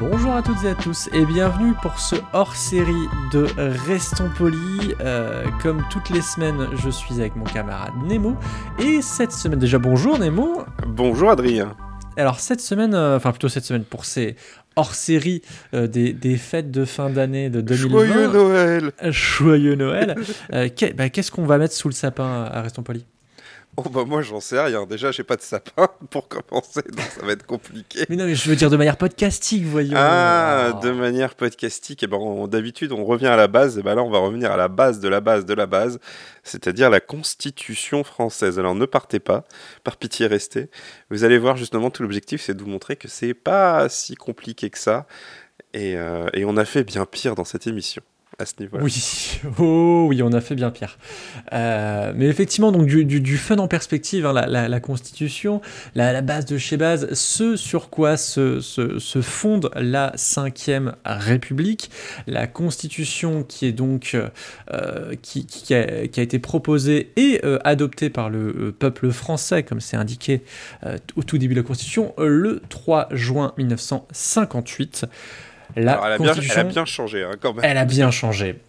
Bonjour 0.00 0.32
à 0.32 0.40
toutes 0.40 0.64
et 0.64 0.68
à 0.68 0.74
tous 0.74 1.10
et 1.12 1.26
bienvenue 1.26 1.74
pour 1.82 1.98
ce 1.98 2.16
hors-série 2.32 3.06
de 3.34 3.46
Restons 3.86 4.30
polis. 4.30 4.94
Euh, 5.02 5.44
comme 5.62 5.84
toutes 5.90 6.08
les 6.08 6.22
semaines, 6.22 6.68
je 6.82 6.88
suis 6.88 7.20
avec 7.20 7.36
mon 7.36 7.44
camarade 7.44 7.92
Nemo 8.06 8.34
et 8.78 9.02
cette 9.02 9.32
semaine, 9.32 9.58
déjà 9.58 9.78
bonjour 9.78 10.18
Nemo. 10.18 10.64
Bonjour 10.86 11.30
Adrien. 11.30 11.76
Alors 12.16 12.40
cette 12.40 12.62
semaine, 12.62 12.94
euh, 12.94 13.18
enfin 13.18 13.30
plutôt 13.30 13.50
cette 13.50 13.66
semaine 13.66 13.84
pour 13.84 14.06
ces 14.06 14.36
hors-série 14.74 15.42
euh, 15.74 15.86
des, 15.86 16.14
des 16.14 16.38
fêtes 16.38 16.70
de 16.70 16.86
fin 16.86 17.10
d'année 17.10 17.50
de 17.50 17.60
2020. 17.60 17.88
Joyeux 18.06 18.32
Noël 18.32 18.92
Joyeux 19.10 19.74
Noël. 19.74 20.16
Euh, 20.54 20.68
bah, 20.96 21.10
Qu'est-ce 21.10 21.30
qu'on 21.30 21.44
va 21.44 21.58
mettre 21.58 21.74
sous 21.74 21.88
le 21.88 21.94
sapin 21.94 22.44
à 22.50 22.62
Restons 22.62 22.82
Polis? 22.82 23.04
Oh 23.76 23.88
bah 23.88 24.04
moi 24.04 24.20
j'en 24.20 24.40
sais 24.40 24.60
rien, 24.60 24.84
déjà 24.84 25.10
j'ai 25.10 25.22
pas 25.22 25.36
de 25.36 25.42
sapin 25.42 25.88
pour 26.10 26.28
commencer, 26.28 26.82
donc 26.82 27.00
ça 27.18 27.24
va 27.24 27.32
être 27.32 27.46
compliqué. 27.46 28.04
Mais 28.10 28.16
non, 28.16 28.26
mais 28.26 28.34
je 28.34 28.48
veux 28.50 28.56
dire 28.56 28.68
de 28.68 28.76
manière 28.76 28.96
podcastique, 28.98 29.64
voyons. 29.64 29.94
Ah, 29.96 30.72
Oh. 30.74 30.84
de 30.84 30.90
manière 30.90 31.34
podcastique, 31.34 32.02
et 32.02 32.06
ben 32.06 32.18
on- 32.18 32.46
d'habitude 32.48 32.92
on 32.92 33.04
revient 33.04 33.28
à 33.28 33.36
la 33.36 33.46
base, 33.48 33.78
et 33.78 33.82
ben 33.82 33.94
là 33.94 34.02
on 34.02 34.10
va 34.10 34.18
revenir 34.18 34.50
à 34.52 34.56
la 34.56 34.68
base 34.68 35.00
de 35.00 35.08
la 35.08 35.20
base 35.20 35.46
de 35.46 35.54
la 35.54 35.66
base, 35.66 35.98
c'est-à-dire 36.42 36.90
la 36.90 37.00
Constitution 37.00 38.04
française. 38.04 38.58
Alors 38.58 38.74
ne 38.74 38.84
partez 38.86 39.20
pas, 39.20 39.44
par 39.84 39.96
pitié 39.96 40.26
restez. 40.26 40.68
Vous 41.10 41.24
allez 41.24 41.38
voir 41.38 41.56
justement 41.56 41.90
tout 41.90 42.02
l'objectif 42.02 42.42
c'est 42.42 42.54
de 42.54 42.62
vous 42.62 42.68
montrer 42.68 42.96
que 42.96 43.08
c'est 43.08 43.34
pas 43.34 43.88
si 43.88 44.14
compliqué 44.16 44.68
que 44.68 44.78
ça, 44.78 45.06
et, 45.72 45.96
euh, 45.96 46.28
et 46.34 46.44
on 46.44 46.56
a 46.56 46.64
fait 46.66 46.84
bien 46.84 47.06
pire 47.06 47.34
dans 47.36 47.44
cette 47.44 47.66
émission 47.66 48.02
Oui, 48.80 49.40
oh 49.58 50.10
on 50.22 50.32
a 50.32 50.40
fait 50.40 50.54
bien 50.54 50.70
pire. 50.70 50.98
Euh, 51.52 52.12
mais 52.14 52.26
effectivement, 52.26 52.72
donc 52.72 52.86
du, 52.86 53.36
fun 53.36 53.58
en 53.58 53.68
perspective, 53.68 54.26
hein, 54.26 54.32
la, 54.32 54.80
Constitution, 54.80 55.60
la, 55.94 56.20
base 56.22 56.46
de 56.46 56.58
chez 56.58 56.76
base, 56.76 57.12
ce 57.12 57.56
sur 57.56 57.90
quoi 57.90 58.16
se, 58.16 58.60
fonde 59.22 59.70
la 59.76 60.12
Cinquième 60.16 60.94
République, 61.04 61.90
la 62.26 62.46
Constitution 62.46 63.42
qui 63.42 63.66
est 63.66 63.72
donc 63.72 64.16
euh, 64.72 65.14
qui, 65.22 65.74
a, 65.74 66.02
été 66.02 66.38
proposée 66.38 67.12
et 67.16 67.40
euh, 67.44 67.58
adoptée 67.64 68.10
par 68.10 68.30
le 68.30 68.72
peuple 68.72 69.10
français, 69.10 69.62
comme 69.62 69.80
c'est 69.80 69.96
indiqué 69.96 70.42
au 71.16 71.22
tout 71.22 71.38
début 71.38 71.54
de 71.54 71.60
la 71.60 71.66
Constitution, 71.66 72.14
le 72.18 72.62
3 72.68 73.08
juin 73.12 73.52
1958. 73.58 75.06
La 75.76 75.92
Alors, 75.92 76.06
elle, 76.06 76.12
a 76.12 76.18
bien, 76.18 76.24
elle 76.24 76.30
a 76.30 76.34
Constitution- 76.34 76.64
bien 76.68 76.84
changé 76.84 77.22
hein, 77.24 77.32
quand 77.40 77.54
même. 77.54 77.64
elle 77.64 77.76
a 77.78 77.84
bien 77.84 78.10
changé. 78.10 78.60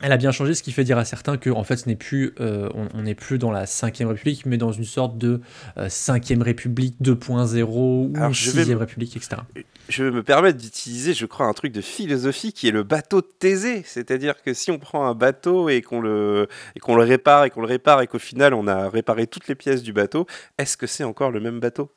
Elle 0.00 0.12
a 0.12 0.16
bien 0.16 0.30
changé, 0.30 0.54
ce 0.54 0.62
qui 0.62 0.70
fait 0.70 0.84
dire 0.84 0.96
à 0.96 1.04
certains 1.04 1.38
que 1.38 1.50
en 1.50 1.64
fait, 1.64 1.76
ce 1.76 1.88
n'est 1.88 1.96
plus, 1.96 2.32
euh, 2.38 2.68
on 2.94 3.02
n'est 3.02 3.16
plus 3.16 3.36
dans 3.38 3.50
la 3.50 3.66
5 3.66 3.96
République, 3.98 4.46
mais 4.46 4.56
dans 4.56 4.70
une 4.70 4.84
sorte 4.84 5.18
de 5.18 5.40
5 5.88 6.24
République 6.40 6.94
2.0 7.02 7.64
ou 7.66 8.12
Alors, 8.14 8.32
je 8.32 8.50
vais 8.52 8.62
6 8.62 8.70
me- 8.70 8.76
République, 8.76 9.16
etc. 9.16 9.42
Je 9.88 10.04
vais 10.04 10.12
me 10.12 10.22
permettre 10.22 10.56
d'utiliser, 10.58 11.14
je 11.14 11.26
crois, 11.26 11.46
un 11.46 11.52
truc 11.52 11.72
de 11.72 11.80
philosophie 11.80 12.52
qui 12.52 12.68
est 12.68 12.72
le 12.72 12.84
bateau 12.84 13.22
de 13.22 13.26
Thésée. 13.40 13.82
C'est-à-dire 13.84 14.40
que 14.40 14.54
si 14.54 14.70
on 14.70 14.78
prend 14.78 15.04
un 15.06 15.14
bateau 15.14 15.68
et 15.68 15.82
qu'on 15.82 16.00
le, 16.00 16.46
et 16.76 16.78
qu'on 16.78 16.94
le 16.94 17.02
répare 17.02 17.44
et 17.46 17.50
qu'on 17.50 17.62
le 17.62 17.66
répare 17.66 18.00
et 18.00 18.06
qu'au 18.06 18.20
final 18.20 18.54
on 18.54 18.68
a 18.68 18.88
réparé 18.88 19.26
toutes 19.26 19.48
les 19.48 19.56
pièces 19.56 19.82
du 19.82 19.92
bateau, 19.92 20.26
est-ce 20.58 20.76
que 20.76 20.86
c'est 20.86 21.02
encore 21.04 21.32
le 21.32 21.40
même 21.40 21.58
bateau? 21.58 21.90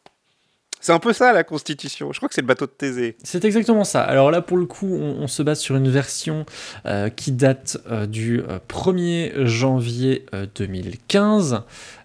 C'est 0.82 0.92
un 0.92 1.00
peu 1.00 1.14
ça 1.14 1.32
la 1.32 1.44
Constitution. 1.44 2.12
Je 2.12 2.20
crois 2.20 2.28
que 2.28 2.36
c'est 2.36 2.42
le 2.42 2.48
bateau 2.48 2.66
de 2.66 2.72
Thésée. 2.72 3.16
C'est 3.24 3.46
exactement 3.46 3.84
ça. 3.84 4.02
Alors 4.02 4.32
là, 4.32 4.42
pour 4.42 4.58
le 4.58 4.66
coup, 4.66 4.94
on, 4.94 5.22
on 5.22 5.28
se 5.28 5.44
base 5.44 5.60
sur 5.60 5.76
une 5.76 5.90
version 5.90 6.46
euh, 6.86 7.10
qui 7.10 7.32
date 7.32 7.78
euh, 7.90 8.08
du 8.08 8.42
euh, 8.42 8.60
1er 8.68 9.46
janvier 9.46 10.26
euh, 10.34 10.48
2015. 10.56 11.64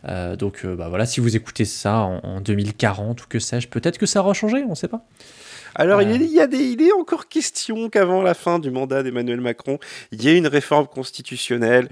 Euh, 0.08 0.36
donc 0.36 0.64
bah, 0.64 0.88
voilà, 0.88 1.06
si 1.06 1.20
vous 1.20 1.34
écoutez 1.34 1.64
ça 1.64 2.00
en, 2.00 2.20
en 2.22 2.40
2040 2.40 3.22
ou 3.22 3.26
que 3.28 3.38
sais-je, 3.38 3.68
peut-être 3.68 3.98
que 3.98 4.06
ça 4.06 4.20
aura 4.20 4.34
changé, 4.34 4.62
on 4.64 4.70
ne 4.70 4.74
sait 4.74 4.88
pas. 4.88 5.04
Alors 5.74 6.00
il, 6.00 6.32
y 6.32 6.40
a 6.40 6.46
des, 6.46 6.58
il 6.58 6.80
est 6.80 6.92
encore 6.92 7.28
question 7.28 7.90
qu'avant 7.90 8.22
la 8.22 8.32
fin 8.32 8.58
du 8.58 8.70
mandat 8.70 9.02
d'Emmanuel 9.02 9.42
Macron, 9.42 9.78
il 10.10 10.22
y 10.22 10.28
ait 10.28 10.38
une 10.38 10.46
réforme 10.46 10.86
constitutionnelle. 10.86 11.88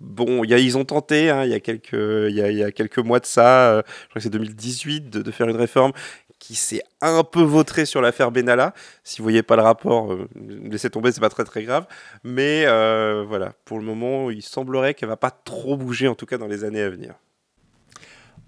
Bon, 0.00 0.42
il 0.42 0.50
y 0.50 0.54
a, 0.54 0.58
ils 0.58 0.76
ont 0.76 0.84
tenté, 0.84 1.30
hein, 1.30 1.44
il, 1.44 1.50
y 1.50 1.54
a 1.54 1.60
quelques, 1.60 1.92
il, 1.92 2.34
y 2.34 2.42
a, 2.42 2.50
il 2.50 2.58
y 2.58 2.64
a 2.64 2.72
quelques 2.72 2.98
mois 2.98 3.20
de 3.20 3.26
ça, 3.26 3.70
euh, 3.70 3.82
je 3.86 4.08
crois 4.08 4.14
que 4.14 4.20
c'est 4.20 4.30
2018, 4.30 5.08
de, 5.08 5.22
de 5.22 5.30
faire 5.30 5.48
une 5.48 5.56
réforme 5.56 5.92
qui 6.42 6.56
s'est 6.56 6.82
un 7.00 7.22
peu 7.22 7.40
vautrée 7.40 7.86
sur 7.86 8.02
l'affaire 8.02 8.32
Benalla. 8.32 8.74
Si 9.04 9.18
vous 9.18 9.22
voyez 9.22 9.44
pas 9.44 9.54
le 9.54 9.62
rapport, 9.62 10.12
euh, 10.12 10.28
laissez 10.68 10.90
tomber, 10.90 11.12
c'est 11.12 11.20
pas 11.20 11.28
très 11.28 11.44
très 11.44 11.62
grave. 11.62 11.86
Mais 12.24 12.64
euh, 12.66 13.24
voilà, 13.24 13.52
pour 13.64 13.78
le 13.78 13.84
moment, 13.84 14.28
il 14.28 14.42
semblerait 14.42 14.94
qu'elle 14.94 15.08
va 15.08 15.16
pas 15.16 15.30
trop 15.30 15.76
bouger, 15.76 16.08
en 16.08 16.16
tout 16.16 16.26
cas 16.26 16.38
dans 16.38 16.48
les 16.48 16.64
années 16.64 16.82
à 16.82 16.90
venir. 16.90 17.14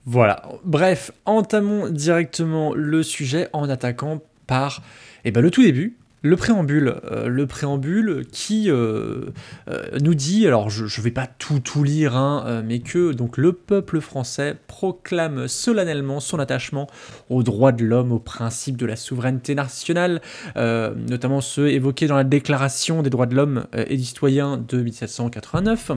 Voilà. 0.06 0.42
Bref, 0.64 1.12
entamons 1.24 1.88
directement 1.88 2.74
le 2.74 3.04
sujet 3.04 3.48
en 3.52 3.68
attaquant 3.68 4.20
par 4.48 4.82
eh 5.24 5.30
ben, 5.30 5.40
le 5.40 5.52
tout 5.52 5.62
début, 5.62 5.96
le 6.24 6.36
préambule. 6.36 6.96
Euh, 7.04 7.28
le 7.28 7.46
préambule 7.46 8.24
qui 8.32 8.70
euh, 8.70 9.26
euh, 9.68 9.98
nous 10.00 10.14
dit, 10.14 10.46
alors 10.46 10.70
je 10.70 10.84
ne 10.84 11.04
vais 11.04 11.10
pas 11.10 11.26
tout 11.26 11.60
tout 11.60 11.84
lire, 11.84 12.16
hein, 12.16 12.62
mais 12.64 12.80
que 12.80 13.12
donc 13.12 13.36
le 13.36 13.52
peuple 13.52 14.00
français 14.00 14.56
proclame 14.66 15.46
solennellement 15.48 16.20
son 16.20 16.38
attachement 16.38 16.88
aux 17.28 17.42
droits 17.42 17.72
de 17.72 17.84
l'homme, 17.84 18.10
aux 18.10 18.18
principes 18.18 18.78
de 18.78 18.86
la 18.86 18.96
souveraineté 18.96 19.54
nationale, 19.54 20.22
notamment 20.56 21.42
ceux 21.42 21.68
évoqués 21.68 22.06
dans 22.06 22.16
la 22.16 22.24
Déclaration 22.24 23.02
des 23.02 23.10
droits 23.10 23.26
de 23.26 23.34
l'homme 23.34 23.66
et 23.76 23.96
du 23.96 24.04
citoyen 24.04 24.56
de 24.56 24.80
1789. 24.80 25.92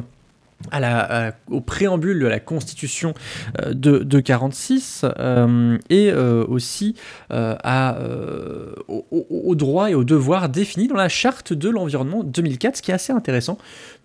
Au 1.49 1.61
préambule 1.61 2.19
de 2.19 2.25
la 2.25 2.39
Constitution 2.39 3.13
euh, 3.61 3.73
de, 3.73 3.99
de 3.99 4.19
46 4.19 5.05
euh, 5.05 5.77
et 5.89 6.11
euh, 6.11 6.45
aussi 6.47 6.95
aux, 7.29 9.55
droits 9.55 9.91
et 9.91 9.95
aux 9.95 10.03
devoirs 10.03 10.49
définis 10.49 10.87
dans 10.87 10.95
la 10.95 11.09
charte 11.09 11.53
de 11.53 11.69
l'environnement 11.69 12.23
2004, 12.23 12.77
ce 12.77 12.81
qui 12.81 12.91
est 12.91 12.95
assez 12.95 13.13
intéressant 13.13 13.57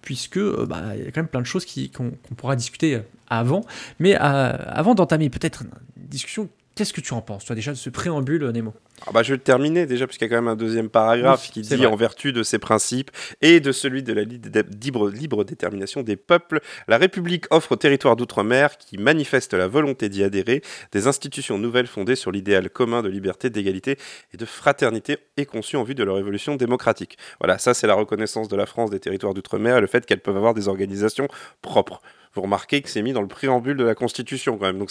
puisque 0.03 0.39
bah, 0.39 0.83
il 0.95 1.05
y 1.05 1.07
a 1.07 1.11
quand 1.11 1.23
même 1.23 1.29
plein 1.29 1.41
de 1.41 1.47
choses 1.47 1.65
qu'on 1.97 2.13
pourra 2.37 2.55
discuter 2.55 3.01
avant. 3.29 3.63
Mais 3.99 4.15
avant 4.15 4.95
d'entamer 4.95 5.31
peut-être 5.31 5.63
une 5.63 6.09
discussion, 6.09 6.49
qu'est-ce 6.75 6.93
que 6.93 7.01
tu 7.01 7.15
en 7.15 7.21
penses 7.21 7.45
toi 7.45 7.55
déjà 7.57 7.73
de 7.73 7.77
ce 7.77 7.91
préambule 7.91 8.45
Nemo? 8.51 8.75
Ah 9.07 9.11
bah, 9.13 9.23
je 9.25 9.31
vais 9.33 9.37
le 9.37 9.43
terminer 9.43 9.87
déjà, 9.87 10.07
puisqu'il 10.07 10.25
y 10.25 10.27
a 10.27 10.29
quand 10.29 10.37
même 10.37 10.49
un 10.49 10.55
deuxième 10.57 10.89
paragraphe 10.89 11.47
Oui, 11.47 11.51
qui 11.53 11.61
dit 11.63 11.75
vrai. 11.75 11.87
en 11.87 11.97
vertu 11.97 12.33
de 12.33 12.45
ses 12.45 12.59
principes 12.61 13.11
et 13.41 13.59
de 13.59 13.73
celui 13.73 14.05
de 14.05 14.13
la 14.13 14.23
libre, 14.23 15.11
libre 15.11 15.43
détermination 15.45 16.03
des 16.03 16.15
peuples, 16.17 16.61
la 16.87 16.99
République 16.99 17.47
offre 17.51 17.73
au 17.73 17.77
territoire 17.77 18.15
d'outre-mer 18.15 18.79
qui 18.79 18.99
manifeste 18.99 19.55
la 19.55 19.67
volonté 19.67 20.09
d'y 20.09 20.23
adhérer 20.23 20.63
des 20.93 21.09
institutions 21.09 21.59
nouvelles 21.59 21.89
fondées 21.89 22.15
sur 22.15 22.31
l'idéal 22.31 22.71
commun 22.71 23.03
de 23.03 23.09
liberté, 23.09 23.51
d'égalité 23.51 23.99
et 24.33 24.37
de 24.37 24.45
fraternité 24.45 25.19
et 25.37 25.47
conçues 25.47 25.77
en 25.77 25.83
vue 25.83 25.97
de 25.97 26.05
leur 26.05 26.19
évolution 26.19 26.55
démocratique. 26.55 27.19
Voilà, 27.41 27.59
ça 27.59 27.75
c'est 27.75 27.89
la 27.89 27.95
reconnaissance 27.95 28.49
de 28.49 28.57
la 28.57 28.67
France 28.67 28.91
des 28.91 29.01
territoires 29.01 29.35
d'outre-mer 29.35 29.79
et 29.79 29.81
le 29.81 29.89
fait 29.89 30.07
qu'elles 30.07 30.21
peuvent 30.21 30.37
avoir 30.37 30.55
des 30.55 30.69
organisations 30.69 31.27
propres. 31.61 32.01
Vous 32.35 32.43
remarquez 32.43 32.81
que 32.83 32.89
c'est 32.89 33.03
mis 33.03 33.13
dans 33.13 33.21
le 33.23 33.29
préambule 33.29 33.77
de 33.77 33.85
la 33.85 33.95
Constitution 33.95 34.57
quand 34.59 34.65
même, 34.67 34.79
donc 34.79 34.91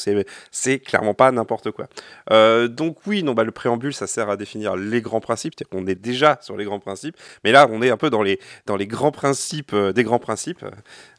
c'est 0.52 0.80
clairement 0.80 1.14
pas 1.14 1.32
n'importe 1.32 1.72
quoi. 1.72 1.88
Euh, 2.32 2.68
donc 2.68 2.98
oui, 3.08 3.24
non, 3.24 3.34
bah, 3.34 3.44
le 3.44 3.52
préambule, 3.52 3.94
ça 3.94 4.08
sert 4.08 4.30
à 4.30 4.38
définir 4.38 4.76
les 4.76 5.02
grands 5.02 5.20
principes. 5.22 5.56
Qu'on 5.72 5.86
est 5.88 5.96
déjà 5.96 6.38
sur 6.42 6.56
les 6.58 6.66
grands 6.66 6.80
principes, 6.80 7.16
mais 7.44 7.52
là, 7.52 7.68
on 7.72 7.82
est 7.82 7.90
un 7.90 7.98
peu 7.98 8.10
dans 8.10 8.24
les, 8.24 8.40
dans 8.66 8.76
les 8.76 8.88
grands 8.88 9.12
principes 9.12 9.74
euh, 9.74 9.92
des 9.94 10.04
grands 10.04 10.20
principes. 10.20 10.64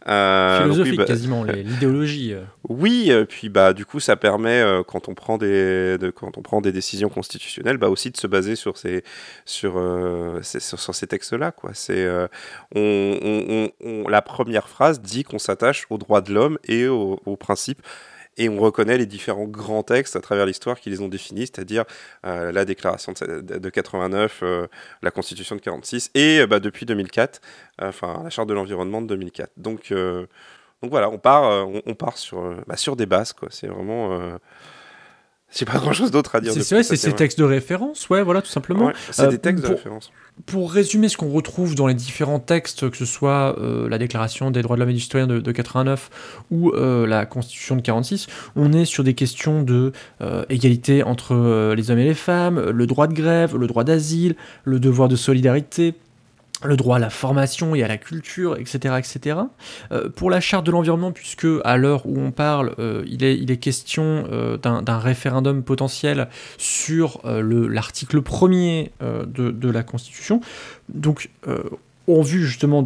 Euh, 0.08 0.69
oui, 0.69 0.96
bah, 0.96 1.05
quasiment, 1.05 1.44
l'idéologie. 1.44 2.32
euh. 2.35 2.43
oui, 2.69 3.12
puis 3.29 3.49
bah 3.49 3.73
du 3.73 3.85
coup, 3.87 4.00
ça 4.00 4.17
permet 4.17 4.64
quand 4.88 5.08
on 5.08 5.14
prend 5.14 5.38
des 5.38 5.96
de- 5.99 6.11
quand 6.11 6.38
on 6.38 6.43
prend 6.43 6.61
des 6.61 6.73
décisions 6.73 7.08
constitutionnelles, 7.08 7.76
bah 7.79 7.88
aussi 7.88 8.11
de 8.11 8.17
se 8.17 8.26
baser 8.26 8.56
sur 8.56 8.76
ces 8.79 9.05
sur 9.44 9.81
ces- 10.43 10.61
sur, 10.61 10.81
sur 10.81 10.94
ces 10.94 11.06
textes-là, 11.06 11.52
quoi. 11.52 11.70
C'est 11.75 12.05
on, 12.75 12.81
on- 13.23 13.44
on- 13.49 13.70
on- 14.05 14.08
la 14.08 14.23
première 14.23 14.69
phrase 14.69 15.00
dit 15.00 15.23
qu'on 15.25 15.38
s'attache 15.38 15.87
aux 15.91 15.99
droits 15.99 16.12
de 16.20 16.32
l'homme 16.32 16.59
et 16.64 16.87
aux, 16.88 17.20
aux 17.26 17.37
principes 17.37 17.82
et 18.38 18.49
on 18.49 18.59
reconnaît 18.59 18.97
les 18.97 19.05
différents 19.06 19.44
grands 19.44 19.82
textes 19.82 20.17
à 20.17 20.20
travers 20.20 20.47
l'histoire 20.47 20.81
qui 20.81 20.88
les 20.88 21.00
ont 21.03 21.09
définis, 21.09 21.43
c'est-à-dire 21.43 21.85
euh, 22.26 22.50
la 22.50 22.64
déclaration 22.64 23.12
de, 23.12 23.41
de- 23.43 23.59
de 23.59 23.70
89, 23.70 24.41
euh, 24.43 24.67
la 25.03 25.11
constitution 25.11 25.55
de 25.55 25.61
46 25.61 26.11
et 26.14 26.41
euh, 26.41 26.47
bah, 26.47 26.59
depuis 26.61 26.87
2004, 26.87 27.41
euh, 27.82 27.88
enfin 27.88 28.23
la 28.25 28.31
charte 28.31 28.49
de 28.49 28.55
l'environnement 28.55 29.03
de 29.03 29.06
2004. 29.09 29.50
Donc, 29.59 29.93
donc 29.93 30.91
voilà, 30.91 31.11
on 31.11 31.19
part, 31.19 31.69
on, 31.87 31.94
part 31.94 32.19
sur, 32.19 32.56
bah, 32.67 32.76
sur 32.76 32.97
des 32.97 33.06
bases, 33.06 33.32
quoi. 33.32 33.49
C'est 33.50 33.69
vraiment, 33.69 34.19
J'ai 35.54 35.64
pas 35.64 35.78
grand 35.78 35.93
chose 35.93 36.10
d'autre 36.10 36.34
à 36.34 36.40
dire. 36.40 36.52
C'est 36.52 36.60
de 36.60 36.64
vrai, 36.64 36.82
c'est 36.82 36.96
ces 36.96 37.12
textes 37.12 37.38
de 37.38 37.44
référence, 37.44 38.08
ouais, 38.08 38.22
voilà, 38.22 38.40
tout 38.43 38.49
simplement. 38.50 38.87
Ouais, 38.87 38.93
c'est 39.10 39.25
Euh, 39.25 39.28
des 39.28 39.38
textes 39.38 39.62
de 39.62 39.69
pour- 39.69 39.76
référence. 39.76 40.10
Pour 40.46 40.72
résumer 40.72 41.10
ce 41.10 41.19
qu'on 41.19 41.28
retrouve 41.31 41.75
dans 41.75 41.87
les 41.87 41.93
différents 41.94 42.40
textes, 42.40 42.88
que 42.88 42.96
ce 42.96 43.04
soit 43.04 43.54
euh, 43.58 43.87
la 43.88 43.99
Déclaration 43.99 44.50
des 44.50 44.62
droits 44.62 44.76
de 44.76 44.81
l'homme 44.81 44.88
et 44.88 44.94
du 44.94 45.00
citoyen 45.00 45.26
de, 45.26 45.40
de 45.40 45.52
89 45.52 46.08
ou 46.50 46.70
euh, 46.70 47.06
la 47.06 47.26
Constitution 47.26 47.76
de 47.76 47.82
46, 47.82 48.28
on 48.56 48.72
est 48.72 48.87
sur 48.87 49.04
des 49.04 49.12
questions 49.12 49.62
de 49.62 49.93
euh, 50.22 50.44
égalité 50.49 51.02
entre 51.02 51.34
euh, 51.34 51.75
les 51.75 51.90
hommes 51.90 51.98
et 51.98 52.05
les 52.05 52.14
femmes, 52.14 52.58
le 52.70 52.87
droit 52.87 53.06
de 53.08 53.12
grève, 53.12 53.58
le 53.58 53.66
droit 53.66 53.84
d'asile, 53.84 54.34
le 54.64 54.81
devoir 54.81 55.08
de 55.10 55.16
solidarité, 55.16 55.94
le 56.64 56.76
droit 56.76 56.97
à 56.97 56.99
la 56.99 57.11
formation 57.11 57.75
et 57.75 57.82
à 57.82 57.88
la 57.88 57.97
culture, 57.99 58.56
etc. 58.56 58.97
etc. 58.99 59.38
Euh, 59.91 60.09
pour 60.09 60.31
la 60.31 60.41
charte 60.41 60.64
de 60.67 60.70
l'environnement, 60.70 61.12
puisque 61.12 61.47
à 61.64 61.76
l'heure 61.76 62.06
où 62.06 62.19
on 62.19 62.31
parle, 62.31 62.75
euh, 62.79 63.05
il, 63.06 63.25
est, 63.25 63.56
question 63.56 64.25
euh, 64.31 64.56
d'un 64.56 64.99
référendum 64.99 65.62
potentiel 65.62 66.29
sur 66.59 67.20
le- 67.25 67.69
l'article 67.69 68.23
premier 68.23 68.93
de, 69.00 69.50
de 69.50 69.70
la 69.70 69.82
Constitution, 69.82 70.41
donc 70.88 71.31
en 72.09 72.23
vue 72.23 72.44
justement 72.44 72.82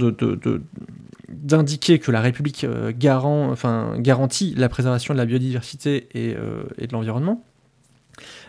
d'indiquer 1.28 1.98
que 1.98 2.10
la 2.10 2.20
République 2.20 2.66
garantit 2.98 4.54
la 4.56 4.68
préservation 4.68 5.14
de 5.14 5.18
la 5.18 5.24
biodiversité 5.24 6.08
et 6.14 6.34
de 6.34 6.92
l'environnement, 6.92 7.44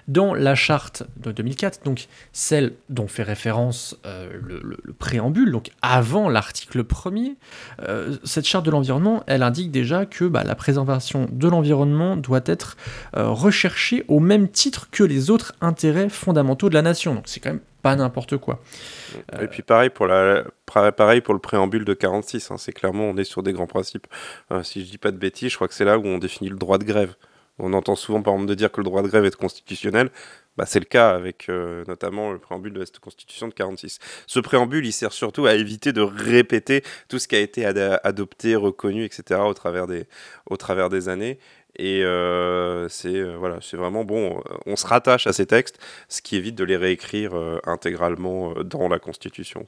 dans 0.08 0.34
la 0.34 0.56
charte 0.56 1.04
de 1.18 1.32
2004, 1.32 1.84
donc 1.84 2.08
celle 2.32 2.74
dont 2.90 3.08
fait 3.08 3.24
référence 3.24 3.98
euh, 4.06 4.30
le, 4.42 4.60
le- 4.64 4.78
le 4.82 4.94
préambule, 4.94 5.52
donc 5.52 5.72
avant 5.82 6.30
l'article 6.30 6.84
1er, 6.84 7.36
euh, 7.82 8.16
cette 8.24 8.46
charte 8.46 8.66
de 8.66 8.72
l'environnement, 8.72 9.24
elle 9.28 9.44
indique 9.44 9.70
déjà 9.72 10.06
que 10.06 10.26
bah, 10.26 10.44
la 10.46 10.56
préservation 10.56 11.28
de 11.32 11.48
l'environnement 11.50 12.16
doit 12.16 12.42
être 12.46 12.78
euh, 13.18 13.28
recherchée 13.30 14.06
au 14.08 14.20
même 14.20 14.48
titre 14.50 14.90
que 14.92 15.04
les 15.04 15.30
autres 15.30 15.54
intérêts 15.62 16.10
fondamentaux 16.10 16.70
de 16.70 16.74
la 16.74 16.82
nation. 16.82 17.14
Donc 17.16 17.24
c'est 17.28 17.40
quand 17.42 17.50
même 17.50 17.60
pas 17.82 17.96
n'importe 17.96 18.38
quoi. 18.38 18.62
Et 19.42 19.48
puis 19.48 19.62
pareil 19.62 19.90
pour, 19.90 20.08
pareil 20.96 21.22
pour 21.22 21.34
le 21.34 21.40
préambule 21.40 21.86
de 21.86 21.94
46, 21.94 22.52
hein, 22.52 22.56
c'est 22.58 22.72
clairement 22.72 23.04
on 23.06 23.18
est 23.18 23.24
sur 23.24 23.44
des 23.44 23.54
grands 23.54 23.68
principes. 23.68 24.08
Si 24.64 24.86
je 24.86 24.90
dis 24.92 24.98
pas 24.98 25.12
de 25.12 25.18
bêtises, 25.18 25.52
je 25.52 25.56
crois 25.56 25.68
que 25.68 25.74
c'est 25.74 25.86
là 25.86 25.98
où 25.98 26.06
on 26.06 26.18
définit 26.18 26.50
le 26.50 26.58
droit 26.58 26.78
de 26.78 26.84
grève. 26.86 27.16
On 27.60 27.74
entend 27.74 27.96
souvent 27.96 28.22
par 28.22 28.34
exemple 28.36 28.56
dire 28.56 28.72
que 28.72 28.82
le 28.82 28.86
droit 28.86 29.02
de 29.02 29.08
grève 29.08 29.26
est 29.26 29.36
constitutionnel. 29.36 30.12
Bah, 30.58 30.66
c'est 30.66 30.80
le 30.80 30.86
cas 30.86 31.12
avec 31.12 31.50
euh, 31.50 31.84
notamment 31.88 32.32
le 32.32 32.40
préambule 32.40 32.74
de 32.74 32.84
cette 32.84 33.00
constitution 33.00 33.48
de 33.48 33.54
46. 33.54 34.00
Ce 34.26 34.40
préambule, 34.40 34.86
il 34.86 34.92
sert 34.92 35.14
surtout 35.14 35.46
à 35.46 35.54
éviter 35.54 35.94
de 35.94 36.02
répéter 36.02 36.84
tout 37.10 37.20
ce 37.20 37.28
qui 37.28 37.36
a 37.36 37.40
été 37.40 37.66
ad- 37.66 38.00
adopté, 38.04 38.56
reconnu, 38.56 39.04
etc. 39.06 39.40
au 39.42 39.54
travers 39.54 39.88
des, 40.90 41.10
années. 41.10 41.40
Et 41.78 42.04
euh, 42.04 42.90
c'est 42.90 43.16
euh, 43.16 43.36
voilà, 43.38 43.60
vraiment 43.74 44.04
bon. 44.04 44.42
On 44.66 44.76
se 44.76 44.88
rattache 44.88 45.28
à 45.28 45.34
ces 45.34 45.46
textes, 45.46 45.78
ce 46.10 46.24
qui 46.24 46.36
évite 46.36 46.56
de 46.56 46.64
les 46.64 46.78
réécrire 46.78 47.34
intégralement 47.66 48.54
dans 48.64 48.88
la 48.88 48.98
Constitution. 48.98 49.68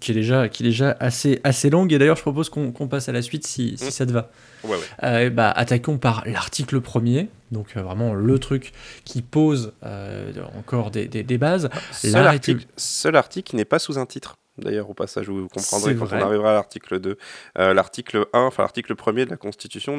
Qui 0.00 0.10
est 0.10 0.14
déjà, 0.14 0.48
qui 0.48 0.62
est 0.64 0.66
déjà 0.66 0.96
assez, 0.98 1.40
assez 1.44 1.70
longue. 1.70 1.92
Et 1.92 1.98
d'ailleurs, 1.98 2.16
je 2.16 2.22
propose 2.22 2.48
qu'on 2.50 2.72
passe 2.88 3.08
à 3.08 3.12
la 3.12 3.22
suite 3.22 3.46
si, 3.46 3.76
si 3.78 3.86
Mm. 3.86 3.90
ça 3.90 4.06
te 4.06 4.12
va. 4.12 4.30
Ouais, 4.64 4.70
ouais. 4.72 4.76
Euh, 5.04 5.30
bah, 5.30 5.50
attaquons 5.50 5.96
par 5.98 6.22
l'article 6.26 6.80
premier, 6.80 7.28
donc 7.52 7.68
euh, 7.76 7.82
vraiment 7.82 8.12
le 8.14 8.38
truc 8.38 8.72
qui 9.04 9.22
pose 9.22 9.72
euh, 9.84 10.32
encore 10.58 10.90
des, 10.90 11.06
des- 11.06 11.22
des 11.22 11.38
bases. 11.38 11.68
Seul, 11.92 12.12
La 12.24 12.30
article, 12.30 12.64
seul 12.76 13.14
article 13.16 13.48
qui 13.50 13.56
n'est 13.56 13.64
pas 13.64 13.78
sous 13.78 13.98
un 13.98 14.06
titre. 14.06 14.36
D'ailleurs, 14.58 14.90
au 14.90 14.94
passage, 14.94 15.28
vous 15.28 15.48
comprendrez 15.48 15.94
quand 15.94 16.04
vrai. 16.04 16.20
on 16.20 16.26
arrivera 16.26 16.50
à 16.50 16.54
l'article 16.54 16.98
2. 17.00 17.16
Euh, 17.58 17.72
l'article 17.72 18.26
1, 18.34 18.40
enfin 18.40 18.62
l'article 18.64 18.94
1er 18.94 19.24
de 19.24 19.30
la 19.30 19.36
Constitution 19.38 19.96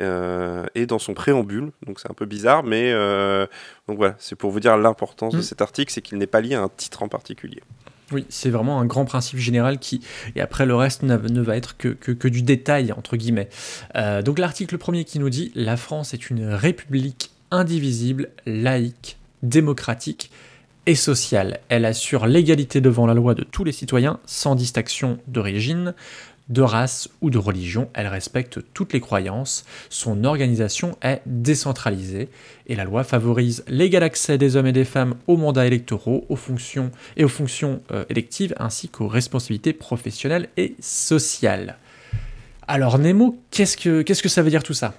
euh, 0.00 0.66
est 0.74 0.86
dans 0.86 0.98
son 0.98 1.14
préambule, 1.14 1.70
donc 1.86 2.00
c'est 2.00 2.10
un 2.10 2.14
peu 2.14 2.26
bizarre, 2.26 2.62
mais 2.64 2.90
euh, 2.92 3.46
donc 3.88 3.96
voilà, 3.98 4.16
c'est 4.18 4.36
pour 4.36 4.50
vous 4.50 4.60
dire 4.60 4.76
l'importance 4.76 5.32
de 5.34 5.38
Mm. 5.38 5.42
cet 5.42 5.62
article, 5.62 5.92
c'est 5.92 6.02
qu'il 6.02 6.18
n'est 6.18 6.26
pas 6.26 6.40
lié 6.40 6.54
à 6.56 6.62
un 6.62 6.68
titre 6.68 7.02
en 7.02 7.08
particulier. 7.08 7.62
Oui, 8.12 8.26
c'est 8.28 8.50
vraiment 8.50 8.80
un 8.80 8.84
grand 8.84 9.04
principe 9.04 9.38
général 9.38 9.78
qui, 9.78 10.00
et 10.36 10.40
après 10.40 10.66
le 10.66 10.74
reste 10.74 11.02
ne 11.02 11.40
va 11.40 11.56
être 11.56 11.76
que, 11.76 11.88
que, 11.88 12.12
que 12.12 12.28
du 12.28 12.42
détail, 12.42 12.92
entre 12.92 13.16
guillemets. 13.16 13.48
Euh, 13.96 14.22
donc 14.22 14.38
l'article 14.38 14.76
premier 14.78 15.04
qui 15.04 15.18
nous 15.18 15.30
dit 15.30 15.52
La 15.54 15.76
France 15.76 16.12
est 16.12 16.28
une 16.28 16.46
république 16.48 17.30
indivisible, 17.50 18.30
laïque, 18.46 19.16
démocratique 19.42 20.30
et 20.86 20.94
sociale. 20.94 21.60
Elle 21.68 21.84
assure 21.84 22.26
l'égalité 22.26 22.80
devant 22.80 23.06
la 23.06 23.14
loi 23.14 23.34
de 23.34 23.42
tous 23.42 23.64
les 23.64 23.72
citoyens, 23.72 24.20
sans 24.26 24.54
distinction 24.54 25.18
d'origine, 25.28 25.94
de 26.48 26.62
race 26.62 27.08
ou 27.20 27.30
de 27.30 27.38
religion. 27.38 27.88
Elle 27.94 28.06
respecte 28.06 28.60
toutes 28.74 28.92
les 28.92 29.00
croyances. 29.00 29.64
Son 29.88 30.24
organisation 30.24 30.96
est 31.02 31.22
décentralisée 31.26 32.28
et 32.66 32.74
la 32.74 32.84
loi 32.84 33.04
favorise 33.04 33.64
l'égal 33.68 34.02
accès 34.02 34.38
des 34.38 34.56
hommes 34.56 34.66
et 34.66 34.72
des 34.72 34.84
femmes 34.84 35.14
aux 35.26 35.36
mandats 35.36 35.66
électoraux, 35.66 36.26
aux 36.28 36.36
fonctions 36.36 36.90
et 37.16 37.24
aux 37.24 37.28
fonctions 37.28 37.80
euh, 37.92 38.04
électives 38.10 38.54
ainsi 38.58 38.88
qu'aux 38.88 39.08
responsabilités 39.08 39.72
professionnelles 39.72 40.48
et 40.56 40.74
sociales. 40.80 41.78
Alors 42.66 42.98
Nemo, 42.98 43.38
qu'est-ce 43.50 43.76
que 43.76 44.02
qu'est-ce 44.02 44.22
que 44.22 44.28
ça 44.28 44.42
veut 44.42 44.50
dire 44.50 44.62
tout 44.62 44.74
ça? 44.74 44.94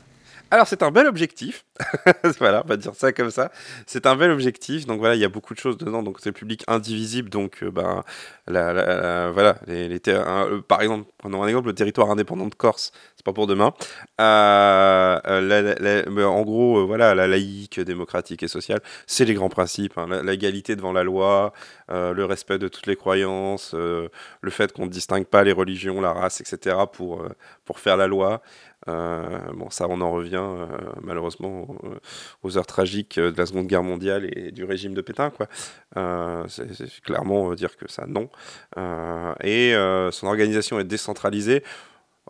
Alors 0.55 0.67
c'est 0.67 0.83
un 0.83 0.91
bel 0.91 1.05
objectif, 1.05 1.65
voilà, 2.39 2.61
on 2.63 2.67
va 2.69 2.77
dire 2.77 2.95
ça 2.95 3.11
comme 3.11 3.29
ça. 3.29 3.51
C'est 3.87 4.05
un 4.05 4.15
bel 4.15 4.31
objectif, 4.31 4.85
donc 4.85 4.99
voilà, 4.99 5.15
il 5.15 5.19
y 5.19 5.25
a 5.25 5.27
beaucoup 5.27 5.53
de 5.53 5.59
choses 5.59 5.77
dedans. 5.77 6.01
Donc 6.01 6.19
c'est 6.21 6.31
public 6.31 6.63
indivisible, 6.67 7.29
donc 7.29 7.61
euh, 7.61 7.71
ben 7.71 8.05
la, 8.47 9.31
voilà, 9.31 9.57
les, 9.67 9.89
les 9.89 9.99
euh, 10.07 10.61
par 10.61 10.81
exemple, 10.81 11.11
prenons 11.17 11.43
un 11.43 11.47
exemple, 11.49 11.67
le 11.67 11.75
territoire 11.75 12.09
indépendant 12.09 12.47
de 12.47 12.55
Corse, 12.55 12.93
c'est 13.17 13.25
pas 13.25 13.33
pour 13.33 13.47
demain. 13.47 13.73
Euh, 14.21 16.05
mais 16.09 16.23
en 16.23 16.41
gros, 16.43 16.87
voilà, 16.87 17.15
la 17.15 17.27
laïque, 17.27 17.81
démocratique 17.81 18.41
et 18.41 18.47
sociale, 18.47 18.79
c'est 19.07 19.25
les 19.25 19.33
grands 19.33 19.49
principes, 19.49 19.97
hein, 19.97 20.23
l'égalité 20.23 20.77
devant 20.77 20.93
la 20.93 21.03
loi, 21.03 21.51
le 21.89 22.23
respect 22.23 22.59
de 22.59 22.69
toutes 22.69 22.87
les 22.87 22.95
croyances, 22.95 23.73
le 23.73 24.09
fait 24.49 24.71
qu'on 24.71 24.85
ne 24.85 24.89
distingue 24.91 25.25
pas 25.25 25.43
les 25.43 25.51
religions, 25.51 25.99
la 25.99 26.13
race, 26.13 26.39
etc. 26.39 26.77
pour 26.93 27.25
pour 27.65 27.79
faire 27.79 27.97
la 27.97 28.07
loi. 28.07 28.41
Euh, 28.87 29.39
bon, 29.53 29.69
ça, 29.69 29.87
on 29.89 30.01
en 30.01 30.11
revient 30.11 30.35
euh, 30.35 30.67
malheureusement 31.01 31.67
aux, 32.43 32.57
heures 32.57 32.65
tragiques 32.65 33.19
de 33.19 33.33
la 33.35 33.45
Seconde 33.45 33.67
Guerre 33.67 33.83
mondiale 33.83 34.29
et 34.37 34.51
du 34.51 34.63
régime 34.63 34.93
de 34.93 35.01
Pétain, 35.01 35.29
quoi. 35.29 35.47
Euh, 35.97 36.43
c'est 36.47 37.01
clairement 37.01 37.51
euh, 37.51 37.55
dire 37.55 37.75
que 37.77 37.89
ça, 37.89 38.05
non. 38.07 38.29
Euh, 38.77 39.33
et 39.41 39.75
euh, 39.75 40.11
son 40.11 40.27
organisation 40.27 40.79
est 40.79 40.83
décentralisée. 40.83 41.63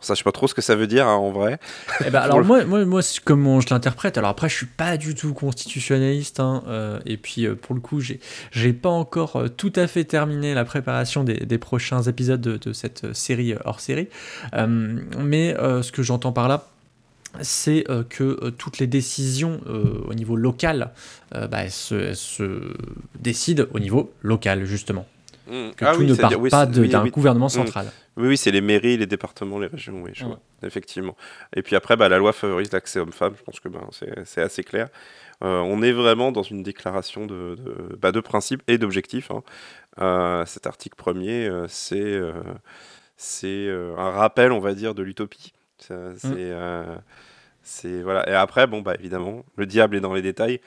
Ça, 0.02 0.14
je 0.14 0.18
sais 0.18 0.24
pas 0.26 0.34
trop 0.34 0.48
ce 0.50 0.54
que 0.54 0.62
ça 0.62 0.76
veut 0.76 0.88
dire 0.88 1.08
hein, 1.08 1.16
en 1.16 1.32
vrai. 1.32 1.58
Eh 2.06 2.10
ben, 2.10 2.20
alors 2.20 2.44
moi, 2.44 2.66
moi, 2.66 2.84
moi 2.84 3.02
c'est 3.02 3.24
comment 3.24 3.62
je 3.62 3.68
l'interprète. 3.70 4.18
Alors 4.18 4.30
après, 4.32 4.50
je 4.50 4.56
suis 4.56 4.66
pas 4.66 4.98
du 4.98 5.16
tout 5.16 5.34
constitutionnaliste, 5.34 6.42
hein, 6.42 6.64
euh, 6.68 7.00
et 7.06 7.16
puis 7.16 7.46
euh, 7.46 7.56
pour 7.56 7.74
le 7.76 7.80
coup, 7.82 8.02
j'ai, 8.02 8.20
j'ai 8.52 8.74
pas 8.74 8.90
encore 8.90 9.38
euh, 9.38 9.48
tout 9.48 9.72
à 9.78 9.88
fait 9.88 10.04
terminé 10.04 10.54
la 10.54 10.66
préparation 10.66 11.24
des, 11.24 11.36
des 11.38 11.58
prochains 11.58 12.02
épisodes 12.04 12.42
de, 12.42 12.58
de 12.58 12.74
cette 12.74 13.14
série 13.16 13.56
hors 13.64 13.80
série. 13.80 14.10
Mais 14.54 15.56
ce 15.58 15.92
que 15.94 16.04
j'entends 16.04 16.34
par 16.34 16.50
là, 16.50 16.68
c'est 17.42 17.86
que 18.10 18.50
toutes 18.58 18.80
les 18.80 18.88
décisions 18.88 19.62
au 19.66 20.14
niveau 20.14 20.36
local 20.36 20.92
bah, 21.32 21.64
elles 21.64 21.72
se, 21.72 22.74
décident 23.20 23.64
au 23.74 23.80
niveau 23.80 24.12
local 24.24 24.66
justement. 24.66 25.06
Mm. 25.48 25.70
Que 25.78 25.86
Ah 25.86 25.94
tout 25.94 26.00
oui, 26.02 26.08
ne 26.08 26.16
part 26.16 26.32
oui, 26.40 26.50
pas 26.50 26.66
c'est- 26.66 26.72
de- 26.72 26.82
oui, 26.82 26.90
d'un 26.90 27.06
gouvernement 27.08 27.46
Mm. 27.48 27.50
central. 27.50 27.86
Oui, 28.18 28.28
oui, 28.30 28.38
c'est 28.38 28.52
les 28.52 28.62
mairies, 28.62 28.96
les 28.98 29.06
départements, 29.08 29.60
les 29.60 29.68
régions, 29.68 30.02
oui, 30.02 30.12
je 30.14 30.24
Ouais. 30.24 30.30
vois, 30.32 30.40
effectivement. 30.64 31.18
Et 31.56 31.62
puis 31.62 31.76
après, 31.76 31.98
bah, 31.98 32.08
la 32.08 32.18
loi 32.18 32.32
favorise 32.32 32.72
l'accès 32.72 33.00
homme-femme, 33.00 33.36
je 33.38 33.44
pense 33.44 33.60
que 33.60 33.68
ben, 33.68 33.88
c'est 34.26 34.42
assez 34.42 34.64
clair. 34.64 34.88
Euh, 35.44 35.60
on 35.60 35.82
est 35.82 35.92
vraiment 35.92 36.32
dans 36.32 36.44
une 36.44 36.64
déclaration 36.64 37.26
de, 37.26 37.56
de, 37.56 37.96
bah, 38.00 38.12
de 38.14 38.20
principes 38.22 38.64
et 38.68 38.78
d'objectifs. 38.78 39.32
hein. 39.32 39.44
Euh, 40.00 40.46
cet 40.46 40.66
article 40.68 40.96
premier, 40.96 41.48
euh, 41.48 41.66
c'est 41.68 42.22
c'est 43.18 43.70
un 43.98 44.12
rappel, 44.12 44.52
on 44.52 44.60
va 44.60 44.74
dire, 44.74 44.94
de 44.96 45.04
l'utopie. 45.04 45.54
C'est 45.80 45.94
euh, 46.34 46.96
c'est- 47.64 48.02
voilà. 48.02 48.30
Et 48.30 48.34
après, 48.34 48.68
bon, 48.68 48.82
bah, 48.82 48.94
évidemment, 49.00 49.44
le 49.58 49.66
diable 49.66 49.96
est 49.96 50.02
dans 50.02 50.14
les 50.14 50.22
détails. 50.22 50.62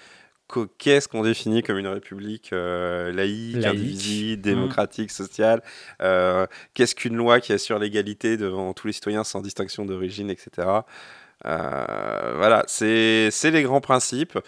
Qu'est-ce 0.79 1.09
qu'on 1.09 1.23
définit 1.23 1.63
comme 1.63 1.79
une 1.79 1.89
république 1.89 2.53
euh, 2.53 3.13
laïque, 3.13 3.57
Laïque. 3.57 3.67
indivisible, 3.67 4.43
démocratique, 4.43 5.11
sociale 5.11 5.63
Euh, 6.01 6.47
Qu'est-ce 6.75 6.95
qu'une 6.95 7.17
loi 7.17 7.41
qui 7.41 7.53
assure 7.53 7.79
l'égalité 7.79 8.37
devant 8.37 8.73
tous 8.73 8.87
les 8.87 8.93
citoyens 8.93 9.25
sans 9.25 9.41
distinction 9.43 9.85
d'origine, 9.85 10.31
etc. 10.31 10.69
Euh, 11.47 12.35
voilà, 12.37 12.65
c'est 12.67 13.31
les 13.45 13.63
grands 13.63 13.81
principes. 13.83 14.39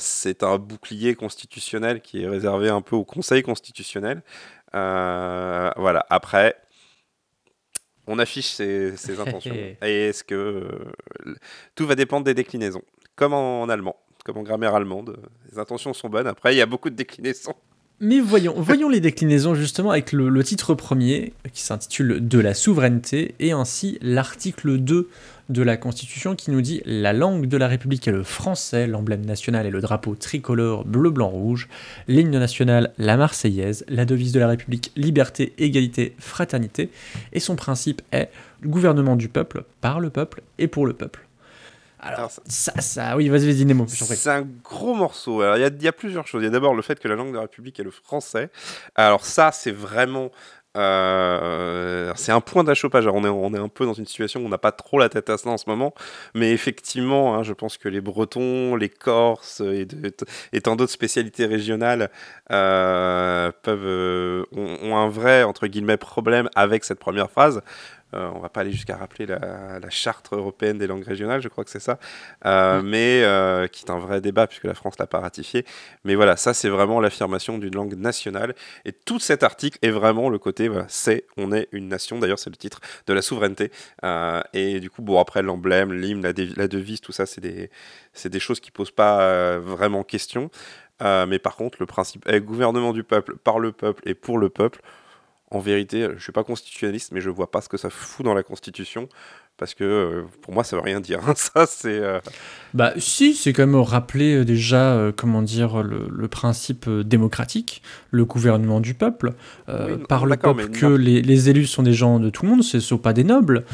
C'est 0.00 0.42
un 0.42 0.58
bouclier 0.58 1.14
constitutionnel 1.14 2.00
qui 2.00 2.22
est 2.22 2.28
réservé 2.28 2.70
un 2.70 2.80
peu 2.80 2.96
au 2.96 3.04
Conseil 3.04 3.42
constitutionnel. 3.42 4.22
Voilà, 4.72 6.06
après, 6.08 6.56
on 8.06 8.18
affiche 8.18 8.48
ses, 8.48 8.96
ses 8.96 9.20
intentions. 9.20 9.54
Et 9.54 10.08
est-ce 10.08 10.24
que 10.24 10.66
tout 11.74 11.86
va 11.86 11.94
dépendre 11.94 12.24
des 12.24 12.34
déclinaisons, 12.34 12.82
comme 13.14 13.34
en, 13.34 13.68
allemand, 13.68 13.96
comme 14.24 14.38
en 14.38 14.42
grammaire 14.42 14.74
allemande. 14.74 15.16
Les 15.50 15.58
intentions 15.58 15.92
sont 15.92 16.08
bonnes. 16.08 16.26
Après, 16.26 16.54
il 16.54 16.58
y 16.58 16.62
a 16.62 16.66
beaucoup 16.66 16.90
de 16.90 16.94
déclinaisons. 16.94 17.54
Mais 18.04 18.18
voyons, 18.18 18.54
voyons 18.56 18.88
les 18.88 18.98
déclinaisons 18.98 19.54
justement 19.54 19.92
avec 19.92 20.10
le, 20.10 20.42
titre 20.42 20.74
premier 20.74 21.34
qui 21.52 21.62
s'intitule 21.62 22.26
De 22.26 22.40
la 22.40 22.52
souveraineté 22.52 23.36
et 23.38 23.52
ainsi 23.52 23.98
l'article 24.02 24.78
2 24.78 25.08
de 25.50 25.62
la 25.62 25.76
Constitution 25.76 26.34
qui 26.34 26.50
nous 26.50 26.62
dit 26.62 26.82
La 26.84 27.12
langue 27.12 27.46
de 27.46 27.56
la 27.56 27.68
République 27.68 28.08
est 28.08 28.12
le 28.12 28.24
français, 28.24 28.88
l'emblème 28.88 29.24
national 29.24 29.66
est 29.66 29.70
le 29.70 29.80
drapeau 29.80 30.16
tricolore 30.16 30.84
bleu, 30.84 31.10
blanc, 31.10 31.28
rouge, 31.28 31.68
l'hymne 32.08 32.36
national 32.36 32.92
la 32.98 33.16
Marseillaise, 33.16 33.84
la 33.88 34.04
devise 34.04 34.32
de 34.32 34.40
la 34.40 34.48
République 34.48 34.90
liberté, 34.96 35.52
égalité, 35.58 36.16
fraternité, 36.18 36.90
et 37.32 37.38
son 37.38 37.54
principe 37.54 38.02
est 38.10 38.30
gouvernement 38.64 39.14
du 39.14 39.28
peuple, 39.28 39.62
par 39.80 40.00
le 40.00 40.10
peuple 40.10 40.42
et 40.58 40.66
pour 40.66 40.86
le 40.86 40.94
peuple. 40.94 41.24
Alors, 42.02 42.30
ça- 42.46 42.80
ça, 42.80 43.16
oui, 43.16 43.28
vas-y, 43.28 43.46
vas-y, 43.46 43.64
Nemo. 43.64 43.86
C'est 43.86 44.30
un 44.30 44.42
gros 44.64 44.94
morceau. 44.94 45.40
Alors, 45.40 45.56
il 45.56 45.60
y 45.60 45.64
a- 45.64 45.68
il 45.68 45.82
y, 45.82 45.88
a 45.88 45.92
plusieurs 45.92 46.26
choses. 46.26 46.42
Il 46.42 46.46
y 46.46 46.48
a 46.48 46.50
d'abord 46.50 46.74
le 46.74 46.82
fait 46.82 46.98
que 46.98 47.06
la 47.08 47.14
langue 47.14 47.28
de 47.30 47.36
la 47.36 47.42
République 47.42 47.78
est 47.78 47.84
le 47.84 47.90
français. 47.92 48.50
Alors 48.96 49.24
ça, 49.24 49.52
c'est 49.52 49.70
vraiment... 49.70 50.30
euh, 50.76 52.12
c'est 52.16 52.32
un 52.32 52.40
point 52.40 52.64
d'achoppage. 52.64 53.06
On 53.06 53.24
est, 53.24 53.28
on 53.28 53.54
est 53.54 53.58
un 53.58 53.68
peu 53.68 53.84
dans 53.86 53.92
une 53.92 54.06
situation 54.06 54.40
où 54.40 54.46
on 54.46 54.48
n'a 54.48 54.58
pas 54.58 54.72
trop 54.72 54.98
la 54.98 55.08
tête 55.08 55.30
à 55.30 55.36
ça 55.38 55.50
en 55.50 55.58
ce 55.58 55.64
moment. 55.68 55.94
Mais 56.34 56.50
effectivement, 56.52 57.34
hein, 57.36 57.42
je 57.42 57.52
pense 57.52 57.76
que 57.78 57.88
les 57.88 58.00
Bretons, 58.00 58.74
les 58.76 58.88
Corses 58.88 59.60
et, 59.60 59.84
de- 59.84 60.12
et 60.52 60.60
tant 60.60 60.74
d'autres 60.76 60.92
spécialités 60.92 61.46
régionales 61.46 62.10
euh, 62.50 63.52
peuvent, 63.62 63.84
euh, 63.84 64.44
ont, 64.52 64.78
ont 64.82 64.96
un 64.96 65.08
vrai, 65.08 65.42
entre 65.44 65.66
guillemets, 65.66 65.96
problème 65.98 66.48
avec 66.54 66.84
cette 66.84 66.98
première 66.98 67.30
phrase. 67.30 67.60
Euh, 68.14 68.30
on 68.34 68.40
va 68.40 68.48
pas 68.48 68.60
aller 68.60 68.72
jusqu'à 68.72 68.96
rappeler 68.96 69.26
la, 69.26 69.78
la 69.80 69.90
charte 69.90 70.28
européenne 70.32 70.78
des 70.78 70.86
langues 70.86 71.04
régionales, 71.04 71.40
je 71.40 71.48
crois 71.48 71.64
que 71.64 71.70
c'est 71.70 71.80
ça, 71.80 71.98
Euh, 72.44 72.82
mais 72.82 73.22
euh, 73.22 73.66
qui 73.68 73.84
est 73.84 73.90
un 73.90 73.98
vrai 73.98 74.20
débat 74.20 74.46
puisque 74.46 74.64
la 74.64 74.74
France 74.74 74.98
l'a 74.98 75.06
pas 75.06 75.20
ratifié. 75.20 75.64
Mais 76.04 76.14
voilà, 76.14 76.36
ça 76.36 76.54
c'est 76.54 76.68
vraiment 76.68 77.00
l'affirmation 77.00 77.58
d'une 77.58 77.74
langue 77.74 77.94
nationale. 77.94 78.54
Et 78.84 78.92
tout 78.92 79.18
cet 79.18 79.42
article 79.42 79.78
est 79.82 79.90
vraiment 79.90 80.28
le 80.28 80.38
côté, 80.38 80.68
voilà, 80.68 80.86
c'est, 80.88 81.24
on 81.36 81.52
est 81.52 81.68
une 81.72 81.88
nation. 81.88 82.18
D'ailleurs, 82.18 82.38
c'est 82.38 82.50
le 82.50 82.56
titre 82.56 82.80
de 83.06 83.12
la 83.12 83.22
souveraineté. 83.22 83.70
Et 84.52 84.80
du 84.80 84.90
coup, 84.90 85.02
bon 85.02 85.18
après 85.20 85.42
l'emblème, 85.42 85.92
l'hymne, 85.92 86.22
la, 86.22 86.68
devise, 86.68 87.00
tout 87.00 87.12
ça, 87.12 87.26
c'est 87.26 87.40
des, 87.40 87.70
c'est 88.12 88.28
des 88.30 88.40
choses 88.40 88.60
qui 88.60 88.70
posent 88.70 88.90
pas 88.90 89.58
vraiment 89.58 90.02
question. 90.04 90.50
Mais 91.00 91.38
par 91.38 91.56
contre, 91.56 91.78
le 91.80 91.86
principe 91.86 92.28
est 92.28 92.40
gouvernement 92.40 92.92
du 92.92 93.04
peuple, 93.04 93.36
par 93.36 93.58
le 93.58 93.72
peuple 93.72 94.02
et 94.08 94.14
pour 94.14 94.38
le 94.38 94.48
peuple. 94.48 94.80
En 95.52 95.60
vérité, 95.60 96.08
je 96.16 96.22
suis 96.22 96.32
pas 96.32 96.44
constitutionnaliste, 96.44 97.12
mais 97.12 97.20
je 97.20 97.30
vois 97.30 97.50
pas 97.50 97.60
ce 97.60 97.68
que 97.68 97.76
ça 97.76 97.90
fout 97.90 98.24
dans 98.24 98.34
la 98.34 98.42
Constitution, 98.42 99.08
parce 99.58 99.74
que 99.74 99.84
euh, 99.84 100.22
pour 100.40 100.54
moi, 100.54 100.64
ça 100.64 100.76
veut 100.76 100.82
rien 100.82 101.00
dire. 101.00 101.20
ça, 101.36 101.66
c'est. 101.66 101.88
euh, 101.98 102.20
Bah 102.74 102.94
si, 102.96 103.34
c'est 103.34 103.52
quand 103.52 103.66
même 103.66 103.76
rappeler 103.80 104.36
euh, 104.36 104.44
déjà, 104.44 105.12
comment 105.16 105.42
dire, 105.42 105.82
le, 105.82 106.06
le 106.10 106.28
principe 106.28 106.88
démocratique, 106.88 107.82
le 108.10 108.24
gouvernement 108.24 108.80
du 108.80 108.94
peuple, 108.94 109.34
Oui, 109.68 109.96
non, 109.98 110.06
par 110.08 110.24
le 110.26 110.36
peuple 110.36 110.68
que 110.70 110.86
les, 110.86 111.20
les 111.22 111.50
élus 111.50 111.66
sont 111.66 111.82
des 111.82 111.92
gens 111.92 112.18
de 112.18 112.30
tout 112.30 112.44
le 112.44 112.50
monde, 112.50 112.62
ce 112.62 112.78
ne 112.78 112.80
sont 112.82 112.98
pas 112.98 113.12
des 113.12 113.24
nobles, 113.24 113.64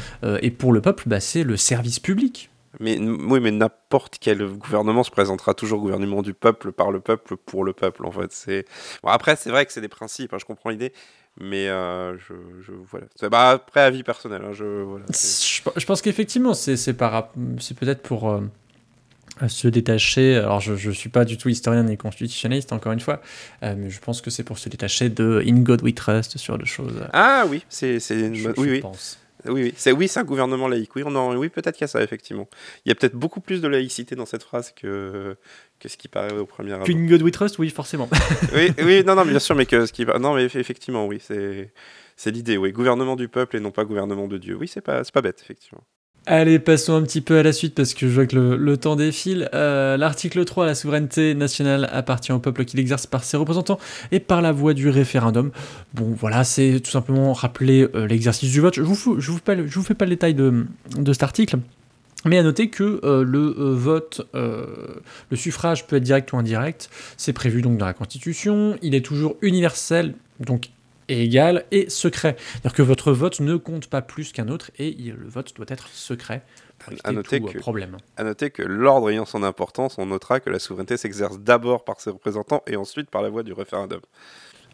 et 0.41 0.51
pour 0.51 0.73
le 0.73 0.81
peuple, 0.81 1.03
bah, 1.07 1.19
c'est 1.21 1.43
le 1.43 1.55
service 1.57 1.99
public. 1.99 2.49
Mais 2.79 2.97
oui, 2.99 3.39
mais 3.41 3.51
n'importe 3.51 4.17
quel 4.21 4.45
gouvernement 4.47 5.03
se 5.03 5.09
présentera 5.11 5.53
toujours 5.55 5.79
gouvernement 5.81 6.21
du 6.21 6.33
peuple, 6.35 6.71
par 6.71 6.91
le 6.91 6.99
peuple, 6.99 7.35
pour 7.35 7.63
le 7.63 7.73
peuple. 7.73 8.05
En 8.05 8.11
fait, 8.11 8.31
c'est. 8.31 8.65
Bon, 9.03 9.09
après, 9.09 9.35
c'est 9.35 9.49
vrai 9.49 9.65
que 9.65 9.73
c'est 9.73 9.81
des 9.81 9.87
principes. 9.87 10.33
hein, 10.33 10.37
je 10.39 10.45
comprends 10.45 10.69
l'idée, 10.69 10.93
mais 11.39 11.67
euh, 11.69 12.17
je, 12.17 12.33
je- 12.65 12.71
voilà. 12.89 13.07
C'est- 13.15 13.29
Bah, 13.29 13.51
après, 13.51 13.81
avis 13.81 14.03
personnel. 14.03 14.41
hein, 14.45 14.51
je 14.53 14.63
voilà. 14.65 15.05
Je, 15.11 15.61
je 15.79 15.85
pense 15.85 16.01
qu'effectivement, 16.01 16.53
c'est 16.53 16.75
peut-être 16.93 18.01
pour 18.01 18.29
euh, 18.29 18.41
se 19.47 19.67
détacher. 19.67 20.35
Alors, 20.37 20.59
je 20.59 20.73
ne 20.89 20.93
suis 20.93 21.09
pas 21.09 21.23
du 21.25 21.37
tout 21.37 21.49
historien 21.49 21.83
ni 21.83 21.97
constitutionnaliste, 21.97 22.73
encore 22.73 22.91
une 22.91 22.99
fois, 22.99 23.21
euh, 23.63 23.73
mais 23.77 23.89
je 23.89 23.99
pense 23.99 24.21
que 24.21 24.29
c'est 24.29 24.43
pour 24.43 24.57
se 24.59 24.67
détacher 24.69 25.09
de 25.09 25.41
In 25.47 25.59
God 25.61 25.81
We 25.81 25.93
Trust 25.95 26.37
sur 26.37 26.57
des 26.57 26.65
choses. 26.65 27.03
Ah 27.13 27.45
oui, 27.47 27.63
c'est 27.69 27.95
une 28.09 28.31
bonne- 28.31 28.35
je 28.55 28.61
oui 28.61 28.69
oui 28.71 28.79
pense. 28.81 29.17
Oui 29.45 29.63
oui 29.63 29.73
c'est 29.77 29.91
oui 29.91 30.07
c'est 30.07 30.19
un 30.19 30.23
gouvernement 30.23 30.67
laïque. 30.67 30.95
Oui, 30.95 31.03
on 31.05 31.15
en- 31.15 31.35
oui 31.35 31.49
peut-être 31.49 31.75
qu'il 31.75 31.83
y 31.83 31.85
a 31.85 31.87
ça 31.87 32.01
effectivement. 32.01 32.47
Il 32.85 32.89
y 32.89 32.91
a 32.91 32.95
peut-être 32.95 33.15
beaucoup 33.15 33.39
plus 33.41 33.61
de 33.61 33.67
laïcité 33.67 34.15
dans 34.15 34.25
cette 34.25 34.43
phrase 34.43 34.71
que 34.71 35.35
que 35.79 35.87
ce 35.87 35.95
qui 35.97 36.07
paraît 36.07 36.33
au 36.33 36.45
premier 36.45 36.73
abord. 36.73 36.85
Qu'In 36.87 37.05
God 37.07 37.21
We 37.21 37.31
Trust, 37.31 37.57
oui, 37.59 37.69
forcément. 37.69 38.09
oui, 38.53 38.71
oui, 38.83 39.03
non, 39.05 39.15
non, 39.15 39.25
bien 39.25 39.39
sûr, 39.39 39.55
mais 39.55 39.65
que 39.65 39.85
ce 39.85 39.93
qui 39.93 40.05
non, 40.05 40.35
mais 40.35 40.47
eff- 40.47 40.57
effectivement, 40.57 41.05
oui, 41.07 41.19
c'est 41.21 41.71
c'est 42.17 42.31
l'idée, 42.31 42.57
oui, 42.57 42.71
gouvernement 42.73 43.15
du 43.15 43.29
peuple 43.29 43.55
et 43.55 43.59
non 43.61 43.71
pas 43.71 43.85
gouvernement 43.85 44.27
de 44.27 44.37
Dieu. 44.37 44.55
Oui, 44.55 44.67
c'est 44.67 44.81
pas 44.81 45.03
c'est 45.05 45.13
pas 45.13 45.21
bête, 45.21 45.39
effectivement. 45.41 45.83
Allez, 46.25 46.59
passons 46.59 46.93
un 46.93 47.01
petit 47.01 47.21
peu 47.21 47.39
à 47.39 47.43
la 47.43 47.51
suite 47.51 47.73
parce 47.73 47.95
que 47.95 48.07
je 48.07 48.13
vois 48.13 48.27
que 48.27 48.35
le, 48.35 48.77
temps 48.77 48.95
défile. 48.95 49.49
Euh, 49.55 49.97
L'article 49.97 50.45
3, 50.45 50.65
la 50.67 50.75
souveraineté 50.75 51.33
nationale 51.33 51.89
appartient 51.91 52.31
au 52.31 52.39
peuple 52.39 52.65
qui 52.65 52.77
l'exerce 52.77 53.07
par 53.07 53.23
ses 53.23 53.37
représentants 53.37 53.79
et 54.11 54.19
par 54.19 54.41
la 54.41 54.51
voie 54.51 54.75
du 54.75 54.89
référendum. 54.89 55.51
Bon, 55.95 56.13
voilà, 56.15 56.43
c'est 56.43 56.81
tout 56.83 56.91
simplement 56.91 57.33
rappeler 57.33 57.87
euh, 57.95 58.05
l'exercice 58.05 58.51
du 58.51 58.61
vote. 58.61 58.75
Je 58.75 58.81
vous, 58.83 58.93
vous, 58.93 59.37
fais 59.37 59.95
pas 59.95 60.05
le- 60.05 60.09
détail 60.09 60.35
de, 60.35 60.65
cet 61.07 61.23
article. 61.23 61.57
Mais 62.25 62.37
à 62.37 62.43
noter 62.43 62.69
que 62.69 62.99
euh, 63.03 63.23
le 63.23 63.49
vote, 63.73 64.27
le 64.33 65.35
suffrage 65.35 65.87
peut 65.87 65.95
être 65.95 66.03
direct 66.03 66.31
ou 66.33 66.37
indirect. 66.37 66.89
C'est 67.17 67.33
prévu 67.33 67.61
donc 67.61 67.77
dans 67.77 67.85
la 67.85 67.93
Constitution. 67.93 68.77
Il 68.81 68.93
est 68.93 69.05
toujours 69.05 69.37
universel, 69.41 70.13
donc 70.41 70.69
égal 71.09 71.65
et 71.71 71.89
secret. 71.89 72.35
C'est-à-dire 72.51 72.73
que 72.73 72.81
votre 72.81 73.11
vote 73.11 73.39
ne 73.41 73.55
compte 73.55 73.87
pas 73.87 74.01
plus 74.01 74.31
qu'un 74.31 74.47
autre 74.47 74.71
et 74.77 74.89
il- 74.97 75.13
le 75.15 75.27
vote 75.27 75.53
doit 75.55 75.65
être 75.69 75.87
secret. 75.89 76.43
Pour 76.79 76.93
À 77.03 77.11
noter 77.11 77.41
tout, 77.41 77.47
euh, 77.49 77.51
que- 77.51 77.57
problème. 77.57 77.97
À 78.15 78.23
noter 78.23 78.51
que 78.51 78.61
l'ordre 78.61 79.09
ayant 79.09 79.25
son 79.25 79.43
importance, 79.43 79.97
on 79.97 80.05
notera 80.05 80.39
que 80.39 80.49
la 80.49 80.59
souveraineté 80.59 80.95
s'exerce 80.95 81.37
d'abord 81.37 81.83
par 81.83 81.99
ses 81.99 82.09
représentants 82.09 82.63
et 82.67 82.77
ensuite 82.77 83.09
par 83.09 83.21
la 83.21 83.27
voie 83.29 83.43
du 83.43 83.51
référendum. 83.51 83.99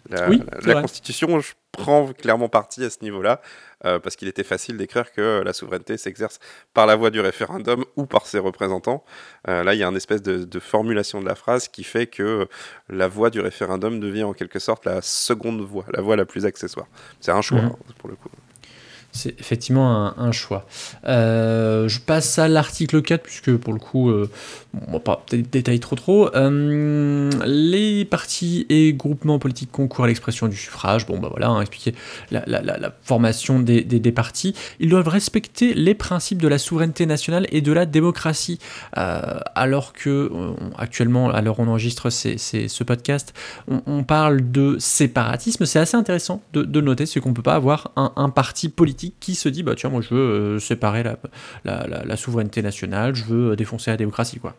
La, 0.09 0.29
Oui, 0.29 0.37
la- 0.39 0.59
c'est 0.61 0.67
la 0.67 0.73
vrai. 0.73 0.81
Constitution 0.83 1.39
je 1.39 1.53
prend 1.71 2.13
clairement 2.13 2.47
parti 2.47 2.83
à 2.85 2.89
ce 2.89 2.99
niveau-là, 3.01 3.41
euh, 3.85 3.99
parce 3.99 4.15
qu'il 4.15 4.27
était 4.29 4.43
facile 4.43 4.77
d'écrire 4.77 5.11
que 5.11 5.41
la 5.43 5.51
souveraineté 5.51 5.97
s'exerce 5.97 6.39
par 6.73 6.85
la 6.85 6.95
voie 6.95 7.09
du 7.09 7.19
référendum 7.19 7.83
ou 7.97 8.05
par 8.05 8.27
ses 8.27 8.39
représentants. 8.39 9.03
Euh, 9.49 9.63
là, 9.63 9.73
il 9.73 9.79
y 9.79 9.83
a 9.83 9.87
une 9.87 9.95
espèce 9.97 10.21
de, 10.21 10.45
de 10.45 10.59
formulation 10.59 11.19
de 11.21 11.25
la 11.25 11.35
phrase 11.35 11.67
qui 11.67 11.83
fait 11.83 12.07
que 12.07 12.47
la 12.87 13.07
voie 13.09 13.29
du 13.29 13.41
référendum 13.41 13.99
devient 13.99 14.23
en 14.23 14.33
quelque 14.33 14.59
sorte 14.59 14.85
la 14.85 15.01
seconde 15.01 15.59
voie, 15.61 15.85
la 15.91 16.01
voie 16.01 16.15
la 16.15 16.25
plus 16.25 16.45
accessoire. 16.45 16.87
C'est 17.19 17.31
un 17.31 17.41
choix, 17.41 17.61
Mhm. 17.61 17.65
hein, 17.73 17.93
pour 17.97 18.09
le 18.09 18.15
coup. 18.15 18.29
C'est 19.15 19.39
effectivement 19.39 20.13
un, 20.19 20.31
choix. 20.33 20.67
Euh, 21.07 21.87
je 21.87 22.01
passe 22.01 22.37
à 22.37 22.49
l'article 22.49 23.01
4, 23.01 23.23
puisque 23.23 23.55
pour 23.55 23.71
le 23.71 23.79
coup, 23.79 24.09
euh, 24.09 24.29
on 24.87 24.91
va 24.91 24.99
pas 24.99 25.25
détailler 25.31 25.79
trop 25.79 25.95
trop. 25.95 26.35
Euh, 26.35 27.31
les 27.45 28.03
partis 28.03 28.65
et 28.67 28.91
groupements 28.91 29.39
politiques 29.39 29.71
concourent 29.71 30.03
à 30.03 30.07
l'expression 30.09 30.49
du 30.49 30.57
suffrage. 30.57 31.05
Bon, 31.05 31.17
bah 31.17 31.29
voilà, 31.31 31.47
hein, 31.47 31.61
expliquer 31.61 31.95
la, 32.29 32.43
la- 32.45 32.93
formation 33.03 33.59
des, 33.59 34.11
partis. 34.11 34.53
Ils 34.81 34.89
doivent 34.89 35.07
respecter 35.07 35.73
les 35.73 35.95
principes 35.95 36.41
de 36.41 36.49
la 36.49 36.57
souveraineté 36.57 37.05
nationale 37.05 37.47
et 37.51 37.61
de 37.61 37.71
la 37.71 37.85
démocratie. 37.85 38.59
Euh, 38.97 39.39
alors 39.55 39.93
que, 39.93 40.29
actuellement, 40.77 41.29
à 41.29 41.41
on 41.57 41.67
enregistre 41.67 42.09
ce 42.09 42.83
podcast, 42.83 43.33
on, 43.69 44.03
parle 44.03 44.51
de 44.51 44.75
séparatisme. 44.77 45.65
C'est 45.65 45.79
assez 45.79 45.95
intéressant 45.95 46.41
de, 46.51 46.81
noter, 46.81 47.05
c'est 47.05 47.21
qu'on 47.21 47.33
peut 47.33 47.41
pas 47.41 47.55
avoir 47.55 47.91
un 47.95 48.29
parti 48.29 48.67
politique 48.67 49.04
qui 49.11 49.35
se 49.35 49.49
dit 49.49 49.63
bah 49.63 49.73
tiens 49.75 49.89
moi 49.89 50.01
je 50.01 50.13
veux 50.13 50.55
euh, 50.55 50.59
séparer 50.59 51.03
la, 51.03 51.17
la, 51.63 52.17
souveraineté 52.17 52.61
nationale, 52.61 53.15
je 53.15 53.23
veux 53.25 53.51
euh, 53.51 53.55
défoncer 53.55 53.91
la 53.91 53.97
démocratie 53.97 54.39
quoi. 54.39 54.55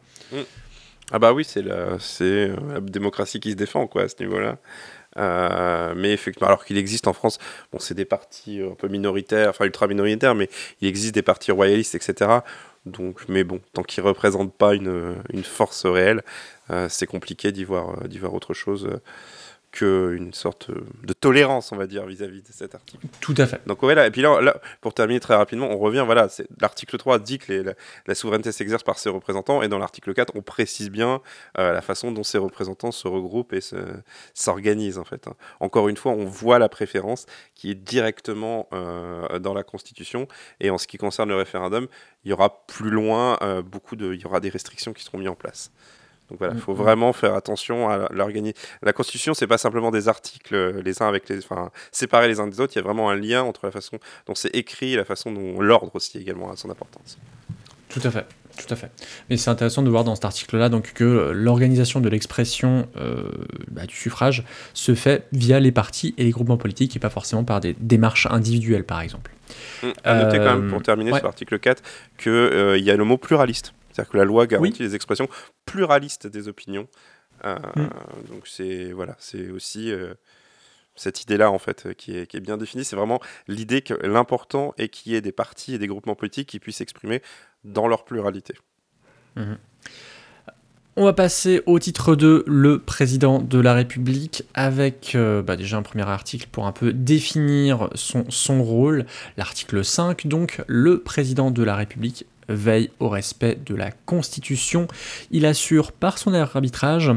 Ah 1.13 1.19
bah 1.19 1.33
oui, 1.33 1.45
c'est 1.45 1.63
la, 1.63 1.99
c'est 2.01 2.25
euh, 2.25 2.57
la 2.75 2.81
démocratie 2.81 3.41
qui 3.41 3.53
se 3.53 3.57
défend 3.57 3.87
quoi 3.87 4.03
à 4.03 4.09
ce 4.09 4.17
niveau-là. 4.21 4.59
Mais 5.95 6.13
effectivement, 6.13 6.49
alors 6.49 6.65
qu'il 6.65 6.77
existe 6.77 7.07
en 7.07 7.13
France, 7.13 7.39
bon, 7.73 7.79
c'est 7.79 7.95
des 7.95 8.05
partis 8.05 8.61
un 8.61 8.75
peu 8.75 8.89
minoritaires, 8.89 9.51
enfin 9.51 9.65
ultra 9.65 9.87
minoritaires, 9.87 10.35
mais 10.35 10.51
il 10.81 10.89
existe 10.89 11.15
des 11.15 11.23
partis 11.23 11.53
royalistes, 11.53 11.95
etc. 11.95 12.41
Donc, 12.85 13.21
mais 13.29 13.43
bon, 13.43 13.61
tant 13.73 13.83
qu'ils 13.83 14.03
représentent 14.03 14.55
pas 14.55 14.75
une, 14.75 15.15
une 15.33 15.43
force 15.43 15.87
réelle, 15.87 16.23
c'est 16.89 17.07
compliqué 17.07 17.51
d'y 17.51 17.65
voir, 17.65 17.97
voir 18.21 18.35
autre 18.35 18.53
chose 18.53 18.91
qu'une 19.77 20.33
sorte 20.33 20.71
de 20.71 21.13
tolérance, 21.13 21.71
on 21.73 21.77
va 21.77 21.87
dire, 21.87 22.07
vis-à-vis 22.07 22.43
de 22.43 22.49
cet 22.51 22.75
article. 22.75 23.07
Tout 23.21 23.35
à 23.37 23.47
fait. 23.47 23.61
Donc 23.67 23.83
ouais, 23.83 23.95
là, 23.95 24.07
et 24.07 24.11
puis 24.11 24.23
là, 24.23 24.41
là, 24.41 24.57
pour 24.81 24.95
terminer 24.95 25.21
très 25.21 25.35
rapidement, 25.35 25.69
on 25.71 25.79
revient, 25.79 26.03
voilà, 26.07 26.29
l'article 26.61 26.97
3 26.97 27.19
dit 27.19 27.39
que 27.39 27.53
les- 27.53 27.63
la, 27.63 27.75
la 28.07 28.15
souveraineté 28.15 28.53
s'exerce 28.53 28.83
par 28.83 28.99
ses 28.99 29.11
représentants, 29.11 29.63
et 29.63 29.69
dans 29.69 29.79
l'article 29.79 30.15
4, 30.15 30.33
on 30.35 30.43
précise 30.43 30.91
bien 30.91 31.21
euh, 31.59 31.73
la 31.73 31.83
façon 31.83 32.11
dont 32.13 32.23
ces 32.23 32.39
représentants 32.39 32.93
se 32.93 33.07
regroupent 33.09 33.53
et 33.53 33.61
se- 33.61 33.77
s'organisent, 34.35 34.99
en 34.99 35.05
fait. 35.05 35.29
hein. 35.29 35.35
Encore 35.61 35.89
une 35.89 35.97
fois, 35.97 36.13
on 36.13 36.25
voit 36.25 36.59
la 36.59 36.69
préférence 36.69 37.27
qui 37.55 37.71
est 37.71 37.75
directement 37.75 38.69
euh, 38.73 39.39
dans 39.39 39.55
la 39.55 39.63
Constitution, 39.63 40.27
et 40.61 40.71
en 40.71 40.79
ce 40.79 40.87
qui 40.87 40.97
concerne 40.99 41.29
le 41.29 41.37
référendum, 41.37 41.87
il 42.25 42.31
y 42.31 42.33
aura 42.33 42.67
plus 42.67 42.91
loin 42.91 43.39
euh, 43.43 43.63
beaucoup 43.63 43.97
de... 43.97 44.15
il 44.15 44.21
y 44.21 44.25
aura 44.27 44.41
des 44.41 44.49
restrictions 44.49 44.93
qui 44.93 45.05
seront 45.05 45.19
mises 45.19 45.29
en 45.29 45.35
place. 45.35 45.71
Donc 46.31 46.39
voilà, 46.41 46.55
il 46.55 46.61
faut 46.61 46.73
Mhm. 46.73 46.79
vraiment 46.79 47.13
faire 47.13 47.35
attention 47.35 47.89
à 47.89 48.09
l'organiser. 48.13 48.55
La 48.83 48.93
Constitution, 48.93 49.33
c'est 49.35 49.47
pas 49.47 49.59
simplement 49.59 49.91
des 49.91 50.09
articles 50.09 50.55
euh, 50.55 50.83
les 50.85 51.03
uns 51.03 51.09
avec 51.09 51.29
les, 51.29 51.39
enfin, 51.39 51.71
séparés 51.93 52.29
les 52.29 52.41
uns 52.41 52.49
des 52.49 52.61
autres. 52.61 52.73
Il 52.75 52.79
y 52.79 52.81
a 52.81 52.85
vraiment 52.85 53.11
un 53.11 53.17
lien 53.17 53.43
entre 53.43 53.65
la 53.67 53.71
façon 53.71 53.99
dont 54.27 54.35
c'est 54.35 54.55
écrit 54.55 54.95
et 54.95 54.97
la 54.97 55.05
façon 55.05 55.31
dont 55.31 55.61
l'ordre 55.61 55.93
aussi 55.95 56.19
également 56.19 56.51
a 56.51 56.57
son 56.57 56.69
importance. 56.71 57.17
Tout 57.89 58.01
à 58.05 58.11
fait. 58.11 58.27
Tout 58.59 58.73
à 58.73 58.77
fait. 58.77 58.91
Mais 59.29 59.37
c'est 59.37 59.51
intéressant 59.51 59.83
de 59.83 59.91
voir 59.91 60.03
dans 60.03 60.15
cet 60.15 60.25
article-là 60.25 60.71
donc 60.71 60.95
que 60.95 61.05
euh, 61.05 61.33
l'organisation 61.33 62.01
de 62.01 62.09
l'expression 62.09 62.89
euh, 62.97 63.31
bah, 63.71 63.85
du 63.85 63.95
suffrage 63.95 64.45
se 64.73 64.95
fait 64.95 65.27
via 65.33 65.61
les 65.61 65.73
partis 65.73 66.15
et 66.17 66.25
les 66.25 66.31
groupements 66.31 66.57
politiques 66.57 66.97
et 66.97 66.99
pas 66.99 67.11
forcément 67.11 67.45
par 67.45 67.61
des 67.61 67.77
démarches 67.79 68.27
individuelles, 68.31 68.85
par 68.85 69.01
exemple. 69.03 69.31
Hum, 69.83 69.93
À 70.05 70.25
noter 70.25 70.39
quand 70.39 70.45
même, 70.57 70.67
Euh, 70.69 70.71
pour 70.71 70.83
terminer 70.83 71.13
ouais. 71.13 71.19
sur 71.19 71.27
l'article 71.27 71.59
4, 71.59 71.83
qu'il 72.19 72.83
y 72.83 72.91
a 72.91 72.97
le 72.97 73.05
mot 73.05 73.19
pluraliste. 73.19 73.75
C'est-à-dire 73.97 74.13
que 74.13 74.17
la 74.19 74.25
loi 74.25 74.47
garantit 74.47 74.83
Oui. 74.83 74.87
les 74.87 74.95
expressions 74.95 75.27
pluralistes 75.65 76.27
des 76.27 76.49
opinions. 76.49 76.87
Euh, 77.45 77.57
Mm. 77.77 77.89
Donc 78.29 78.47
c'est 78.47 78.93
voilà, 78.93 79.17
c'est 79.19 79.51
aussi 79.51 79.91
euh, 79.91 80.15
cette 80.97 81.23
idée-là 81.23 81.51
en 81.51 81.59
fait 81.59 81.95
qui 81.95 82.17
est, 82.17 82.27
qui 82.27 82.37
est 82.37 82.41
bien 82.41 82.59
définie. 82.59 82.85
C'est 82.85 82.97
vraiment 82.97 83.21
l'idée 83.49 83.81
que 83.81 83.95
l'important 84.07 84.75
est 84.77 84.89
qu'il 84.89 85.13
y 85.13 85.15
ait 85.17 85.21
des 85.23 85.33
partis 85.33 85.75
et 85.75 85.79
des 85.79 85.87
groupements 85.87 86.15
politiques 86.15 86.49
qui 86.49 86.59
puissent 86.61 86.77
s'exprimer 86.77 87.23
dans 87.65 87.89
leur 87.89 88.05
pluralité. 88.05 88.55
On 90.99 91.05
va 91.05 91.13
passer 91.13 91.63
au 91.67 91.79
titre 91.79 92.15
2, 92.17 92.45
le 92.47 92.79
président 92.79 93.39
de 93.39 93.61
la 93.61 93.75
République, 93.75 94.45
avec 94.55 95.13
euh, 95.15 95.43
bah, 95.43 95.57
déjà 95.57 95.77
un 95.77 95.83
premier 95.83 96.09
article 96.09 96.49
pour 96.51 96.67
un 96.67 96.73
peu 96.73 96.95
définir 96.95 97.91
son, 97.95 98.25
son 98.31 98.63
rôle. 98.63 99.05
L'article 99.37 99.85
5, 99.85 100.27
donc, 100.27 100.63
le 100.67 101.03
président 101.03 101.51
de 101.51 101.63
la 101.63 101.77
République 101.77 102.25
veille 102.49 102.91
au 103.01 103.09
respect 103.09 103.57
de 103.65 103.75
la 103.75 103.91
Constitution. 103.91 104.89
Il 105.31 105.47
assure 105.47 105.93
par 105.93 106.19
son 106.19 106.35
arbitrage 106.35 107.13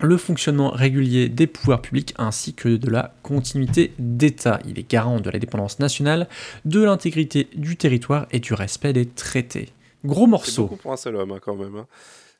le 0.00 0.16
fonctionnement 0.16 0.70
régulier 0.70 1.28
des 1.28 1.46
pouvoirs 1.46 1.80
publics 1.80 2.14
ainsi 2.18 2.52
que 2.52 2.68
de 2.68 2.90
la 2.90 3.14
continuité 3.22 3.92
d'État. 3.98 4.58
Il 4.66 4.78
est 4.78 4.90
garant 4.90 5.20
de 5.20 5.30
la 5.30 5.38
dépendance 5.38 5.78
nationale, 5.78 6.28
de 6.64 6.82
l'intégrité 6.82 7.48
du 7.54 7.76
territoire 7.76 8.26
et 8.32 8.40
du 8.40 8.54
respect 8.54 8.92
des 8.92 9.06
traités. 9.06 9.68
Gros 10.04 10.24
C'est 10.24 10.30
morceau. 10.30 10.62
beaucoup 10.64 10.76
pour 10.76 10.92
un 10.92 10.96
seul 10.96 11.14
homme 11.16 11.30
hein, 11.32 11.38
quand 11.40 11.54
même. 11.54 11.76
hein. 11.76 11.86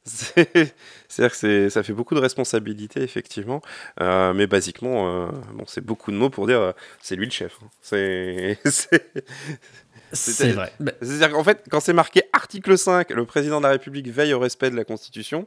C'est- 0.06 0.74
C'est-à-dire 1.08 1.38
que 1.38 1.68
ça 1.70 1.82
fait 1.82 1.92
beaucoup 1.94 2.14
de 2.14 2.20
responsabilités, 2.20 3.00
effectivement. 3.02 3.62
Euh, 4.02 4.34
mais 4.34 4.46
basiquement, 4.46 5.08
euh, 5.08 5.28
bon, 5.54 5.64
c'est 5.66 5.80
beaucoup 5.80 6.10
de 6.10 6.16
mots 6.16 6.28
pour 6.28 6.46
dire 6.46 6.60
euh, 6.60 6.72
c'est 7.00 7.14
lui 7.16 7.24
le 7.26 7.30
chef. 7.30 7.56
hein. 7.62 7.68
C'est. 7.80 8.58
c'est- 10.14 10.52
vrai. 10.52 10.72
Bah, 10.80 10.92
C'est-à-dire 11.02 11.30
qu'en 11.32 11.44
fait, 11.44 11.64
quand 11.70 11.80
c'est 11.80 11.92
marqué 11.92 12.22
article 12.32 12.76
5, 12.78 13.10
le 13.10 13.24
président 13.26 13.58
de 13.58 13.64
la 13.64 13.70
République 13.70 14.08
veille 14.08 14.32
au 14.34 14.38
respect 14.38 14.70
de 14.70 14.76
la 14.76 14.84
Constitution, 14.84 15.46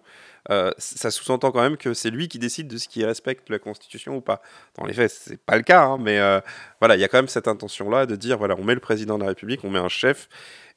euh, 0.50 0.72
ça 0.78 1.12
sous-entend 1.12 1.52
quand 1.52 1.62
même 1.62 1.78
que 1.78 1.94
c'est 1.94 2.10
lui 2.10 2.28
qui 2.28 2.40
décide 2.40 2.68
de 2.68 2.78
ce 2.78 2.88
qui 2.88 3.04
respecte 3.06 3.50
la 3.50 3.60
Constitution 3.60 4.16
ou 4.18 4.22
pas. 4.22 4.42
Dans 4.78 4.86
les 4.86 4.94
faits, 4.94 5.12
c'est 5.12 5.40
pas 5.40 5.58
le 5.58 5.64
cas, 5.64 5.84
hein, 5.84 5.98
mais 6.00 6.20
euh, 6.20 6.40
voilà, 6.80 6.96
il 6.96 7.02
y 7.02 7.04
a 7.04 7.08
quand 7.08 7.18
même 7.18 7.28
cette 7.28 7.48
intention-là 7.48 8.06
de 8.06 8.16
dire 8.16 8.38
voilà, 8.38 8.56
on 8.58 8.64
met 8.64 8.74
le 8.74 8.80
président 8.80 9.18
de 9.18 9.24
la 9.24 9.30
République, 9.30 9.62
on 9.64 9.70
met 9.70 9.80
un 9.80 9.90
chef, 9.90 10.30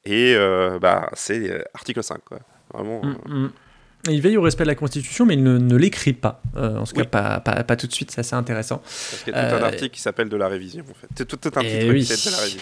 et 0.05 0.33
euh, 0.35 0.79
bah, 0.79 1.09
c'est 1.13 1.49
euh, 1.49 1.61
article 1.73 2.03
5. 2.03 2.19
Quoi. 2.25 2.39
Vraiment. 2.73 3.01
Mm, 3.03 3.17
euh, 3.27 3.33
mm. 3.47 3.51
Il 4.09 4.19
veille 4.19 4.35
au 4.35 4.41
respect 4.41 4.63
de 4.63 4.69
la 4.69 4.73
Constitution, 4.75 5.27
mais 5.27 5.35
il 5.35 5.43
ne, 5.43 5.59
ne 5.59 5.75
l'écrit 5.75 6.13
pas. 6.13 6.41
Euh, 6.57 6.77
en 6.77 6.85
tout 6.85 6.93
Oui. 6.95 7.03
cas, 7.03 7.07
pas, 7.09 7.39
pas, 7.39 7.63
pas 7.63 7.75
tout 7.75 7.85
de 7.85 7.93
suite, 7.93 8.09
c'est 8.09 8.21
assez 8.21 8.33
intéressant. 8.35 8.77
parce 8.79 9.21
qu'il 9.23 9.31
y 9.31 9.35
a 9.37 9.49
tout 9.51 9.55
un 9.57 9.67
article 9.67 9.89
qui 9.91 10.01
s'appelle 10.01 10.27
de 10.27 10.37
la 10.37 10.47
révision, 10.47 10.83
en 10.89 10.93
fait. 10.95 11.07
C'est 11.15 11.27
tout, 11.27 11.37
tout 11.37 11.51
un 11.59 11.61
Eh 11.61 11.79
titre 11.81 11.93
oui. 11.93 11.99
qui 11.99 12.05
s'appelle 12.07 12.31
de 12.33 12.37
la 12.37 12.41
révision. 12.41 12.61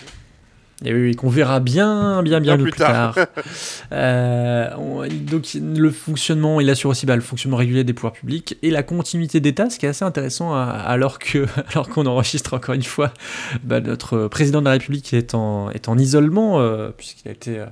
Et 0.86 0.94
oui, 0.94 1.02
oui, 1.08 1.16
qu'on 1.16 1.28
verra 1.28 1.60
bien, 1.60 2.24
bien, 2.24 2.40
bien, 2.40 2.56
Bien 2.56 2.64
plus 2.64 2.72
plus 2.72 2.80
tard. 2.80 3.14
tard. 3.16 3.28
Euh, 3.92 4.70
on- 4.78 5.06
donc, 5.08 5.48
le 5.56 5.90
fonctionnement, 5.92 6.62
il 6.62 6.70
assure 6.70 6.92
aussi 6.92 7.06
bah, 7.06 7.16
le 7.16 7.22
fonctionnement 7.22 7.58
régulier 7.58 7.84
des 7.84 7.94
pouvoirs 7.94 8.14
publics 8.14 8.58
et 8.62 8.70
la 8.72 8.84
continuité 8.84 9.40
d'État, 9.40 9.70
ce 9.70 9.80
qui 9.80 9.86
est 9.86 9.90
assez 9.90 10.06
intéressant 10.06 10.54
à- 10.54 10.62
alors 10.68 11.18
que, 11.20 11.46
alors 11.74 11.90
qu'on 11.90 12.06
enregistre 12.06 12.54
encore 12.54 12.76
une 12.76 12.84
fois, 12.84 13.12
bah, 13.64 13.82
notre 13.82 14.28
président 14.28 14.60
de 14.60 14.66
la 14.66 14.72
République 14.72 15.14
est 15.14 15.34
en, 15.34 15.70
est 15.72 15.90
en 15.90 15.98
isolement 15.98 16.60
euh, 16.62 16.92
puisqu'il 16.96 17.28
a 17.28 17.32
été 17.32 17.64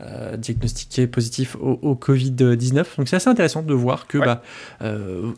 euh, 0.00 0.36
diagnostiqué 0.36 1.06
positif 1.06 1.54
au, 1.60 1.78
au 1.82 1.94
Covid-19. 1.94 2.84
Donc 2.96 3.08
c'est 3.08 3.16
assez 3.16 3.28
intéressant 3.28 3.62
de 3.62 3.74
voir 3.74 4.06
que 4.06 4.18
Ouais. 4.18 4.24
bah, 4.26 4.42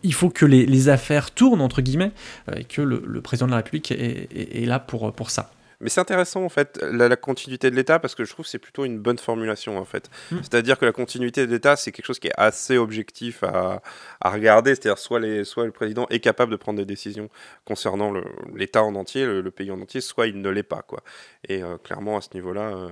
il 0.03 0.15
faut 0.15 0.31
que 0.31 0.47
les, 0.47 0.65
les 0.65 0.89
affaires 0.89 1.33
tournent 1.33 1.61
entre 1.61 1.83
guillemets 1.83 2.13
et 2.57 2.65
que 2.65 2.81
le, 2.83 3.03
le 3.07 3.21
président 3.21 3.47
de 3.47 3.51
la 3.51 3.59
République 3.59 3.91
est, 3.91 4.29
est- 4.35 4.63
est 4.63 4.67
là 4.67 4.79
pour, 4.79 5.13
pour 5.13 5.31
ça. 5.31 5.51
Mais 5.81 5.89
c'est 5.89 6.01
intéressant 6.01 6.45
en 6.45 6.49
fait 6.49 6.79
la, 6.83 7.09
la 7.09 7.17
continuité 7.17 7.71
de 7.71 7.77
l'État 7.77 7.99
parce 7.99 8.15
que 8.15 8.25
je 8.25 8.31
trouve 8.33 8.45
que 8.45 8.51
c'est 8.51 8.59
plutôt 8.59 8.85
une 8.85 8.99
bonne 8.99 9.19
formulation 9.19 9.79
en 9.79 9.85
fait. 9.85 10.11
Mm. 10.31 10.37
C'est-à-dire 10.43 10.79
que 10.79 10.85
la 10.85 10.93
continuité 10.93 11.47
de 11.47 11.51
l'État 11.53 11.77
c'est 11.77 11.91
quelque 11.93 12.07
chose 12.07 12.19
qui 12.19 12.29
est 12.29 12.35
assez 12.37 12.77
objectif 12.77 13.43
à, 13.43 13.83
à 14.21 14.31
regarder. 14.31 14.75
C'est-à-dire 14.75 14.99
soit, 14.99 15.21
les, 15.21 15.45
soit 15.45 15.65
le 15.65 15.73
président 15.73 16.07
est 16.11 16.21
capable 16.21 16.53
de 16.53 16.57
prendre 16.57 16.79
des 16.79 16.85
décisions 16.85 17.31
concernant 17.65 18.13
l'État 18.55 18.83
en 18.83 18.95
entier, 18.95 19.25
le, 19.25 19.41
le 19.41 19.51
pays 19.51 19.71
en 19.71 19.81
entier, 19.81 20.01
soit 20.01 20.27
il 20.27 20.41
ne 20.41 20.49
l'est 20.51 20.63
pas 20.63 20.83
quoi. 20.83 21.01
Et 21.49 21.63
euh, 21.63 21.79
clairement 21.79 22.17
à 22.19 22.21
ce 22.21 22.29
niveau-là. 22.35 22.61
euh, 22.77 22.91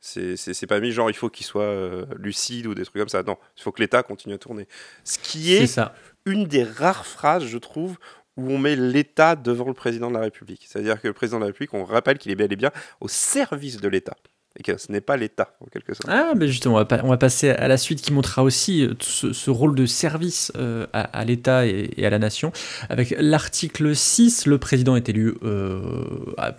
c'est- 0.00 0.66
pas 0.66 0.80
mis 0.80 0.92
genre 0.92 1.10
il 1.10 1.16
faut 1.16 1.28
qu'il 1.28 1.46
soit 1.46 1.62
euh, 1.62 2.06
lucide 2.18 2.66
ou 2.66 2.74
des 2.74 2.84
trucs 2.84 2.96
comme 3.00 3.08
ça. 3.08 3.22
Non, 3.22 3.36
il 3.56 3.62
faut 3.62 3.72
que 3.72 3.80
l'État 3.80 4.02
continue 4.02 4.34
à 4.34 4.38
tourner. 4.38 4.68
Ce 5.04 5.18
qui 5.18 5.54
est 5.54 5.66
ça. 5.66 5.94
une 6.24 6.44
des 6.46 6.62
rares 6.62 7.06
phrases, 7.06 7.44
je 7.44 7.58
trouve, 7.58 7.96
où 8.38 8.50
on 8.50 8.56
met 8.58 8.76
l'État 8.76 9.36
devant 9.36 9.66
le 9.66 9.74
président 9.74 10.08
de 10.08 10.14
la 10.14 10.20
République. 10.20 10.64
C'est-à-dire 10.66 11.00
que 11.00 11.08
le 11.08 11.12
président 11.12 11.36
de 11.38 11.42
la 11.42 11.46
République, 11.48 11.74
on 11.74 11.84
rappelle 11.84 12.16
qu'il 12.18 12.32
est 12.32 12.36
bel 12.36 12.50
et 12.52 12.56
bien 12.56 12.70
au 13.00 13.08
service 13.08 13.78
de 13.80 13.88
l'État. 13.88 14.16
Et 14.58 14.62
que 14.64 14.76
ce 14.76 14.90
n'est 14.90 15.00
pas 15.02 15.16
l'État, 15.16 15.54
en 15.60 15.66
quelque 15.66 15.94
sorte. 15.94 16.08
Ah, 16.08 16.32
ben 16.34 16.48
justement, 16.48 16.74
on 16.74 16.78
va, 16.78 16.84
pa- 16.84 17.00
on 17.04 17.08
va 17.10 17.16
passer 17.16 17.50
à 17.50 17.68
la 17.68 17.76
suite 17.76 18.00
qui 18.02 18.12
montrera 18.12 18.42
aussi 18.42 18.82
euh, 18.84 18.94
ce, 18.98 19.32
ce 19.32 19.50
rôle 19.50 19.76
de 19.76 19.86
service 19.86 20.50
euh, 20.56 20.84
à, 20.92 21.02
à 21.02 21.24
l'État 21.24 21.64
et, 21.66 21.90
et 21.96 22.04
à 22.06 22.10
la 22.10 22.18
nation. 22.18 22.50
Avec 22.88 23.14
l'article 23.20 23.94
6, 23.94 24.46
le 24.46 24.58
président 24.58 24.96
est 24.96 25.08
élu 25.08 25.34
euh, 25.44 25.80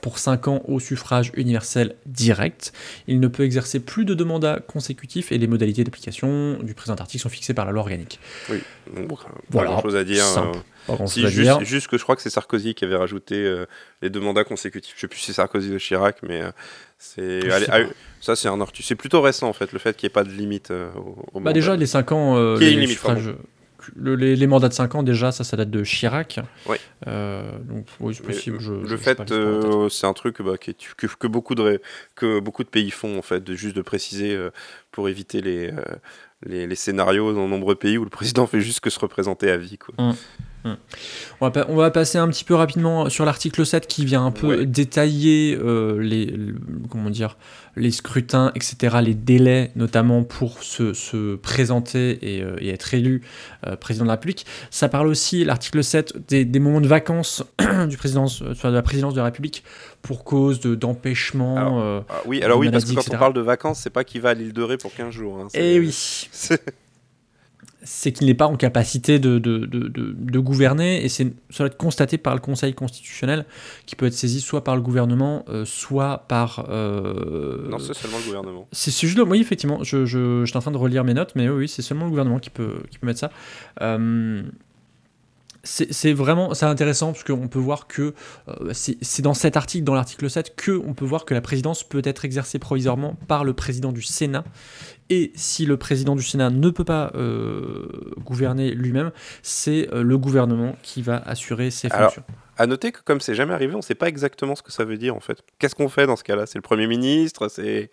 pour 0.02 0.18
5 0.20 0.48
ans 0.48 0.62
au 0.66 0.80
suffrage 0.80 1.32
universel 1.36 1.96
direct. 2.06 2.72
Il 3.08 3.20
ne 3.20 3.28
peut 3.28 3.44
exercer 3.44 3.82
plus 3.82 4.06
de 4.06 4.14
deux 4.14 4.24
mandats 4.26 4.60
consécutifs 4.66 5.34
et 5.34 5.38
les 5.38 5.48
modalités 5.48 5.84
d'application 5.84 6.60
du 6.64 6.74
présent 6.76 6.96
article 6.96 7.22
sont 7.24 7.30
fixées 7.30 7.54
par 7.54 7.66
la 7.66 7.72
loi 7.74 7.82
organique. 7.82 8.20
Donc, 8.96 9.08
bon, 9.10 9.16
pas 9.16 9.26
Voilà, 9.50 9.72
grand-chose 9.72 9.96
à 9.98 10.04
dire. 10.06 10.24
simple. 10.24 10.58
euh, 10.58 10.62
Si, 11.08 11.22
juste, 11.22 11.42
dire. 11.42 11.60
juste 11.64 11.88
que 11.88 11.98
je 11.98 12.04
crois 12.04 12.16
que 12.16 12.22
c'est 12.22 12.30
Sarkozy 12.30 12.74
qui 12.74 12.84
avait 12.86 12.96
rajouté 12.96 13.36
euh, 13.36 13.66
les 14.02 14.10
deux 14.10 14.20
mandats 14.20 14.44
consécutifs. 14.44 14.94
Je 14.96 15.02
sais 15.02 15.08
plus 15.08 15.20
si 15.20 15.28
c'est 15.28 15.34
Sarkozy 15.34 15.74
ou 15.74 15.78
Chirac, 15.78 16.18
mais 16.24 16.42
euh, 16.42 16.52
c'est. 16.98 17.40
Ah, 17.72 17.80
ça, 18.22 18.36
c'est 18.36 18.48
un 18.48 18.58
C'est 18.82 18.96
plutôt 18.96 19.22
récent, 19.22 19.48
en 19.48 19.54
fait, 19.54 19.72
le 19.72 19.80
fait 19.80 19.96
qu'il 19.96 20.08
n'y 20.08 20.12
ait 20.12 20.14
pas 20.14 20.24
de 20.24 20.32
limite 20.32 20.72
euh, 20.72 20.90
au, 20.96 21.26
au 21.34 21.40
Bah 21.40 21.54
déjà, 21.54 21.76
les 21.76 21.86
5 21.86 22.12
ans, 22.12 22.56
Qui 22.58 22.66
les, 22.66 22.72
une 22.72 22.80
limite, 22.80 22.90
suffrages- 22.98 23.34
le- 23.96 24.16
les, 24.16 24.36
les 24.36 24.48
mandats 24.48 24.68
de 24.68 24.74
5 24.74 24.96
ans, 24.96 25.04
déjà, 25.04 25.32
ça, 25.32 25.44
ça 25.44 25.56
date 25.56 25.70
de 25.70 25.84
Chirac. 25.84 26.40
Oui. 26.68 26.78
Donc, 27.06 27.86
oui, 28.00 28.14
c'est 28.16 28.24
possible. 28.24 28.58
je- 28.60 28.74
le 28.74 28.98
fait, 28.98 29.18
c'est 29.90 30.06
un 30.08 30.14
truc 30.14 30.42
bah, 30.42 30.58
qui 30.58 30.72
est- 30.72 30.96
que, 30.98 31.08
que 31.08 31.28
beaucoup 31.28 31.56
de, 31.56 31.82
que 32.16 32.40
beaucoup 32.40 32.64
de 32.64 32.70
pays 32.70 32.92
font, 32.92 33.18
en 33.18 33.22
fait, 33.22 33.44
de, 33.44 33.56
juste 33.56 33.76
de 33.76 33.82
préciser 33.82 34.38
pour 34.92 35.08
éviter 35.08 35.42
les, 35.42 35.72
les, 36.46 36.68
les 36.68 36.76
scénarios 36.76 37.34
dans 37.34 37.48
nombreux 37.48 37.76
pays 37.76 37.98
où 37.98 38.04
le 38.04 38.10
président 38.10 38.46
fait 38.48 38.60
juste 38.62 38.82
que 38.82 38.90
se 38.90 39.00
représenter 39.00 39.50
à 39.50 39.58
vie. 39.58 39.78
Quoi. 39.78 40.14
On 40.66 41.46
va, 41.46 41.52
pa- 41.52 41.66
on 41.70 41.76
va 41.76 41.90
passer 41.90 42.18
un 42.18 42.28
petit 42.28 42.44
peu 42.44 42.54
rapidement 42.54 43.10
sur 43.10 43.24
l'article 43.26 43.66
7 43.66 43.88
qui 43.88 44.04
vient 44.06 44.26
un 44.26 44.32
peu 44.32 44.48
Ouais. 44.48 44.66
détailler 44.66 45.58
euh, 45.58 45.98
les, 46.02 46.26
le- 46.26 46.56
comment 46.90 47.10
dire, 47.10 47.38
les 47.78 47.92
scrutins, 47.92 48.52
etc., 48.56 48.98
les 49.02 49.14
délais 49.14 49.72
notamment 49.76 50.24
pour 50.24 50.62
se, 50.64 50.94
se 50.94 51.36
présenter 51.38 52.20
et, 52.36 52.44
euh, 52.44 52.58
et 52.60 52.70
être 52.70 52.94
élu 52.94 53.22
euh, 53.66 53.78
président 53.78 54.04
de 54.04 54.10
la 54.10 54.16
République. 54.16 54.46
Ça 54.70 54.90
parle 54.90 55.08
aussi, 55.08 55.46
l'article 55.46 55.82
7, 55.84 56.28
des, 56.28 56.44
des 56.44 56.60
moments 56.60 56.82
de 56.82 56.88
vacances 56.88 57.44
du 57.88 57.96
présidence, 57.96 58.42
de 58.42 58.70
la 58.70 58.82
présidence 58.82 59.14
de 59.14 59.20
la 59.20 59.26
République 59.26 59.64
pour 60.02 60.24
cause 60.26 60.60
de- 60.60 60.76
d'empêchement. 60.76 61.56
Alors, 61.58 61.80
euh, 61.80 62.02
Ah 62.10 62.16
oui, 62.26 62.42
alors 62.44 62.60
oui, 62.60 62.70
parce 62.70 62.84
que 62.84 62.90
quand 62.94 63.02
etc. 63.02 63.16
on 63.16 63.20
parle 63.20 63.34
de 63.34 63.42
vacances, 63.42 63.80
c'est 63.82 63.90
pas 63.90 64.04
qu'il 64.04 64.20
va 64.22 64.32
à 64.32 64.34
l'île 64.34 64.52
de 64.54 64.62
Ré 64.62 64.78
pour 64.78 64.94
15 64.94 65.14
jours. 65.14 65.38
hein, 65.40 65.48
c'est- 65.50 65.76
eh 65.76 65.80
oui, 65.80 65.96
c'est- 67.90 68.12
qu'il 68.12 68.28
n'est 68.28 68.36
pas 68.36 68.46
en 68.46 68.56
capacité 68.56 69.18
de, 69.20 69.40
de, 69.40 69.66
de, 69.66 70.40
gouverner, 70.40 71.04
et 71.04 71.10
c'est, 71.10 71.26
ça 71.50 71.64
doit 71.64 71.68
être 71.68 71.78
constaté 71.78 72.18
par 72.18 72.36
le 72.36 72.40
Conseil 72.40 72.74
constitutionnel, 72.74 73.46
qui 73.86 73.96
peut 73.96 74.06
être 74.06 74.14
saisi 74.14 74.42
soit 74.42 74.64
par 74.64 74.76
le 74.76 74.82
gouvernement, 74.82 75.44
euh, 75.50 75.66
soit 75.66 76.26
par... 76.28 76.66
euh, 76.70 77.68
Non, 77.68 77.80
c'est 77.80 77.94
seulement 77.96 78.18
le 78.20 78.26
gouvernement. 78.26 78.68
c'est 78.72 78.92
c'est 78.92 79.08
juste 79.08 79.20
Oui, 79.20 79.42
effectivement, 79.42 79.84
je, 79.84 80.06
je, 80.06 80.46
j'étais 80.46 80.58
en 80.58 80.62
train 80.62 80.72
de 80.72 80.78
relire 80.78 81.04
mes 81.04 81.14
notes, 81.16 81.34
mais 81.36 81.50
oui, 81.50 81.58
oui, 81.62 81.68
c'est 81.68 81.82
seulement 81.82 82.06
le 82.06 82.12
gouvernement 82.12 82.40
qui 82.40 82.50
peut, 82.52 82.76
qui 82.92 83.00
peut 83.00 83.08
mettre 83.08 83.20
ça. 83.20 83.32
Euh, 83.82 84.44
c'est 85.62 85.92
c'est 85.92 86.14
vraiment 86.14 86.54
c'est 86.54 86.66
intéressant 86.66 87.12
parce 87.12 87.26
qu'on 87.26 87.50
peut 87.50 87.60
voir 87.60 87.88
que 87.88 88.14
euh, 88.48 88.70
c'est 88.74 88.98
c'est 89.02 89.22
dans 89.22 89.34
cet 89.34 89.58
article, 89.58 89.84
dans 89.84 89.94
l'article 89.94 90.30
7, 90.30 90.56
que 90.56 90.72
on 90.72 90.94
peut 90.94 91.04
voir 91.06 91.26
que 91.26 91.34
la 91.34 91.42
présidence 91.42 91.84
peut 91.84 92.02
être 92.06 92.24
exercée 92.24 92.60
provisoirement 92.60 93.16
par 93.28 93.44
le 93.44 93.52
président 93.54 93.92
du 93.92 94.02
Sénat. 94.02 94.46
Et 95.12 95.32
si 95.36 95.66
le 95.66 95.76
président 95.78 96.16
du 96.16 96.22
Sénat 96.24 96.50
ne 96.52 96.70
peut 96.70 96.84
pas 96.84 97.12
euh, 97.16 97.88
gouverner 98.20 98.72
lui-même, 98.72 99.12
c'est 99.42 99.92
euh, 99.94 100.04
le 100.04 100.18
gouvernement 100.20 100.76
qui 100.84 101.02
va 101.02 101.18
assurer 101.18 101.72
ses 101.72 101.88
Alors, 101.92 102.14
fonctions. 102.14 102.24
À 102.58 102.68
noter 102.68 102.92
que 102.92 103.00
comme 103.04 103.20
c'est 103.22 103.34
jamais 103.36 103.54
arrivé, 103.54 103.74
on 103.74 103.82
sait 103.82 103.96
pas 103.96 104.08
exactement 104.08 104.56
ce 104.56 104.62
que 104.62 104.72
ça 104.72 104.86
veut 104.86 104.98
dire 104.98 105.16
en 105.16 105.20
fait. 105.20 105.42
Qu'est-ce 105.58 105.74
qu'on 105.76 105.90
fait 105.90 106.06
dans 106.06 106.16
ce 106.16 106.24
cas-là? 106.24 106.46
C'est 106.46 106.58
le 106.58 106.62
Premier 106.62 106.86
ministre 106.88 107.48
C'est. 107.48 107.90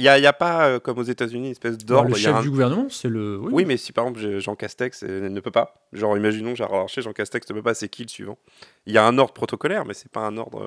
Il 0.00 0.02
n'y 0.02 0.08
a, 0.08 0.12
a 0.28 0.32
pas, 0.32 0.68
euh, 0.68 0.78
comme 0.78 0.96
aux 0.98 1.02
États-Unis, 1.02 1.46
une 1.46 1.50
espèce 1.50 1.76
d'ordre. 1.76 2.10
le 2.10 2.16
il 2.16 2.22
y 2.22 2.26
a 2.26 2.28
chef 2.28 2.36
un- 2.36 2.42
du 2.42 2.50
gouvernement, 2.50 2.86
c'est 2.88 3.08
le. 3.08 3.36
Oui, 3.36 3.50
Oui, 3.52 3.64
mais 3.64 3.76
si 3.76 3.92
par 3.92 4.06
exemple 4.06 4.38
Jean 4.38 4.54
Castex 4.54 5.02
ne 5.02 5.40
peut 5.40 5.50
pas, 5.50 5.74
genre 5.92 6.16
imaginons 6.16 6.54
Gérard 6.54 6.78
Larcher, 6.78 7.02
Jean 7.02 7.12
Castex 7.12 7.48
ne 7.50 7.54
peut 7.54 7.62
pas, 7.62 7.74
c'est 7.74 7.88
qui 7.88 8.04
le 8.04 8.08
suivant? 8.08 8.38
Il 8.86 8.92
y 8.94 8.98
a 8.98 9.04
un 9.04 9.18
ordre 9.18 9.34
protocolaire, 9.34 9.84
mais 9.84 9.94
c'est 9.94 10.10
pas 10.10 10.20
un 10.20 10.36
ordre. 10.36 10.60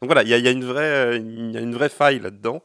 Donc 0.00 0.06
voilà, 0.08 0.22
il 0.22 0.30
y 0.30 0.32
a, 0.34 0.38
il 0.38 0.44
y 0.44 0.48
a 0.48 0.52
une 0.52 0.64
vraie, 0.64 1.18
il 1.18 1.50
y 1.52 1.56
a 1.58 1.60
une 1.60 1.74
vraie 1.74 1.90
faille 1.90 2.18
là-dedans. 2.18 2.62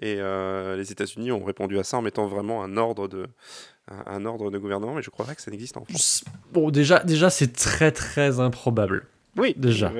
Et 0.00 0.16
euh, 0.18 0.76
les 0.76 0.90
États-Unis 0.92 1.30
ont 1.32 1.44
répondu 1.44 1.78
à 1.78 1.84
ça 1.84 1.96
en 1.98 2.02
mettant 2.02 2.26
vraiment 2.26 2.64
un 2.64 2.76
ordre 2.76 3.06
de, 3.08 3.26
un, 3.88 4.16
un 4.16 4.24
ordre 4.24 4.50
de 4.50 4.58
gouvernement, 4.58 4.94
mais 4.94 5.02
je 5.02 5.10
crois 5.10 5.24
pas 5.24 5.34
que 5.34 5.42
ça 5.42 5.50
n'existe 5.50 5.76
en 5.76 5.84
France. 5.84 6.24
Bon, 6.52 6.70
déjà, 6.70 6.98
déjà 7.00 7.30
c'est 7.30 7.52
très 7.52 7.92
très 7.92 8.40
improbable. 8.40 9.06
Oui, 9.36 9.54
Déjà. 9.56 9.92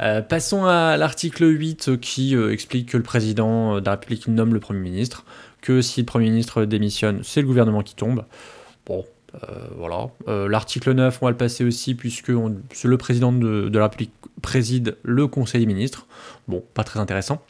Euh, 0.00 0.22
passons 0.22 0.64
à 0.66 0.96
l'article 0.96 1.44
8 1.46 1.88
euh, 1.88 1.96
qui 1.96 2.34
euh, 2.34 2.52
explique 2.52 2.88
que 2.88 2.96
le 2.96 3.02
président 3.04 3.80
de 3.80 3.84
la 3.84 3.92
République 3.92 4.26
nomme 4.26 4.52
le 4.52 4.58
Premier 4.58 4.80
ministre, 4.80 5.24
que 5.60 5.82
si 5.82 6.00
le 6.00 6.06
Premier 6.06 6.30
ministre 6.30 6.64
démissionne, 6.64 7.20
c'est 7.22 7.40
le 7.42 7.46
gouvernement 7.46 7.82
qui 7.82 7.94
tombe. 7.94 8.24
Bon, 8.86 9.04
euh, 9.34 9.38
voilà. 9.76 10.08
Euh, 10.26 10.48
l'article 10.48 10.92
9, 10.94 11.18
on 11.22 11.26
va 11.26 11.30
le 11.30 11.36
passer 11.36 11.62
aussi, 11.64 11.94
puisque 11.94 12.30
on- 12.30 12.56
le 12.84 12.98
président 12.98 13.32
de, 13.32 13.68
de 13.68 13.78
la 13.78 13.84
République 13.84 14.12
préside 14.42 14.96
le 15.04 15.28
Conseil 15.28 15.60
des 15.60 15.66
ministres. 15.66 16.06
Bon, 16.48 16.64
pas 16.74 16.82
très 16.84 16.98
intéressant. 16.98 17.40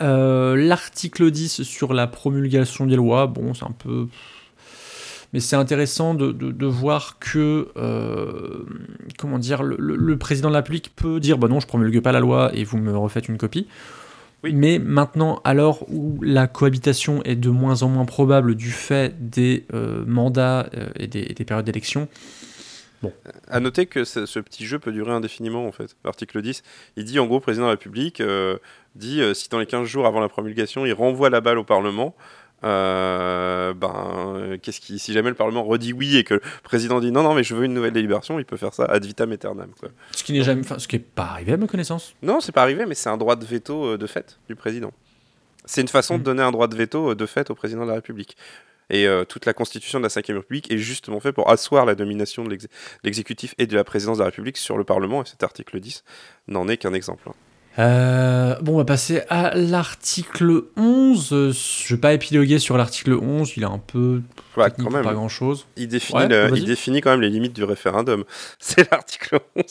Euh, 0.00 0.56
l'article 0.56 1.30
10 1.30 1.62
sur 1.62 1.94
la 1.94 2.06
promulgation 2.06 2.86
des 2.86 2.96
lois, 2.96 3.26
bon, 3.26 3.54
c'est 3.54 3.64
un 3.64 3.74
peu... 3.76 4.06
Mais 5.32 5.40
c'est 5.40 5.56
intéressant 5.56 6.14
de, 6.14 6.30
de- 6.32 6.52
de 6.52 6.66
voir 6.66 7.18
que, 7.18 7.68
euh, 7.76 8.64
comment 9.18 9.38
dire, 9.38 9.62
le, 9.62 10.16
président 10.16 10.48
de 10.48 10.54
la 10.54 10.60
République 10.60 10.94
peut 10.94 11.18
dire, 11.20 11.36
bah 11.36 11.48
non, 11.48 11.58
je 11.60 11.66
promulgue 11.66 12.00
pas 12.00 12.12
la 12.12 12.20
loi 12.20 12.50
et 12.54 12.62
vous 12.64 12.78
me 12.78 12.96
refaites 12.96 13.28
une 13.28 13.36
copie. 13.36 13.66
Oui. 14.44 14.52
Mais 14.54 14.78
maintenant, 14.78 15.40
à 15.44 15.52
l'heure 15.52 15.82
où 15.90 16.18
la 16.22 16.46
cohabitation 16.46 17.22
est 17.24 17.34
de 17.36 17.50
moins 17.50 17.82
en 17.82 17.88
moins 17.88 18.04
probable 18.04 18.54
du 18.54 18.70
fait 18.70 19.28
des 19.30 19.64
euh, 19.74 20.04
mandats 20.06 20.70
et, 20.98 21.06
des, 21.08 21.20
et 21.22 21.34
des 21.34 21.44
périodes 21.44 21.66
d'élection, 21.66 22.06
À 23.48 23.60
noter 23.60 23.86
que 23.86 24.04
ce, 24.04 24.26
ce 24.26 24.38
petit 24.40 24.66
jeu 24.66 24.78
peut 24.78 24.92
durer 24.92 25.12
indéfiniment 25.12 25.66
en 25.66 25.72
fait. 25.72 25.96
L'article 26.04 26.42
10, 26.42 26.62
il 26.96 27.04
dit 27.04 27.18
en 27.18 27.26
gros, 27.26 27.36
le 27.36 27.40
président 27.40 27.64
de 27.64 27.68
la 27.68 27.72
République 27.72 28.20
euh, 28.20 28.56
dit 28.94 29.20
euh, 29.20 29.34
si 29.34 29.48
dans 29.48 29.58
les 29.58 29.66
15 29.66 29.86
jours 29.86 30.06
avant 30.06 30.20
la 30.20 30.28
promulgation, 30.28 30.86
il 30.86 30.92
renvoie 30.92 31.30
la 31.30 31.40
balle 31.40 31.58
au 31.58 31.64
Parlement. 31.64 32.14
euh, 32.64 33.74
ben, 33.74 34.56
qu'est-ce 34.62 34.80
qui, 34.80 34.98
si 34.98 35.12
jamais 35.12 35.28
le 35.28 35.34
Parlement 35.34 35.62
redit 35.62 35.92
oui 35.92 36.16
et 36.16 36.24
que 36.24 36.34
le 36.34 36.42
président 36.62 37.00
dit 37.00 37.12
non, 37.12 37.22
non, 37.22 37.34
mais 37.34 37.44
je 37.44 37.54
veux 37.54 37.64
une 37.64 37.74
nouvelle 37.74 37.92
délibération, 37.92 38.38
il 38.38 38.44
peut 38.44 38.56
faire 38.56 38.72
ça 38.72 38.84
ad 38.86 39.04
vitam 39.04 39.30
aeternam. 39.30 39.70
Quoi. 39.78 39.90
ce 40.12 40.24
qui 40.24 40.32
n'est 40.32 40.42
jamais, 40.42 40.62
ce 40.78 40.88
qui 40.88 40.96
est 40.96 41.00
pas 41.00 41.26
arrivé 41.26 41.52
à 41.52 41.56
ma 41.56 41.66
connaissance. 41.66 42.14
Non, 42.22 42.40
c'est 42.40 42.52
pas 42.52 42.62
arrivé, 42.62 42.86
mais 42.86 42.94
c'est 42.94 43.10
un 43.10 43.18
droit 43.18 43.36
de 43.36 43.44
veto 43.44 43.96
de 43.96 44.06
fait 44.06 44.38
du 44.48 44.56
président. 44.56 44.92
C'est 45.66 45.80
une 45.80 45.88
façon 45.88 46.16
de 46.16 46.22
donner 46.22 46.42
un 46.42 46.52
droit 46.52 46.68
de 46.68 46.76
veto 46.76 47.14
de 47.14 47.26
fait 47.26 47.50
au 47.50 47.54
président 47.54 47.82
de 47.82 47.88
la 47.88 47.96
République. 47.96 48.36
Et 48.90 49.06
euh, 49.06 49.24
toute 49.24 49.46
la 49.46 49.52
constitution 49.52 49.98
de 49.98 50.04
la 50.04 50.08
Ve 50.08 50.36
République 50.36 50.70
est 50.72 50.78
justement 50.78 51.18
faite 51.20 51.34
pour 51.34 51.50
asseoir 51.50 51.86
la 51.86 51.94
domination 51.94 52.44
de 52.44 52.50
l'exé- 52.50 52.68
l'exécutif 53.02 53.54
et 53.58 53.66
de 53.66 53.74
la 53.74 53.84
présidence 53.84 54.18
de 54.18 54.22
la 54.22 54.26
République 54.30 54.56
sur 54.56 54.78
le 54.78 54.84
Parlement, 54.84 55.22
et 55.22 55.26
cet 55.26 55.42
article 55.42 55.80
10 55.80 56.04
n'en 56.48 56.68
est 56.68 56.76
qu'un 56.76 56.94
exemple. 56.94 57.24
hein. 57.28 57.34
Euh, 57.78 58.54
bon, 58.62 58.72
on 58.72 58.76
va 58.78 58.86
passer 58.86 59.20
à 59.28 59.54
l'article 59.54 60.62
11. 60.78 61.32
Euh, 61.32 61.52
Je 61.52 61.94
vais 61.94 62.00
pas 62.00 62.14
épiloguer 62.14 62.58
sur 62.58 62.78
l'article 62.78 63.12
11, 63.12 63.52
il 63.58 63.64
est 63.64 63.66
un 63.66 63.76
peu 63.78 64.22
Ouais, 64.56 64.64
technique 64.70 64.88
quand 64.88 64.94
même, 64.94 65.04
pas 65.04 65.12
grand 65.12 65.28
chose. 65.28 65.66
il 65.76 65.88
définit, 65.88 66.20
Ouais, 66.20 66.28
le- 66.28 66.48
vas-y. 66.48 66.60
il 66.60 66.64
définit 66.64 67.02
quand 67.02 67.10
même 67.10 67.20
les 67.20 67.28
limites 67.28 67.52
du 67.52 67.64
référendum. 67.64 68.24
C'est 68.58 68.90
l'article 68.90 69.40
11. 69.56 69.64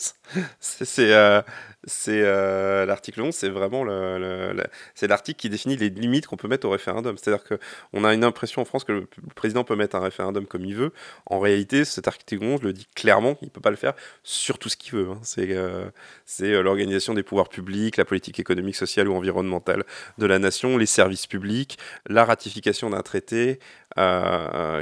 C'est 0.60 0.84
c'est, 0.84 1.12
euh, 1.12 1.42
c'est, 1.86 2.22
euh, 2.22 2.84
l'article 2.84 3.22
11, 3.22 3.34
c'est 3.34 3.48
vraiment 3.48 3.84
le, 3.84 4.56
c'est 4.94 5.06
l'article 5.06 5.38
qui 5.38 5.48
définit 5.48 5.76
les 5.76 5.88
limites 5.88 6.26
qu'on 6.26 6.36
peut 6.36 6.48
mettre 6.48 6.66
au 6.66 6.70
référendum. 6.70 7.16
C'est-à-dire 7.16 7.44
que 7.44 7.58
on 7.92 8.04
a 8.04 8.12
une 8.12 8.24
impression 8.24 8.62
en 8.62 8.64
France 8.64 8.84
que 8.84 8.92
le, 8.92 9.08
président 9.34 9.62
peut 9.64 9.76
mettre 9.76 9.96
un 9.96 10.00
référendum 10.00 10.46
comme 10.46 10.64
il 10.64 10.74
veut. 10.74 10.92
En 11.26 11.38
réalité, 11.38 11.84
cet 11.84 12.08
article 12.08 12.44
11 12.44 12.62
le 12.62 12.72
dit 12.72 12.88
clairement 12.94 13.34
qu'il 13.34 13.50
peut 13.50 13.60
pas 13.60 13.70
le 13.70 13.76
faire 13.76 13.94
sur 14.24 14.58
tout 14.58 14.68
ce 14.68 14.76
qu'il 14.76 14.94
veut. 14.94 15.10
hein. 15.10 15.20
C'est 15.22 15.56
euh, 15.56 15.86
c'est 16.24 16.52
euh, 16.52 16.62
l'organisation 16.62 17.14
des 17.14 17.22
pouvoirs 17.22 17.48
publics, 17.48 17.96
la 17.96 18.04
politique 18.04 18.40
économique, 18.40 18.76
sociale 18.76 19.08
ou 19.08 19.14
environnementale 19.14 19.84
de 20.18 20.26
la 20.26 20.38
nation, 20.38 20.76
les 20.78 20.86
services 20.86 21.26
publics, 21.26 21.78
la 22.08 22.24
ratification 22.24 22.90
d'un 22.90 23.02
traité 23.02 23.60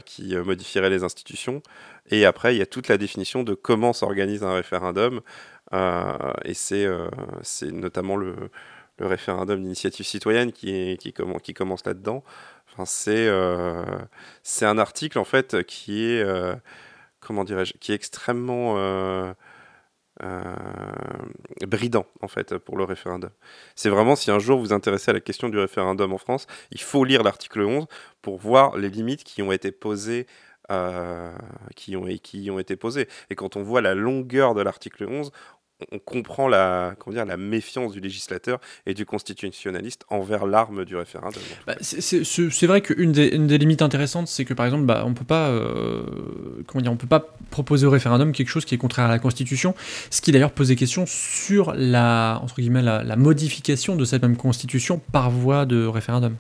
qui 0.07 0.35
modifierait 0.37 0.91
les 0.91 1.05
institutions. 1.05 1.63
Et 2.11 2.27
après, 2.27 2.55
il 2.55 2.59
y 2.59 2.63
a 2.63 2.67
toute 2.67 2.89
la 2.89 2.99
définition 2.99 3.43
de 3.43 3.55
comment 3.55 3.93
s'organise 3.93 4.43
un 4.43 4.55
référendum. 4.55 5.21
Euh, 5.75 6.33
et 6.45 6.55
c'est 6.55 6.85
euh, 6.85 7.09
notamment 7.63 8.17
le, 8.17 8.51
référendum 9.01 9.61
d'initiative 9.61 10.07
citoyenne 10.07 10.53
qui, 10.53 10.97
qui, 10.99 11.11
commen- 11.11 11.41
qui 11.41 11.53
commence 11.53 11.85
là-dedans. 11.85 12.23
Enfin, 12.73 12.85
c'est 12.87 13.27
euh, 13.29 13.85
c'est 14.45 14.67
un 14.67 14.79
article 14.79 15.19
en 15.19 15.25
fait 15.25 15.65
qui 15.65 16.05
est 16.05 16.25
comment 17.21 17.45
dirais-je 17.45 17.75
qui 17.81 17.93
est 17.93 17.95
extrêmement 17.97 18.77
bridant 21.67 22.07
en 22.23 22.29
fait 22.29 22.57
pour 22.59 22.77
le 22.77 22.85
référendum. 22.85 23.31
C'est 23.75 23.91
vraiment 23.91 24.15
si 24.17 24.31
un 24.31 24.39
jour 24.39 24.59
vous 24.59 24.67
vous 24.67 24.73
intéressez 24.73 25.11
à 25.11 25.15
la 25.15 25.21
question 25.21 25.49
du 25.49 25.59
référendum 25.59 26.13
en 26.13 26.19
France, 26.19 26.47
il 26.71 26.81
faut 26.81 27.05
lire 27.05 27.25
l'article 27.25 27.63
11 27.63 27.87
pour 28.23 28.39
voir 28.39 28.77
les 28.77 28.91
limites 28.91 29.25
qui 29.25 29.43
ont 29.43 29.51
été 29.53 29.73
posées 29.73 30.27
qui, 31.77 31.97
ont, 31.97 32.07
qui 32.23 32.51
ont 32.51 32.59
été 32.59 32.77
posées. 32.77 33.09
Et 33.31 33.35
quand 33.35 33.57
on 33.57 33.63
voit 33.63 33.81
la 33.81 33.95
longueur 33.95 34.55
de 34.55 34.63
l'article 34.63 35.07
11, 35.09 35.31
on 35.93 35.99
comprend 35.99 36.49
la, 36.49 36.95
comment 36.99 37.15
dire, 37.15 37.27
la 37.27 37.37
méfiance 37.37 37.93
du 37.93 38.01
législateur 38.01 38.61
et 38.87 38.95
du 38.95 39.05
constitutionnaliste 39.05 40.05
envers 40.09 40.47
l'arme 40.47 40.85
du 40.85 40.97
référendum. 40.97 41.43
Bah, 41.67 41.75
c'est- 41.81 42.67
vrai 42.67 42.81
qu'une 42.81 43.13
des, 43.13 43.59
limites 43.59 43.83
intéressantes, 43.83 44.29
c'est 44.29 44.45
que 44.45 44.55
par 44.55 44.67
exemple, 44.67 44.85
bah, 44.85 45.05
on 45.07 45.15
peut 45.15 45.25
pas, 45.25 45.49
euh, 45.49 46.05
peut 46.65 47.07
pas 47.07 47.27
proposer 47.51 47.87
au 47.87 47.91
référendum 47.91 48.33
quelque 48.33 48.49
chose 48.49 48.65
qui 48.65 48.75
est 48.75 48.79
contraire 48.79 49.07
à 49.07 49.09
la 49.09 49.19
Constitution, 49.19 49.75
ce 50.11 50.21
qui 50.21 50.33
d'ailleurs 50.33 50.53
pose 50.53 50.69
des 50.69 50.77
questions 50.77 51.05
sur 51.07 51.73
la, 51.77 52.41
entre 52.43 52.57
guillemets, 52.57 52.83
la 52.83 53.17
modification 53.17 53.97
de 53.97 54.05
cette 54.05 54.23
même 54.23 54.37
Constitution 54.37 55.01
par 55.13 55.31
voie 55.31 55.67
de 55.67 55.87
référendum. 55.87 56.37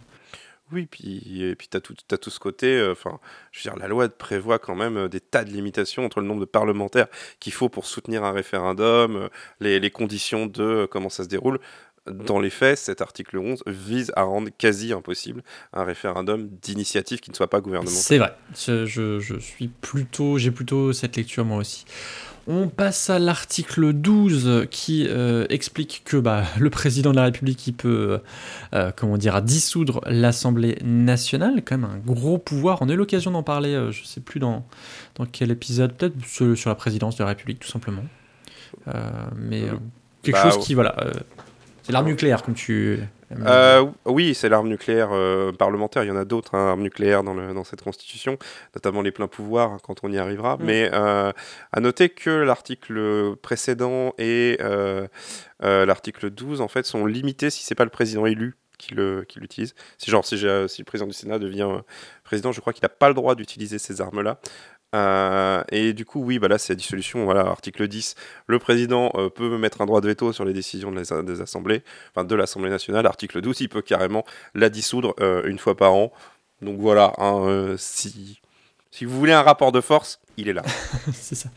Oui, 0.72 0.86
puis, 0.86 1.42
et 1.42 1.54
puis 1.54 1.68
tu 1.70 1.76
as, 1.76 1.80
tout 1.80 1.94
tout 1.94 2.30
ce 2.30 2.40
côté, 2.40 2.66
euh, 2.78 2.92
enfin, 2.92 3.20
je 3.52 3.60
veux 3.60 3.70
dire, 3.72 3.78
la 3.80 3.86
loi 3.88 4.08
prévoit 4.08 4.58
quand 4.58 4.74
même 4.74 4.96
euh, 4.96 5.08
des 5.08 5.20
tas 5.20 5.44
de 5.44 5.50
limitations 5.50 6.04
entre 6.04 6.20
le 6.20 6.26
nombre 6.26 6.40
de 6.40 6.46
parlementaires 6.46 7.06
qu'il 7.38 7.52
faut 7.52 7.68
pour 7.68 7.86
soutenir 7.86 8.24
un 8.24 8.32
référendum, 8.32 9.16
euh, 9.16 9.28
les, 9.60 9.78
les 9.78 9.90
conditions 9.90 10.46
de 10.46 10.88
comment 10.90 11.10
ça 11.10 11.22
se 11.24 11.28
déroule. 11.28 11.60
Dans 12.06 12.38
les 12.38 12.50
faits, 12.50 12.76
cet 12.78 13.00
article 13.00 13.38
11 13.38 13.62
vise 13.66 14.12
à 14.14 14.24
rendre 14.24 14.50
quasi 14.58 14.92
impossible 14.92 15.42
un 15.72 15.84
référendum 15.84 16.48
d'initiative 16.48 17.20
qui 17.20 17.30
ne 17.30 17.34
soit 17.34 17.48
pas 17.48 17.60
gouvernemental. 17.62 18.02
C'est 18.02 18.18
vrai. 18.18 18.34
Je- 18.54 19.20
je 19.20 19.38
suis 19.38 19.68
plutôt, 19.68 20.36
j'ai 20.36 20.50
plutôt 20.50 20.92
cette 20.92 21.16
lecture 21.16 21.46
moi 21.46 21.58
aussi. 21.58 21.86
On 22.46 22.68
passe 22.68 23.08
à 23.08 23.18
l'article 23.18 23.92
12 23.94 24.66
qui 24.70 25.06
euh, 25.08 25.46
explique 25.48 26.02
que 26.04 26.18
bah, 26.18 26.42
le 26.58 26.68
président 26.68 27.10
de 27.10 27.16
la 27.16 27.24
République 27.24 27.66
il 27.66 27.72
peut 27.72 28.20
euh, 28.74 28.92
comment 28.94 29.16
dire, 29.16 29.40
dissoudre 29.40 30.02
l'Assemblée 30.06 30.76
nationale, 30.84 31.62
quand 31.64 31.78
même 31.78 31.90
un 31.90 31.98
gros 31.98 32.36
pouvoir. 32.38 32.82
On 32.82 32.88
a 32.88 32.92
eu 32.92 32.96
l'occasion 32.96 33.30
d'en 33.30 33.42
parler, 33.42 33.74
euh, 33.74 33.92
je 33.92 34.04
sais 34.04 34.20
plus 34.20 34.40
dans, 34.40 34.66
dans 35.14 35.24
quel 35.24 35.50
épisode, 35.50 35.94
peut-être 35.94 36.14
sur, 36.26 36.56
sur 36.56 36.68
la 36.68 36.76
présidence 36.76 37.16
de 37.16 37.22
la 37.22 37.28
République 37.30 37.60
tout 37.60 37.68
simplement. 37.68 38.04
Euh, 38.88 39.10
mais 39.36 39.62
euh, 39.62 39.74
quelque 40.22 40.36
Bah, 40.36 40.50
chose 40.50 40.64
qui, 40.64 40.74
voilà, 40.74 40.94
euh, 41.00 41.12
c'est 41.84 41.92
l'arme 41.92 42.06
nucléaire 42.06 42.42
comme 42.42 42.54
tu... 42.54 42.98
Euh, 43.46 43.86
oui, 44.06 44.34
c'est 44.34 44.48
l'arme 44.48 44.68
nucléaire 44.68 45.10
euh, 45.12 45.52
parlementaire. 45.52 46.02
Il 46.02 46.08
y 46.08 46.10
en 46.10 46.16
a 46.16 46.24
d'autres, 46.24 46.54
hein, 46.54 46.70
armes 46.70 46.82
nucléaires 46.82 47.22
dans, 47.22 47.34
le, 47.34 47.52
dans 47.52 47.64
cette 47.64 47.82
constitution, 47.82 48.38
notamment 48.74 49.02
les 49.02 49.12
pleins 49.12 49.28
pouvoirs 49.28 49.72
hein, 49.72 49.76
quand 49.82 50.02
on 50.02 50.10
y 50.10 50.16
arrivera. 50.16 50.56
Mm. 50.56 50.60
Mais 50.62 50.90
euh, 50.92 51.30
à 51.72 51.80
noter 51.80 52.08
que 52.08 52.30
l'article 52.30 53.36
précédent 53.42 54.14
et 54.18 54.58
l'article 55.60 56.30
12 56.30 56.62
en 56.62 56.68
fait 56.68 56.86
sont 56.86 57.04
limités 57.04 57.50
si 57.50 57.64
c'est 57.64 57.74
pas 57.74 57.84
le 57.84 57.90
président 57.90 58.24
élu 58.24 58.56
qui 58.78 58.94
qui 59.28 59.40
l'utilise. 59.40 59.74
Si 59.98 60.10
genre 60.10 60.24
si, 60.24 60.38
si 60.38 60.44
le 60.46 60.84
président 60.84 61.06
du 61.06 61.14
Sénat 61.14 61.38
devient 61.38 61.68
président, 62.24 62.52
je 62.52 62.60
crois 62.60 62.72
qu'il 62.72 62.82
n'a 62.82 62.88
pas 62.88 63.08
le 63.08 63.14
droit 63.14 63.34
d'utiliser 63.34 63.78
ces 63.78 64.00
armes-là. 64.00 64.38
Euh, 64.94 65.62
et 65.70 65.92
du 65.92 66.04
coup, 66.04 66.20
oui, 66.22 66.38
bah 66.38 66.48
là, 66.48 66.56
c'est 66.56 66.72
la 66.72 66.76
dissolution. 66.76 67.24
Voilà, 67.24 67.40
article 67.40 67.88
10. 67.88 68.14
Le 68.46 68.58
président 68.58 69.10
euh, 69.16 69.28
peut 69.28 69.58
mettre 69.58 69.80
un 69.80 69.86
droit 69.86 70.00
de 70.00 70.06
veto 70.06 70.32
sur 70.32 70.44
les 70.44 70.52
décisions 70.52 70.92
de 70.92 70.96
les- 70.98 71.12
enfin 71.12 72.24
de 72.24 72.34
l'Assemblée 72.34 72.70
nationale. 72.70 73.06
Article 73.06 73.40
12, 73.40 73.60
il 73.60 73.68
peut 73.68 73.82
carrément 73.82 74.24
la 74.54 74.70
dissoudre 74.70 75.14
euh, 75.20 75.42
une 75.46 75.58
fois 75.58 75.76
par 75.76 75.92
an. 75.94 76.12
Donc 76.62 76.78
voilà, 76.78 77.12
hein, 77.18 77.74
si, 77.76 78.38
vous 79.02 79.18
voulez 79.18 79.32
un 79.32 79.42
rapport 79.42 79.72
de 79.72 79.80
force, 79.80 80.20
il 80.36 80.48
est 80.48 80.52
là. 80.52 80.62
c'est 81.12 81.34
ça. 81.34 81.50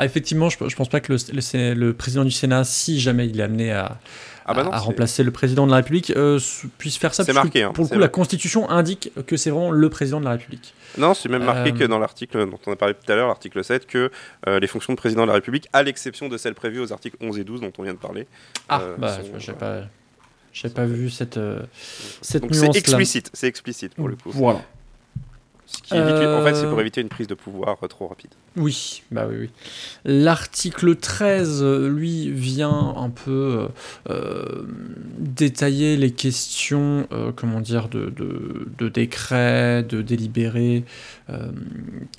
Effectivement, 0.00 0.48
je, 0.48 0.56
je 0.68 0.76
pense 0.76 0.88
pas 0.88 1.00
que 1.00 1.12
le 1.12 1.92
président 1.92 2.24
du 2.24 2.30
Sénat, 2.30 2.64
si 2.64 3.00
jamais 3.00 3.26
il 3.26 3.40
est 3.40 3.42
amené 3.42 3.72
à, 3.72 3.98
Ah 4.46 4.52
bah 4.54 4.62
non, 4.64 4.70
à 4.72 4.78
c'est- 4.78 4.84
remplacer 4.84 5.22
le 5.22 5.30
président 5.30 5.64
de 5.66 5.70
la 5.70 5.78
République, 5.78 6.10
euh, 6.16 6.38
puisse 6.78 6.96
faire 6.98 7.14
ça. 7.14 7.24
C'est 7.24 7.32
marqué, 7.32 7.62
hein, 7.62 7.72
pour 7.72 7.84
le 7.84 7.88
c'est 7.88 7.94
coup, 7.94 8.00
la. 8.00 8.08
Constitution 8.08 8.68
indique 8.68 9.10
que 9.26 9.36
c'est 9.36 9.50
vraiment 9.50 9.70
le 9.70 9.88
président 9.88 10.20
de 10.20 10.24
la 10.26 10.32
République. 10.32 10.74
Non, 10.98 11.14
c'est 11.14 11.28
même 11.28 11.44
marqué 11.44 11.70
Euh, 11.70 11.72
que 11.72 11.84
dans 11.84 11.98
l'article 11.98 12.48
dont 12.50 12.58
on 12.66 12.72
a 12.72 12.76
parlé 12.76 12.94
tout 12.94 13.10
à 13.10 13.14
l'heure, 13.16 13.28
l'article 13.28 13.64
7, 13.64 13.86
que 13.86 14.10
euh, 14.46 14.60
les 14.60 14.66
fonctions 14.66 14.92
de 14.92 14.98
président 14.98 15.22
de 15.22 15.28
la 15.28 15.34
République, 15.34 15.66
à 15.72 15.82
l'exception 15.82 16.28
de 16.28 16.36
celles 16.36 16.54
prévues 16.54 16.80
aux 16.80 16.92
articles 16.92 17.16
11 17.20 17.38
et 17.38 17.44
12 17.44 17.60
dont 17.62 17.72
on 17.78 17.82
vient 17.82 17.94
de 17.94 17.98
parler. 17.98 18.26
Ah, 18.68 18.80
euh, 18.82 18.96
bah, 18.98 19.16
j'ai 19.38 19.52
pas, 19.54 19.80
j'ai 20.52 20.68
pas 20.68 20.84
vu 20.84 21.08
cette, 21.10 21.36
euh, 21.38 21.62
cette 22.20 22.42
Donc 22.42 22.54
c'est 22.54 22.60
nuance-là. 22.64 22.78
explicite, 22.78 23.30
c'est 23.32 23.46
explicite 23.48 23.94
pour 23.94 24.08
le 24.08 24.16
coup. 24.16 24.30
Voilà. 24.30 24.60
Ce 25.66 25.78
qui 25.82 25.94
évite- 25.94 26.28
En 26.28 26.44
fait, 26.44 26.54
c'est 26.54 26.68
pour 26.68 26.80
éviter 26.80 27.00
une 27.00 27.08
prise 27.08 27.26
de 27.26 27.34
pouvoir 27.34 27.76
euh, 27.82 27.86
trop 27.88 28.06
rapide. 28.06 28.30
Oui, 28.56 29.02
bah 29.10 29.26
oui, 29.28 29.36
oui. 29.40 29.50
L'article 30.04 30.94
13, 30.94 31.60
euh, 31.62 31.88
lui, 31.88 32.30
vient 32.30 32.94
un 32.96 33.10
peu 33.10 33.66
euh, 34.08 34.62
détailler 35.18 35.96
les 35.96 36.12
questions, 36.12 37.08
euh, 37.12 37.32
comment 37.34 37.60
dire, 37.60 37.88
de, 37.88 38.10
de, 38.10 38.68
de 38.78 38.88
décret, 38.88 39.82
de 39.82 40.02
délibéré, 40.02 40.84
euh, 41.30 41.50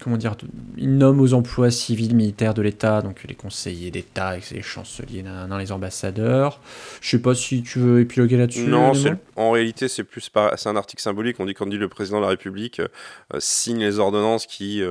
comment 0.02 0.18
dire, 0.18 0.36
de- 0.36 0.48
il 0.78 0.98
nomme 0.98 1.22
aux 1.22 1.34
emplois 1.34 1.72
civils, 1.72 2.16
militaires 2.16 2.54
de 2.54 2.62
l'État, 2.62 3.02
donc 3.02 3.24
les 3.28 3.36
conseillers 3.36 3.92
d'État, 3.92 4.36
les 4.52 4.62
chanceliers, 4.62 5.24
nan, 5.24 5.58
les 5.58 5.72
ambassadeurs. 5.72 6.60
Je 7.02 7.10
sais 7.12 7.20
pas 7.20 7.34
si 7.34 7.64
tu 7.64 7.80
veux 7.80 8.02
épiloguer 8.02 8.36
là-dessus. 8.38 8.68
Non, 8.68 8.92
en 9.38 9.52
réalité, 9.52 9.88
c'est 9.88 10.04
plus 10.04 10.30
c'est 10.58 10.70
un 10.70 10.76
article 10.76 11.02
symbolique. 11.02 11.40
On 11.40 11.46
dit 11.46 11.54
quand 11.54 11.66
dit 11.68 11.78
le 11.78 11.88
président 11.88 12.18
de 12.18 12.24
la 12.24 12.30
République 12.30 12.82
signe 13.40 13.80
les 13.80 14.00
ordonnances 14.00 14.46
qui, 14.48 14.82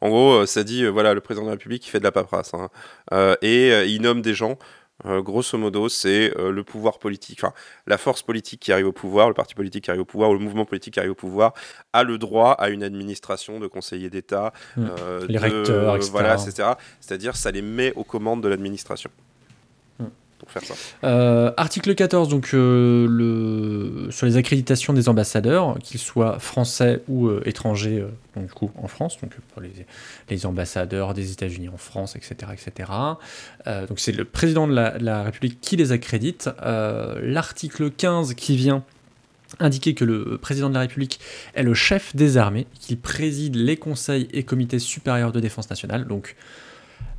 en 0.00 0.08
gros, 0.08 0.46
ça 0.46 0.64
dit 0.64 0.79
euh, 0.84 0.88
voilà 0.90 1.14
le 1.14 1.20
président 1.20 1.44
de 1.44 1.50
la 1.50 1.54
République 1.54 1.82
qui 1.82 1.90
fait 1.90 1.98
de 2.00 2.04
la 2.04 2.12
paperasse 2.12 2.54
hein. 2.54 2.68
Euh, 3.12 3.34
et 3.42 3.72
euh, 3.72 3.84
il 3.86 4.02
nomme 4.02 4.22
des 4.22 4.34
gens. 4.34 4.58
Euh, 5.06 5.22
grosso 5.22 5.56
modo, 5.56 5.88
c'est 5.88 6.30
euh, 6.38 6.50
le 6.52 6.62
pouvoir 6.62 6.98
politique, 6.98 7.38
enfin 7.42 7.54
la 7.86 7.96
force 7.96 8.20
politique 8.22 8.60
qui 8.60 8.70
arrive 8.70 8.86
au 8.86 8.92
pouvoir, 8.92 9.28
le 9.28 9.34
parti 9.34 9.54
politique 9.54 9.84
qui 9.84 9.90
arrive 9.90 10.02
au 10.02 10.04
pouvoir, 10.04 10.28
ou 10.28 10.34
le 10.34 10.40
mouvement 10.40 10.66
politique 10.66 10.92
qui 10.92 11.00
arrive 11.00 11.12
au 11.12 11.14
pouvoir, 11.14 11.54
a 11.94 12.02
le 12.02 12.18
droit 12.18 12.50
à 12.52 12.68
une 12.68 12.82
administration 12.82 13.60
de 13.60 13.66
conseillers 13.66 14.10
d'État, 14.10 14.52
Mm. 14.76 14.86
euh, 15.00 15.26
Les 15.26 15.34
de- 15.36 15.38
recteurs, 15.38 15.96
etc. 15.96 16.10
Voilà, 16.12 16.34
etc. 16.34 16.68
C'est-à-dire, 17.00 17.34
ça 17.34 17.50
les 17.50 17.62
met 17.62 17.94
aux 17.96 18.04
commandes 18.04 18.42
de 18.42 18.48
l'administration. 18.48 19.08
Euh, 21.04 21.52
article 21.56 21.94
14, 21.94 22.28
donc 22.28 22.50
euh, 22.54 24.10
sur 24.10 24.26
les 24.26 24.36
accréditations 24.36 24.92
des 24.92 25.08
ambassadeurs, 25.08 25.78
qu'ils 25.82 26.00
soient 26.00 26.38
français 26.38 27.02
ou 27.08 27.28
euh, 27.28 27.42
étrangers, 27.44 28.04
donc 28.36 28.50
en 28.76 28.88
France, 28.88 29.18
donc 29.20 29.32
pour 29.52 29.62
les, 29.62 30.46
ambassadeurs 30.46 31.14
des 31.14 31.32
États-Unis 31.32 31.68
en 31.68 31.76
France, 31.76 32.16
etc. 32.16 32.52
etc. 32.52 32.90
Donc 33.88 33.98
c'est 33.98 34.12
le 34.12 34.24
président 34.24 34.66
de 34.66 34.74
la, 34.74 35.22
République 35.22 35.60
qui 35.60 35.76
les 35.76 35.92
accrédite. 35.92 36.48
L'article 36.62 37.90
15 37.90 38.34
qui 38.34 38.56
vient 38.56 38.84
indiquer 39.58 39.94
que 39.94 40.04
le 40.04 40.38
président 40.38 40.68
de 40.68 40.74
la 40.74 40.80
République 40.80 41.20
est 41.54 41.62
le 41.62 41.74
chef 41.74 42.14
des 42.14 42.36
armées, 42.36 42.66
qu'il 42.78 42.98
préside 42.98 43.56
les 43.56 43.76
conseils 43.76 44.28
et 44.32 44.44
comités 44.44 44.78
supérieurs 44.78 45.32
de 45.32 45.40
défense 45.40 45.68
nationale. 45.68 46.06
Donc, 46.06 46.36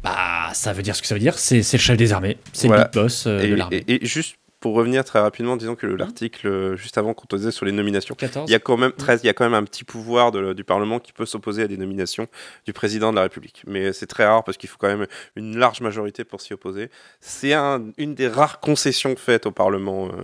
bah, 0.04 0.50
ça 0.54 0.74
veut 0.74 0.82
dire 0.84 0.96
ce 0.96 1.02
que 1.02 1.08
ça 1.08 1.16
veut 1.16 1.20
dire. 1.20 1.38
C'est 1.38 1.58
le 1.58 1.78
chef 1.80 1.98
des 1.98 2.14
armées, 2.14 2.38
c'est 2.54 2.68
Voilà. 2.68 2.84
le 2.84 2.90
big 2.90 3.02
boss 3.04 3.28
euh, 3.28 3.40
de 3.40 3.44
Et, 3.46 3.56
l'armée. 3.56 3.84
et- 3.88 4.04
et 4.04 4.06
juste 4.06 4.36
pour 4.60 4.76
revenir 4.76 5.04
très 5.04 5.20
rapidement, 5.20 5.58
disons 5.58 5.74
que 5.76 5.88
le- 5.88 5.96
l'article, 5.96 6.48
euh, 6.48 6.76
juste 6.76 6.96
avant 7.00 7.16
qu'on 7.16 7.26
te 7.26 7.36
disait 7.36 7.50
sur 7.50 7.66
les 7.66 7.72
nominations, 7.72 8.14
14. 8.14 8.48
il 8.48 8.52
y 8.52 8.56
a 8.56 8.60
quand 8.60 8.78
même 8.78 8.92
13, 8.92 9.22
il 9.24 9.26
y 9.26 9.30
a 9.30 9.34
quand 9.34 9.44
même 9.44 9.56
un 9.56 9.64
petit 9.64 9.84
pouvoir 9.84 10.32
de- 10.32 10.54
du 10.54 10.64
Parlement 10.64 11.00
qui 11.00 11.14
peut 11.14 11.26
s'opposer 11.26 11.64
à 11.64 11.68
des 11.68 11.78
nominations 11.78 12.28
du 12.68 12.74
président 12.74 13.10
de 13.10 13.16
la 13.16 13.24
République. 13.24 13.64
Mais 13.66 13.92
c'est 13.92 14.06
très 14.06 14.26
rare 14.26 14.44
parce 14.44 14.58
qu'il 14.58 14.70
faut 14.70 14.78
quand 14.80 14.88
même 14.96 15.08
une 15.36 15.58
large 15.58 15.82
majorité 15.82 16.24
pour 16.24 16.42
s'y 16.42 16.54
opposer. 16.54 16.90
C'est 17.22 17.54
un- 17.54 17.82
une 17.98 18.14
des 18.14 18.28
rares 18.28 18.60
concessions 18.60 19.16
faites 19.16 19.48
au 19.48 19.52
Parlement 19.52 20.10
euh, 20.10 20.22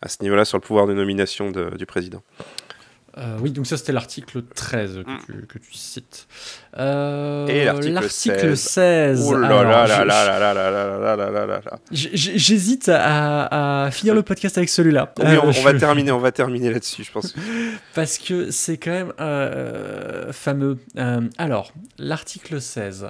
à 0.00 0.08
ce 0.08 0.22
niveau-là 0.22 0.46
sur 0.46 0.56
le 0.56 0.62
pouvoir 0.62 0.86
de 0.86 0.94
nomination 0.94 1.50
de- 1.50 1.76
du 1.76 1.84
président. 1.84 2.22
Euh, 3.16 3.38
oui, 3.40 3.52
donc 3.52 3.66
ça 3.66 3.76
c'était 3.76 3.92
l'article 3.92 4.42
13 4.42 4.98
hmm. 4.98 5.46
que, 5.46 5.58
tu, 5.58 5.72
cites. 5.72 6.26
Euh, 6.78 7.46
Et 7.46 7.64
l'article 7.90 8.56
16. 8.56 9.26
Oh 9.28 9.36
là 9.36 9.62
là 9.62 9.86
là 9.86 10.04
là 10.04 10.54
là 10.54 11.16
là 11.16 11.46
là 11.46 11.60
J'hésite 11.92 12.90
à, 12.92 13.88
finir 13.92 14.14
le 14.14 14.20
euh, 14.20 14.22
podcast 14.24 14.58
avec 14.58 14.68
celui-là. 14.68 15.12
Oui, 15.18 15.36
on, 15.42 15.50
va 15.50 15.74
terminer, 15.74 16.10
on 16.10 16.18
va 16.18 16.32
terminer 16.32 16.72
là-dessus, 16.72 17.04
je 17.04 17.12
pense. 17.12 17.34
Parce 17.94 18.18
que 18.18 18.50
c'est 18.50 18.78
quand 18.78 18.90
même 18.90 20.32
fameux. 20.32 20.78
alors, 21.38 21.72
l'article 21.98 22.60
16. 22.60 23.06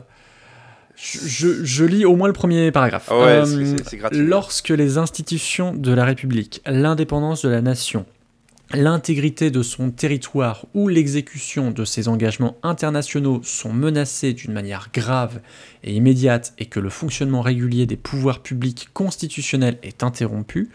Je, 0.97 1.85
lis 1.85 2.05
au 2.05 2.14
moins 2.14 2.29
le 2.29 2.33
premier 2.33 2.71
paragraphe. 2.71 3.11
Ouais, 3.11 3.17
euh, 3.17 3.77
c 3.85 4.01
lorsque 4.12 4.69
les 4.69 4.97
institutions 4.97 5.75
de 5.75 5.93
la 5.93 6.05
République, 6.05 6.62
l'indépendance 6.67 7.43
de 7.43 7.49
la 7.49 7.61
nation, 7.61 8.07
l'intégrité 8.74 9.50
de 9.50 9.62
son 9.62 9.90
territoire 9.90 10.66
ou 10.74 10.88
l'exécution 10.88 11.70
de 11.70 11.84
ses 11.84 12.08
engagements 12.08 12.56
internationaux 12.62 13.40
sont 13.42 13.72
menacés 13.72 14.32
d'une 14.32 14.52
manière 14.52 14.88
grave 14.92 15.40
et 15.82 15.94
immédiate 15.94 16.54
et 16.58 16.66
que 16.66 16.80
le 16.80 16.90
fonctionnement 16.90 17.40
régulier 17.40 17.87
des 17.87 17.96
pouvoirs 17.96 18.40
publics 18.40 18.88
constitutionnels 18.92 19.78
est 19.82 20.02
interrompu, 20.02 20.70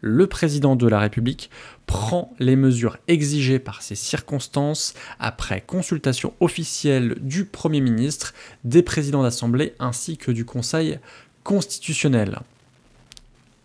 le 0.00 0.26
président 0.26 0.76
de 0.76 0.88
la 0.88 0.98
République 0.98 1.50
prend 1.86 2.32
les 2.38 2.56
mesures 2.56 2.96
exigées 3.08 3.58
par 3.58 3.82
ces 3.82 3.94
circonstances 3.94 4.94
après 5.18 5.60
consultation 5.60 6.32
officielle 6.40 7.16
du 7.20 7.44
Premier 7.44 7.80
ministre, 7.80 8.32
des 8.64 8.82
présidents 8.82 9.22
d'Assemblée 9.22 9.74
ainsi 9.78 10.16
que 10.16 10.30
du 10.30 10.44
Conseil 10.44 10.98
constitutionnel. 11.44 12.38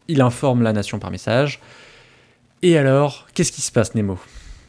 Il 0.07 0.21
informe 0.21 0.61
la 0.61 0.73
nation 0.73 0.99
par 0.99 1.11
message. 1.11 1.61
Et 2.67 2.79
alors, 2.79 3.27
qu'est-ce 3.35 3.51
qui 3.51 3.61
se 3.61 3.71
passe, 3.71 3.93
Nemo? 3.93 4.17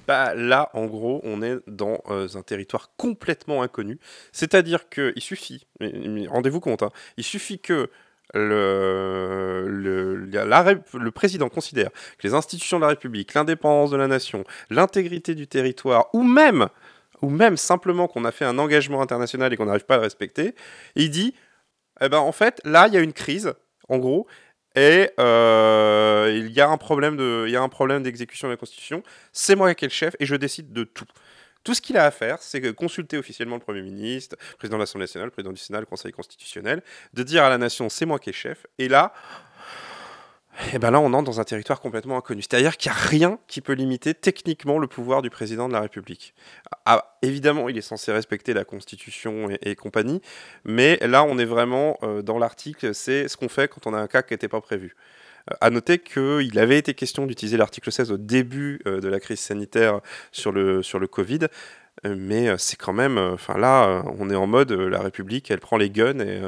Bah, 0.06 0.34
là, 0.34 0.68
en 0.74 0.84
gros, 0.84 1.22
on 1.24 1.40
est 1.40 1.56
dans 1.66 2.02
euh, 2.10 2.28
un 2.34 2.42
territoire 2.42 2.90
complètement 2.98 3.62
inconnu. 3.62 3.98
C'est-à-dire 4.32 4.90
qu'il 4.90 5.22
suffit, 5.22 5.66
rendez-vous 6.28 6.60
compte, 6.60 6.82
hein, 6.82 6.90
il 7.16 7.24
suffit 7.24 7.58
que 7.58 7.88
le, 8.34 9.64
président 11.14 11.48
considère 11.48 11.90
que 12.18 12.26
les 12.26 12.34
institutions 12.34 12.76
de 12.76 12.82
la 12.82 12.88
République, 12.88 13.32
l'indépendance 13.32 13.92
de 13.92 13.96
la 13.96 14.08
nation, 14.08 14.44
l'intégrité 14.68 15.34
du 15.34 15.46
territoire, 15.46 16.10
ou 16.12 16.22
même, 16.22 16.68
ou 17.22 17.30
même 17.30 17.56
simplement 17.56 18.08
qu'on 18.08 18.26
a 18.26 18.30
fait 18.30 18.44
un 18.44 18.58
engagement 18.58 19.00
international 19.00 19.54
et 19.54 19.56
qu'on 19.56 19.64
n'arrive 19.64 19.86
pas 19.86 19.94
à 19.94 19.96
le 19.96 20.02
respecter, 20.02 20.54
il 20.96 21.08
dit, 21.08 21.34
eh 22.02 22.10
ben, 22.10 22.18
en 22.18 22.32
fait, 22.32 22.60
là, 22.66 22.88
il 22.88 22.92
y 22.92 22.98
a 22.98 23.00
une 23.00 23.14
crise, 23.14 23.54
en 23.88 23.96
gros, 23.96 24.26
et 24.76 25.10
euh, 25.18 26.32
il 26.36 26.52
y 26.52 26.60
a 26.60 26.68
un 26.68 26.76
problème 26.78 27.16
de, 27.16 27.46
il 27.48 28.02
d'exécution 28.02 28.48
de 28.48 28.52
la 28.52 28.56
Constitution. 28.56 29.02
C'est 29.32 29.56
moi 29.56 29.74
qui 29.74 29.86
est 29.86 29.88
le 29.88 29.92
chef 29.92 30.14
et 30.20 30.26
je 30.26 30.36
décide 30.36 30.72
de 30.72 30.84
tout. 30.84 31.06
Tout 31.64 31.74
ce 31.74 31.80
qu'il 31.80 31.96
a 31.96 32.04
à 32.04 32.10
faire, 32.12 32.40
c'est 32.40 32.60
consulter 32.70 33.18
officiellement 33.18 33.56
le 33.56 33.60
Premier 33.60 33.82
ministre, 33.82 34.36
président 34.56 34.76
de 34.76 34.82
l'Assemblée 34.82 35.04
nationale, 35.04 35.26
le 35.26 35.32
président 35.32 35.52
du 35.52 35.58
Sénat, 35.58 35.80
le 35.80 35.86
Conseil 35.86 36.12
constitutionnel, 36.12 36.80
de 37.12 37.22
dire 37.24 37.42
à 37.42 37.48
la 37.48 37.58
nation 37.58 37.88
c'est 37.88 38.06
moi 38.06 38.20
qui 38.20 38.30
est 38.30 38.34
chef. 38.34 38.66
Et 38.78 38.88
là, 38.88 39.12
et 40.72 40.78
ben 40.78 40.90
là, 40.90 41.00
on 41.00 41.12
entre 41.12 41.24
dans 41.24 41.40
un 41.40 41.44
territoire 41.44 41.80
complètement 41.80 42.16
inconnu. 42.16 42.42
C'est-à-dire 42.42 42.76
qu'il 42.76 42.90
n'y 42.90 42.96
a 42.96 43.00
rien 43.00 43.38
qui 43.46 43.60
peut 43.60 43.74
limiter 43.74 44.14
techniquement 44.14 44.78
le 44.78 44.86
pouvoir 44.86 45.22
du 45.22 45.30
président 45.30 45.68
de 45.68 45.72
la 45.72 45.80
République. 45.80 46.34
Ah, 46.86 47.16
évidemment, 47.22 47.68
il 47.68 47.76
est 47.76 47.82
censé 47.82 48.12
respecter 48.12 48.54
la 48.54 48.64
Constitution 48.64 49.48
et, 49.60 49.74
compagnie, 49.74 50.22
mais 50.64 50.98
là, 51.02 51.24
on 51.24 51.38
est 51.38 51.44
vraiment 51.44 51.98
euh, 52.02 52.22
dans 52.22 52.38
l'article, 52.38 52.94
c'est 52.94 53.28
ce 53.28 53.36
qu'on 53.36 53.48
fait 53.48 53.68
quand 53.68 53.86
on 53.86 53.94
a 53.94 53.98
un 53.98 54.06
cas 54.06 54.22
qui 54.22 54.32
n'était 54.32 54.48
pas 54.48 54.60
prévu. 54.60 54.96
Euh, 55.50 55.54
à 55.60 55.70
noter 55.70 55.98
qu'il 55.98 56.58
avait 56.58 56.78
été 56.78 56.94
question 56.94 57.26
d'utiliser 57.26 57.56
l'article 57.56 57.92
16 57.92 58.12
au 58.12 58.16
début 58.16 58.80
euh, 58.86 59.00
de 59.00 59.08
la 59.08 59.20
crise 59.20 59.40
sanitaire 59.40 60.00
sur 60.32 60.52
le, 60.52 60.82
sur 60.82 60.98
le 60.98 61.06
Covid, 61.06 61.48
mais 62.04 62.56
c'est 62.58 62.76
quand 62.76 62.92
même, 62.92 63.16
enfin 63.16 63.56
là, 63.56 64.04
on 64.18 64.28
est 64.28 64.34
en 64.34 64.46
mode 64.46 64.70
la 64.70 65.00
République, 65.00 65.50
elle 65.50 65.60
prend 65.60 65.78
les 65.78 65.88
guns 65.88 66.20
et 66.20 66.42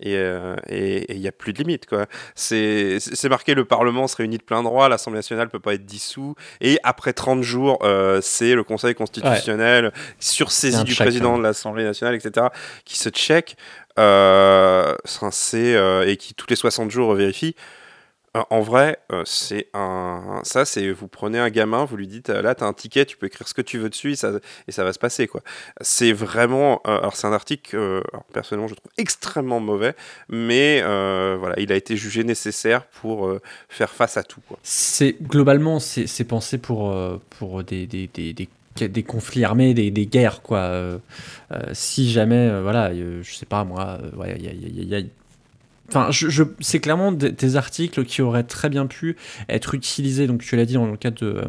et 0.00 0.16
euh, 0.16 0.56
et 0.68 1.14
il 1.14 1.20
n'y 1.20 1.28
a 1.28 1.32
plus 1.32 1.52
de 1.52 1.58
limite. 1.58 1.86
C'est 2.34 3.28
marqué 3.28 3.54
le 3.54 3.64
Parlement 3.64 4.06
se 4.06 4.16
réunit 4.16 4.38
de 4.38 4.42
plein 4.42 4.62
droit, 4.62 4.88
l'Assemblée 4.88 5.18
nationale 5.18 5.48
peut 5.48 5.60
pas 5.60 5.74
être 5.74 5.84
dissous 5.84 6.34
et 6.60 6.78
après 6.82 7.12
30 7.12 7.42
jours, 7.42 7.78
euh, 7.82 8.20
c'est 8.22 8.54
le 8.54 8.64
Conseil 8.64 8.94
constitutionnel 8.94 9.92
sur 10.18 10.50
C'est 10.50 10.68
saisie 10.68 10.80
un 10.80 10.84
du 10.84 10.92
check, 10.92 11.06
président 11.06 11.34
hein. 11.34 11.38
de 11.38 11.42
l'Assemblée 11.42 11.84
nationale, 11.84 12.14
etc., 12.14 12.46
qui 12.84 12.98
se 12.98 13.08
check 13.08 13.56
euh, 13.98 14.94
euh, 15.54 16.06
et 16.06 16.16
qui 16.16 16.34
tous 16.34 16.46
les 16.48 16.56
60 16.56 16.90
jours 16.90 17.14
vérifie. 17.14 17.56
Euh, 18.36 18.42
en 18.50 18.60
vrai, 18.60 18.98
euh, 19.12 19.22
c'est 19.24 19.68
un. 19.74 20.40
Ça, 20.44 20.64
c'est. 20.64 20.90
Vous 20.92 21.08
prenez 21.08 21.38
un 21.38 21.50
gamin, 21.50 21.84
vous 21.84 21.96
lui 21.96 22.06
dites 22.06 22.30
euh, 22.30 22.42
là, 22.42 22.54
t'as 22.54 22.66
un 22.66 22.72
ticket, 22.72 23.06
tu 23.06 23.16
peux 23.16 23.26
écrire 23.26 23.48
ce 23.48 23.54
que 23.54 23.62
tu 23.62 23.78
veux 23.78 23.88
dessus 23.88 24.12
et 24.12 24.16
ça, 24.16 24.32
et 24.66 24.72
ça 24.72 24.84
va 24.84 24.92
se 24.92 24.98
passer, 24.98 25.26
quoi. 25.26 25.40
C'est 25.80 26.12
vraiment. 26.12 26.80
alors, 26.84 27.16
c'est 27.16 27.26
un 27.26 27.32
article, 27.32 28.02
personnellement, 28.32 28.68
je 28.68 28.74
trouve 28.74 28.92
extrêmement 28.98 29.60
mauvais, 29.60 29.94
mais 30.28 30.82
voilà, 30.82 31.54
il 31.58 31.72
a 31.72 31.76
été 31.76 31.96
jugé 31.96 32.24
nécessaire 32.24 32.84
pour 32.86 33.32
faire 33.68 33.90
face 33.90 34.16
à 34.16 34.22
tout, 34.22 34.40
quoi. 34.46 34.58
C'est 34.62 35.16
globalement 35.22 35.80
c'est 35.80 36.24
pensé 36.24 36.58
pour 36.58 36.94
pour 37.38 37.62
des 37.64 37.86
des, 37.86 38.08
des, 38.12 38.32
des 38.32 38.48
des 38.88 39.02
conflits 39.02 39.44
armés, 39.44 39.74
des, 39.74 39.90
des 39.90 40.06
guerres, 40.06 40.42
quoi. 40.42 40.70
Si 41.72 42.10
jamais, 42.10 42.48
euh, 42.48 42.62
voilà, 42.62 42.92
je 42.94 43.22
sais 43.34 43.46
pas 43.46 43.64
moi, 43.64 43.98
ouais, 44.16 44.36
il 44.38 44.78
il 44.78 44.88
y 44.88 44.94
a- 44.94 45.00
Enfin, 45.88 46.10
je, 46.10 46.28
je- 46.28 46.42
c'est 46.60 46.80
clairement 46.80 47.12
des, 47.12 47.30
des 47.32 47.56
articles 47.56 48.04
qui 48.04 48.20
auraient 48.20 48.42
très 48.42 48.68
bien 48.68 48.86
pu 48.86 49.16
être 49.48 49.74
utilisés, 49.74 50.26
donc 50.26 50.42
tu 50.42 50.54
l'as 50.56 50.66
dit, 50.66 50.74
dans 50.74 50.86
le 50.86 50.96
cadre 50.98 51.18
de, 51.24 51.44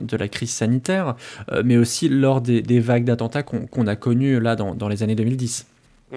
de 0.00 0.16
la 0.16 0.28
crise 0.28 0.50
sanitaire, 0.52 1.16
euh, 1.50 1.62
mais 1.64 1.76
aussi 1.76 2.08
lors 2.08 2.40
des, 2.40 2.62
des 2.62 2.78
vagues 2.80 3.04
d'attentats 3.04 3.42
qu'on 3.42 3.86
a 3.86 3.96
connues 3.96 4.38
là 4.38 4.54
dans, 4.54 4.74
dans 4.76 4.88
les 4.88 5.02
années 5.02 5.16
2010. 5.16 5.66
Mm. 6.12 6.16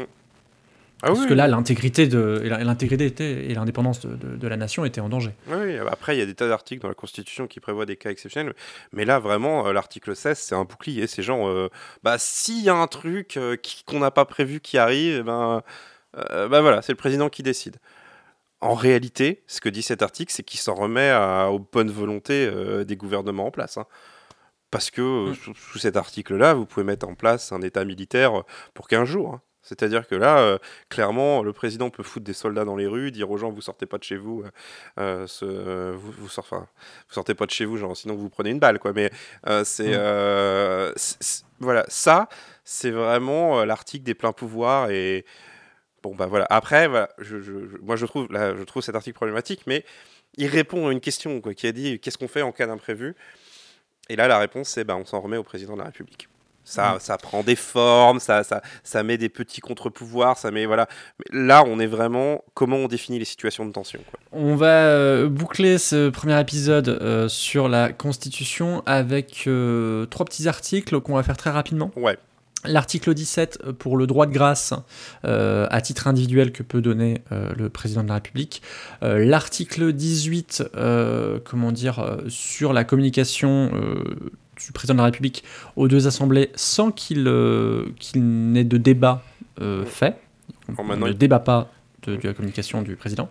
Ah 1.05 1.07
Parce 1.07 1.19
oui, 1.19 1.27
que 1.27 1.33
là, 1.33 1.47
l'intégrité 1.47 2.05
l'intégrité 2.05 3.05
était- 3.07 3.45
et 3.47 3.53
l'indépendance 3.55 3.99
de, 4.01 4.15
de- 4.15 4.38
de 4.38 4.47
la 4.47 4.55
nation 4.55 4.86
étaient 4.86 5.01
en 5.01 5.09
danger. 5.09 5.31
Oui, 5.49 5.57
oui, 5.65 5.77
après, 5.91 6.15
il 6.15 6.19
y 6.19 6.21
a 6.21 6.25
des 6.25 6.33
tas 6.36 6.47
d'articles 6.47 6.81
dans 6.83 6.88
la 6.88 6.93
Constitution 6.93 7.45
qui 7.47 7.59
prévoient 7.59 7.86
des 7.86 7.97
cas 7.97 8.09
exceptionnels. 8.12 8.53
Mais 8.93 9.03
là, 9.03 9.19
vraiment, 9.19 9.67
euh, 9.67 9.73
l'article 9.73 10.15
16, 10.15 10.38
c'est 10.38 10.55
un 10.55 10.63
bouclier. 10.63 11.07
C'est 11.07 11.21
genre, 11.23 11.47
euh, 11.49 11.69
bah, 12.03 12.15
s'il 12.19 12.63
y 12.63 12.69
a 12.69 12.75
un 12.75 12.88
truc 12.88 13.36
euh, 13.36 13.57
qu'on 13.86 13.99
n'a 13.99 14.12
pas 14.12 14.23
prévu 14.25 14.62
qui 14.62 14.77
arrive, 14.77 15.17
eh 15.19 15.23
ben, 15.23 15.62
euh, 16.17 16.47
bah 16.47 16.62
voilà, 16.62 16.82
c'est 16.82 16.91
le 16.91 16.97
président 16.97 17.30
qui 17.30 17.43
décide. 17.43 17.78
En 18.62 18.76
réalité, 18.76 19.43
ce 19.47 19.60
que 19.62 19.69
dit 19.69 19.82
cet 19.82 20.02
article, 20.02 20.32
c'est 20.34 20.43
qu'il 20.43 20.60
s'en 20.60 20.73
remet 20.76 21.10
à- 21.10 21.49
aux 21.52 21.60
bonnes 21.60 21.91
volontés 21.91 22.47
euh, 22.47 22.84
des 22.86 22.95
gouvernements 22.95 23.47
en 23.47 23.52
place. 23.52 23.78
hein. 23.78 23.86
Parce 24.71 24.89
que 24.89 25.02
euh, 25.02 25.32
Mm. 25.32 25.36
sous, 25.36 25.54
sous 25.56 25.80
cet 25.80 25.97
article-là, 25.97 26.54
vous 26.54 26.65
pouvez 26.65 26.84
mettre 26.86 27.08
en 27.08 27.15
place 27.15 27.52
un 27.52 27.62
état 27.62 27.84
militaire 27.86 28.39
euh, 28.39 28.43
pour 28.73 28.88
15 28.88 29.08
jours. 29.08 29.34
hein. 29.36 29.41
C'est-à-dire 29.65 30.08
que 30.08 30.15
là, 30.15 30.39
euh, 30.39 30.58
clairement, 30.89 31.41
le 31.41 31.54
président 31.54 31.89
peut 31.89 32.04
foutre 32.04 32.26
des 32.26 32.34
soldats 32.34 32.65
dans 32.65 32.76
les 32.76 32.86
rues, 32.88 33.12
dire 33.12 33.32
aux 33.32 33.38
gens 33.38 33.49
vous 33.49 33.62
sortez 33.62 33.86
pas 33.86 33.97
de 33.97 34.04
chez 34.04 34.17
vous, 34.17 34.43
euh, 34.43 34.49
euh, 34.99 35.28
ce- 35.28 35.45
euh, 35.45 35.93
vous, 35.95 36.12
vous, 36.17 36.28
sort- 36.30 36.43
enfin, 36.49 36.67
vous 37.08 37.13
sortez 37.13 37.34
pas 37.34 37.45
de 37.45 37.52
chez 37.52 37.63
vous, 37.63 37.78
genre 37.78 37.95
sinon 37.95 38.15
vous 38.15 38.30
prenez 38.30 38.49
une 38.49 38.60
balle, 38.60 38.78
quoi. 38.80 38.91
Mais 38.93 39.10
c'est 39.63 39.95
Mm. 39.97 40.93
voilà, 41.60 41.86
ça, 41.88 42.28
c'est 42.65 42.91
vraiment 42.91 43.63
l'article 43.65 44.04
des 44.04 44.13
pleins 44.15 44.34
pouvoirs 44.34 44.89
et 44.89 45.26
bon 46.04 46.13
bah 46.16 46.28
voilà. 46.28 46.46
Après, 46.50 46.88
voilà, 46.88 47.10
je, 47.18 47.39
je- 47.39 47.68
je- 47.72 47.78
moi 47.82 47.96
je 47.96 48.06
trouve 48.06 48.28
là, 48.32 48.54
je 48.56 48.63
trouve 48.63 48.84
cet 48.84 48.96
article 48.96 49.16
problématique, 49.16 49.62
mais 49.66 49.84
il 50.38 50.48
répond 50.48 50.88
à 50.88 50.92
une 50.92 51.00
question 51.02 51.42
quoi, 51.42 51.54
qui 51.54 51.66
a 51.68 51.72
dit 51.72 52.00
qu'est-ce 52.00 52.18
qu'on 52.18 52.28
fait 52.28 52.42
en 52.42 52.52
cas 52.52 52.68
d'imprévu? 52.68 53.16
Et 54.10 54.16
là, 54.18 54.28
la 54.28 54.38
réponse, 54.38 54.68
c'est 54.70 54.84
bah, 54.84 54.98
on 54.98 55.06
s'en 55.06 55.22
remet 55.22 55.38
au 55.38 55.44
président 55.44 55.74
de 55.74 55.80
la 55.80 55.86
République. 55.86 56.28
Ça, 56.66 56.96
ça 57.02 57.18
prend 57.18 57.44
des 57.44 57.58
formes, 57.58 58.22
ça, 58.22 58.44
ça, 58.46 58.62
ça 58.84 59.04
met 59.04 59.18
des 59.18 59.28
petits 59.28 59.60
contre-pouvoirs, 59.60 60.38
ça 60.38 60.50
met 60.50 60.66
voilà. 60.66 60.88
Mais 61.20 61.46
là, 61.46 61.63
on 61.68 61.78
est 61.78 61.88
vraiment 61.88 62.42
comment 62.54 62.78
on 62.78 62.88
définit 62.88 63.20
les 63.20 63.26
situations 63.26 63.66
de 63.66 63.72
tension. 63.74 64.00
Quoi. 64.10 64.20
On 64.32 64.56
va 64.56 64.86
euh, 64.88 65.28
boucler 65.28 65.78
ce 65.78 66.10
premier 66.10 66.39
épisode 66.39 66.88
euh, 66.88 67.28
sur 67.28 67.68
la 67.68 67.92
Constitution 67.92 68.82
avec 68.86 69.44
euh, 69.48 70.06
trois 70.06 70.26
petits 70.26 70.48
articles 70.48 71.02
qu'on 71.02 71.16
va 71.16 71.24
faire 71.24 71.36
très 71.36 71.50
rapidement. 71.50 71.92
Ouais. 71.98 72.18
L'article 72.65 73.13
17 73.13 73.60
euh, 73.65 73.73
pour 73.73 73.97
le 73.97 74.08
droit 74.08 74.26
de 74.26 74.32
grâce 74.32 74.73
euh, 75.26 75.67
à 75.69 75.82
titre 75.82 76.08
individuel 76.08 76.52
que 76.52 76.63
peut 76.63 76.82
donner 76.82 77.21
euh, 77.32 77.52
le 77.58 77.69
président 77.69 78.04
de 78.04 78.08
la 78.08 78.15
République. 78.15 78.62
Euh, 79.04 79.23
L'article 79.23 79.93
18, 79.93 80.71
euh, 80.76 81.39
comment 81.43 81.71
dire, 81.71 82.17
sur 82.28 82.73
la 82.73 82.84
communication 82.84 83.71
du 84.58 84.71
président 84.71 84.95
de 84.95 84.99
la 84.99 85.06
République 85.06 85.43
aux 85.76 85.88
deux 85.88 86.08
assemblées 86.08 86.52
sans 86.56 86.91
qu'il 86.91 87.23
n'ait 87.23 88.63
de 88.63 88.78
débat 88.78 89.23
fait. 89.86 90.19
On 90.78 90.95
ne 90.95 91.12
débat 91.13 91.39
pas 91.39 91.69
de, 92.04 92.15
de 92.15 92.28
la 92.28 92.34
communication 92.34 92.82
du 92.82 92.95
président. 92.95 93.30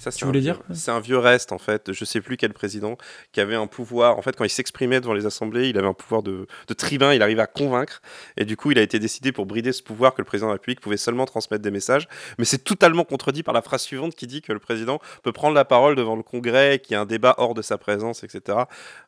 Ça, 0.00 0.10
c'est 0.10 0.18
Tu 0.18 0.24
un 0.24 0.28
voulais 0.28 0.40
vieux- 0.40 0.52
dire 0.54 0.62
C'est 0.74 0.90
un 0.90 0.98
vieux 1.00 1.18
reste, 1.18 1.52
en 1.52 1.58
fait. 1.58 1.92
Je 1.92 2.04
sais 2.06 2.20
plus 2.22 2.36
quel 2.38 2.54
président 2.54 2.96
qui 3.32 3.40
avait 3.40 3.54
un 3.54 3.66
pouvoir. 3.66 4.16
En 4.16 4.22
fait, 4.22 4.34
quand 4.34 4.44
il 4.44 4.50
s'exprimait 4.50 4.98
devant 5.00 5.12
les 5.12 5.26
assemblées, 5.26 5.68
il 5.68 5.76
avait 5.76 5.86
un 5.88 5.92
pouvoir 5.94 6.22
de, 6.22 6.46
de 6.68 6.74
tribun. 6.74 7.12
Il 7.12 7.20
arrivait 7.22 7.42
à 7.42 7.46
convaincre. 7.46 8.00
Et 8.38 8.46
du 8.46 8.56
coup, 8.56 8.70
il 8.70 8.78
a 8.78 8.82
été 8.82 8.98
décidé 8.98 9.30
pour 9.30 9.44
brider 9.44 9.72
ce 9.72 9.82
pouvoir 9.82 10.14
que 10.14 10.22
le 10.22 10.24
président 10.24 10.46
de 10.46 10.52
la 10.52 10.54
République 10.54 10.80
pouvait 10.80 10.96
seulement 10.96 11.26
transmettre 11.26 11.62
des 11.62 11.70
messages. 11.70 12.08
Mais 12.38 12.46
c'est 12.46 12.64
totalement 12.64 13.04
contredit 13.04 13.42
par 13.42 13.52
la 13.52 13.60
phrase 13.60 13.82
suivante 13.82 14.14
qui 14.14 14.26
dit 14.26 14.40
que 14.40 14.52
le 14.54 14.58
président 14.58 15.00
peut 15.22 15.32
prendre 15.32 15.54
la 15.54 15.66
parole 15.66 15.96
devant 15.96 16.16
le 16.16 16.22
Congrès, 16.22 16.78
qu'il 16.78 16.94
y 16.94 16.96
a 16.96 17.00
un 17.02 17.06
débat 17.06 17.34
hors 17.36 17.52
de 17.52 17.60
sa 17.60 17.76
présence, 17.76 18.24
etc. 18.24 18.58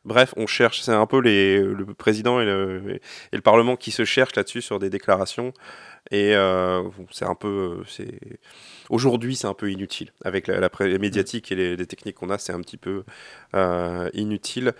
Bref, 0.05 0.33
on 0.37 0.45
cherche. 0.45 0.81
C'est 0.81 0.91
un 0.91 1.07
peu 1.07 1.19
les, 1.19 1.59
le 1.59 1.85
président 1.95 2.39
et 2.39 2.45
le, 2.45 2.99
et 3.31 3.35
le 3.35 3.41
Parlement 3.41 3.75
qui 3.75 3.89
se 3.89 4.05
cherchent 4.05 4.35
là-dessus 4.35 4.61
sur 4.61 4.77
des 4.77 4.91
déclarations. 4.91 5.53
Et 6.11 6.35
euh, 6.35 6.83
c'est 7.11 7.25
un 7.25 7.33
peu. 7.35 7.79
euh, 7.79 7.83
c'est 7.87 8.19
Aujourd'hui, 8.89 9.35
c'est 9.35 9.47
un 9.47 9.53
peu 9.53 9.71
inutile. 9.71 10.11
Avec 10.23 10.47
la, 10.47 10.59
la 10.59 10.69
pré- 10.69 10.97
médiatique 10.99 11.51
et 11.51 11.55
les, 11.55 11.75
les 11.75 11.85
techniques 11.85 12.15
qu'on 12.15 12.29
a, 12.29 12.37
c'est 12.37 12.53
un 12.53 12.61
petit 12.61 12.77
peu 12.77 13.03
euh, 13.55 14.09
inutile. 14.13 14.73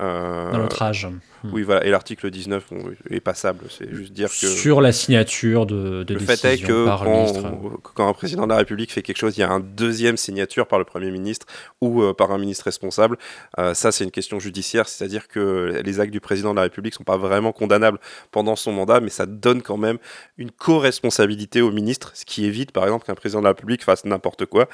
Euh, 0.00 0.50
dans 0.50 0.58
notre 0.58 0.82
âge. 0.82 1.08
Oui, 1.44 1.62
voilà. 1.62 1.84
Et 1.84 1.90
l'article 1.90 2.30
19 2.30 2.66
bon, 2.70 2.90
est 3.08 3.20
passable. 3.20 3.64
C'est 3.70 3.92
juste 3.94 4.12
dire 4.12 4.28
que. 4.28 4.46
Sur 4.46 4.80
la 4.80 4.92
signature 4.92 5.66
de, 5.66 6.02
de 6.02 6.14
le 6.14 6.20
fait 6.20 6.44
est 6.44 6.58
que 6.58 6.84
par 6.84 7.04
quand, 7.04 7.16
ministre. 7.16 7.50
quand 7.94 8.08
un 8.08 8.12
président 8.12 8.44
de 8.44 8.50
la 8.50 8.56
République 8.56 8.92
fait 8.92 9.02
quelque 9.02 9.18
chose, 9.18 9.36
il 9.36 9.40
y 9.40 9.44
a 9.44 9.50
un 9.50 9.60
deuxième 9.60 10.16
signature 10.16 10.66
par 10.66 10.78
le 10.78 10.84
Premier 10.84 11.10
ministre 11.10 11.46
ou 11.80 12.02
euh, 12.02 12.12
par 12.12 12.30
un 12.30 12.38
ministre 12.38 12.64
responsable. 12.64 13.16
Euh, 13.58 13.74
ça, 13.74 13.92
c'est 13.92 14.04
une 14.04 14.10
question 14.10 14.38
judiciaire, 14.38 14.88
c'est-à-dire 14.88 15.28
que 15.28 15.80
les 15.84 16.00
actes 16.00 16.12
du 16.12 16.20
président 16.20 16.50
de 16.50 16.56
la 16.56 16.62
République 16.62 16.94
sont 16.94 17.04
pas 17.04 17.16
vraiment 17.16 17.52
condamnables 17.52 17.98
pendant 18.30 18.56
son 18.56 18.72
mandat, 18.72 19.00
mais 19.00 19.10
ça 19.10 19.26
donne 19.26 19.62
quand 19.62 19.78
même 19.78 19.98
une 20.36 20.50
co-responsabilité 20.50 21.60
au 21.62 21.70
ministre, 21.70 22.12
ce 22.14 22.24
qui 22.24 22.44
évite, 22.44 22.72
par 22.72 22.84
exemple, 22.84 23.06
qu'un 23.06 23.14
président 23.14 23.40
de 23.40 23.44
la 23.44 23.50
République 23.50 23.84
fasse 23.84 24.04
n'importe 24.04 24.46
quoi 24.46 24.68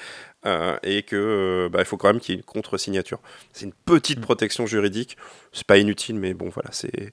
euh, 0.47 0.77
et 0.83 1.03
que 1.03 1.69
bah, 1.73 1.81
il 1.81 1.85
faut 1.85 1.97
quand 1.97 2.09
même 2.09 2.21
qu'il 2.21 2.35
y 2.35 2.37
ait 2.37 2.41
une 2.41 2.45
contre-signature. 2.45 3.19
C'est 3.53 3.65
une 3.65 3.73
petite 3.73 4.21
protection 4.21 4.67
juridique. 4.67 5.17
C'est 5.53 5.67
pas 5.67 5.79
inutile, 5.79 6.17
mais 6.17 6.35
bon, 6.35 6.51
voilà, 6.57 6.71
c'est 6.73 7.13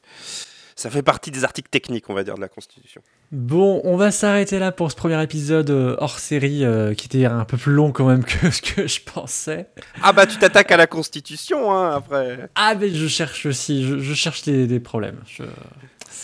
ça 0.76 0.90
fait 0.90 1.04
partie 1.04 1.30
des 1.30 1.44
articles 1.44 1.70
techniques, 1.70 2.10
on 2.10 2.16
va 2.16 2.24
dire, 2.24 2.34
de 2.34 2.42
la 2.42 2.48
Constitution. 2.48 3.02
Bon, 3.32 3.80
on 3.84 3.96
va 3.96 4.10
s'arrêter 4.10 4.58
là 4.58 4.72
pour 4.72 4.92
ce 4.92 4.96
premier 4.96 5.22
épisode 5.22 5.70
euh, 5.70 5.96
hors 6.00 6.18
série 6.18 6.66
euh, 6.66 6.96
qui 6.96 7.06
était 7.06 7.26
un 7.26 7.46
peu 7.46 7.58
plus 7.58 7.74
long 7.74 7.92
quand 7.92 8.08
même 8.08 8.24
que 8.24 8.50
ce 8.52 8.62
que 8.62 8.88
je 8.88 9.00
pensais. 9.02 9.68
Ah 10.02 10.14
bah 10.14 10.26
tu 10.26 10.38
t'attaques 10.38 10.72
à 10.72 10.78
la 10.78 10.88
Constitution 10.88 11.72
hein, 11.72 11.92
après. 11.96 12.50
Ah, 12.56 12.74
mais 12.74 12.90
je 12.90 13.08
cherche 13.08 13.46
aussi, 13.46 13.86
je, 13.86 14.00
je 14.00 14.14
cherche 14.16 14.42
des, 14.44 14.80
problèmes. 14.80 15.20
Je- 15.28 15.44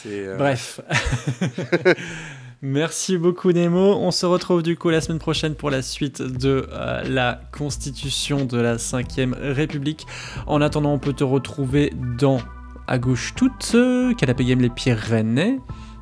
euh, 0.08 0.38
Bref. 0.38 0.82
Merci 2.62 3.18
beaucoup 3.18 3.52
Nemo. 3.54 3.96
On 4.00 4.12
se 4.12 4.26
retrouve 4.26 4.64
du 4.64 4.76
coup 4.76 4.90
la 4.90 5.00
semaine 5.00 5.20
prochaine 5.20 5.56
pour 5.56 5.70
la 5.70 5.82
suite 5.82 6.22
de 6.22 6.68
euh, 6.72 7.04
la 7.04 7.40
constitution 7.52 8.46
de 8.46 8.60
la 8.60 8.76
5ème 8.76 9.34
République. 9.34 10.06
En 10.46 10.62
attendant, 10.62 10.92
on 10.94 11.00
peut 11.00 11.14
te 11.14 11.24
retrouver 11.24 11.94
dans 12.18 12.40
À 12.90 12.98
gauche 12.98 13.34
toute, 13.36 13.72
euh, 13.76 14.14
Canapé 14.16 14.44
Game 14.46 14.60
Les 14.62 14.70
Pyrénées, 14.70 15.60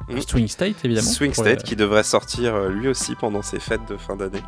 Mm. 0.10 0.22
Swing 0.22 0.48
State 0.48 0.86
évidemment. 0.86 1.06
Swing 1.10 1.34
State 1.34 1.58
le- 1.64 1.68
qui 1.68 1.76
devrait 1.76 2.04
sortir 2.04 2.56
euh, 2.56 2.70
lui 2.70 2.88
aussi 2.88 3.14
pendant 3.16 3.42
ses 3.42 3.60
fêtes 3.60 3.82
de 3.90 3.98
fin 3.98 4.16
d'année 4.16 4.42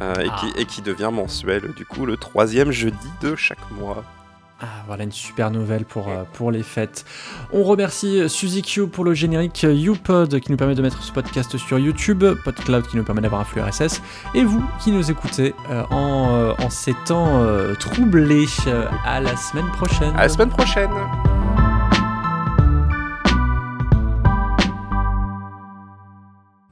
euh, 0.00 0.12
et, 0.20 0.26
Ah. 0.28 0.36
qui, 0.40 0.60
et 0.60 0.64
qui 0.64 0.82
devient 0.82 1.10
mensuel 1.12 1.72
du 1.76 1.84
coup 1.86 2.04
le 2.04 2.16
troisième 2.16 2.72
jeudi 2.72 3.08
de 3.22 3.36
chaque 3.36 3.70
mois. 3.78 4.02
Ah, 4.60 4.66
voilà 4.88 5.04
une 5.04 5.12
super 5.12 5.52
nouvelle 5.52 5.84
pour, 5.84 6.08
euh, 6.08 6.24
pour 6.32 6.50
les 6.50 6.64
fêtes. 6.64 7.04
On 7.52 7.62
remercie 7.62 8.28
Suzy 8.28 8.62
Q 8.62 8.88
pour 8.88 9.04
le 9.04 9.14
générique 9.14 9.62
YouPod 9.62 10.40
qui 10.40 10.50
nous 10.50 10.56
permet 10.58 10.74
de 10.74 10.82
mettre 10.82 11.00
ce 11.00 11.12
podcast 11.12 11.56
sur 11.58 11.78
YouTube, 11.78 12.24
PodCloud 12.44 12.88
qui 12.88 12.96
nous 12.96 13.04
permet 13.04 13.20
d'avoir 13.20 13.40
un 13.40 13.44
flux 13.44 13.60
RSS, 13.62 14.02
et 14.34 14.42
vous 14.42 14.64
qui 14.82 14.90
nous 14.90 15.12
écoutez 15.12 15.54
euh, 15.70 15.84
en, 15.92 16.56
en 16.60 16.70
ces 16.70 16.94
temps 17.06 17.40
troublés. 17.78 18.46
À 19.06 19.20
la 19.20 19.36
semaine 19.36 19.68
prochaine. 19.76 20.12
À 20.16 20.22
la 20.22 20.28
semaine 20.28 20.48
prochaine. 20.50 20.90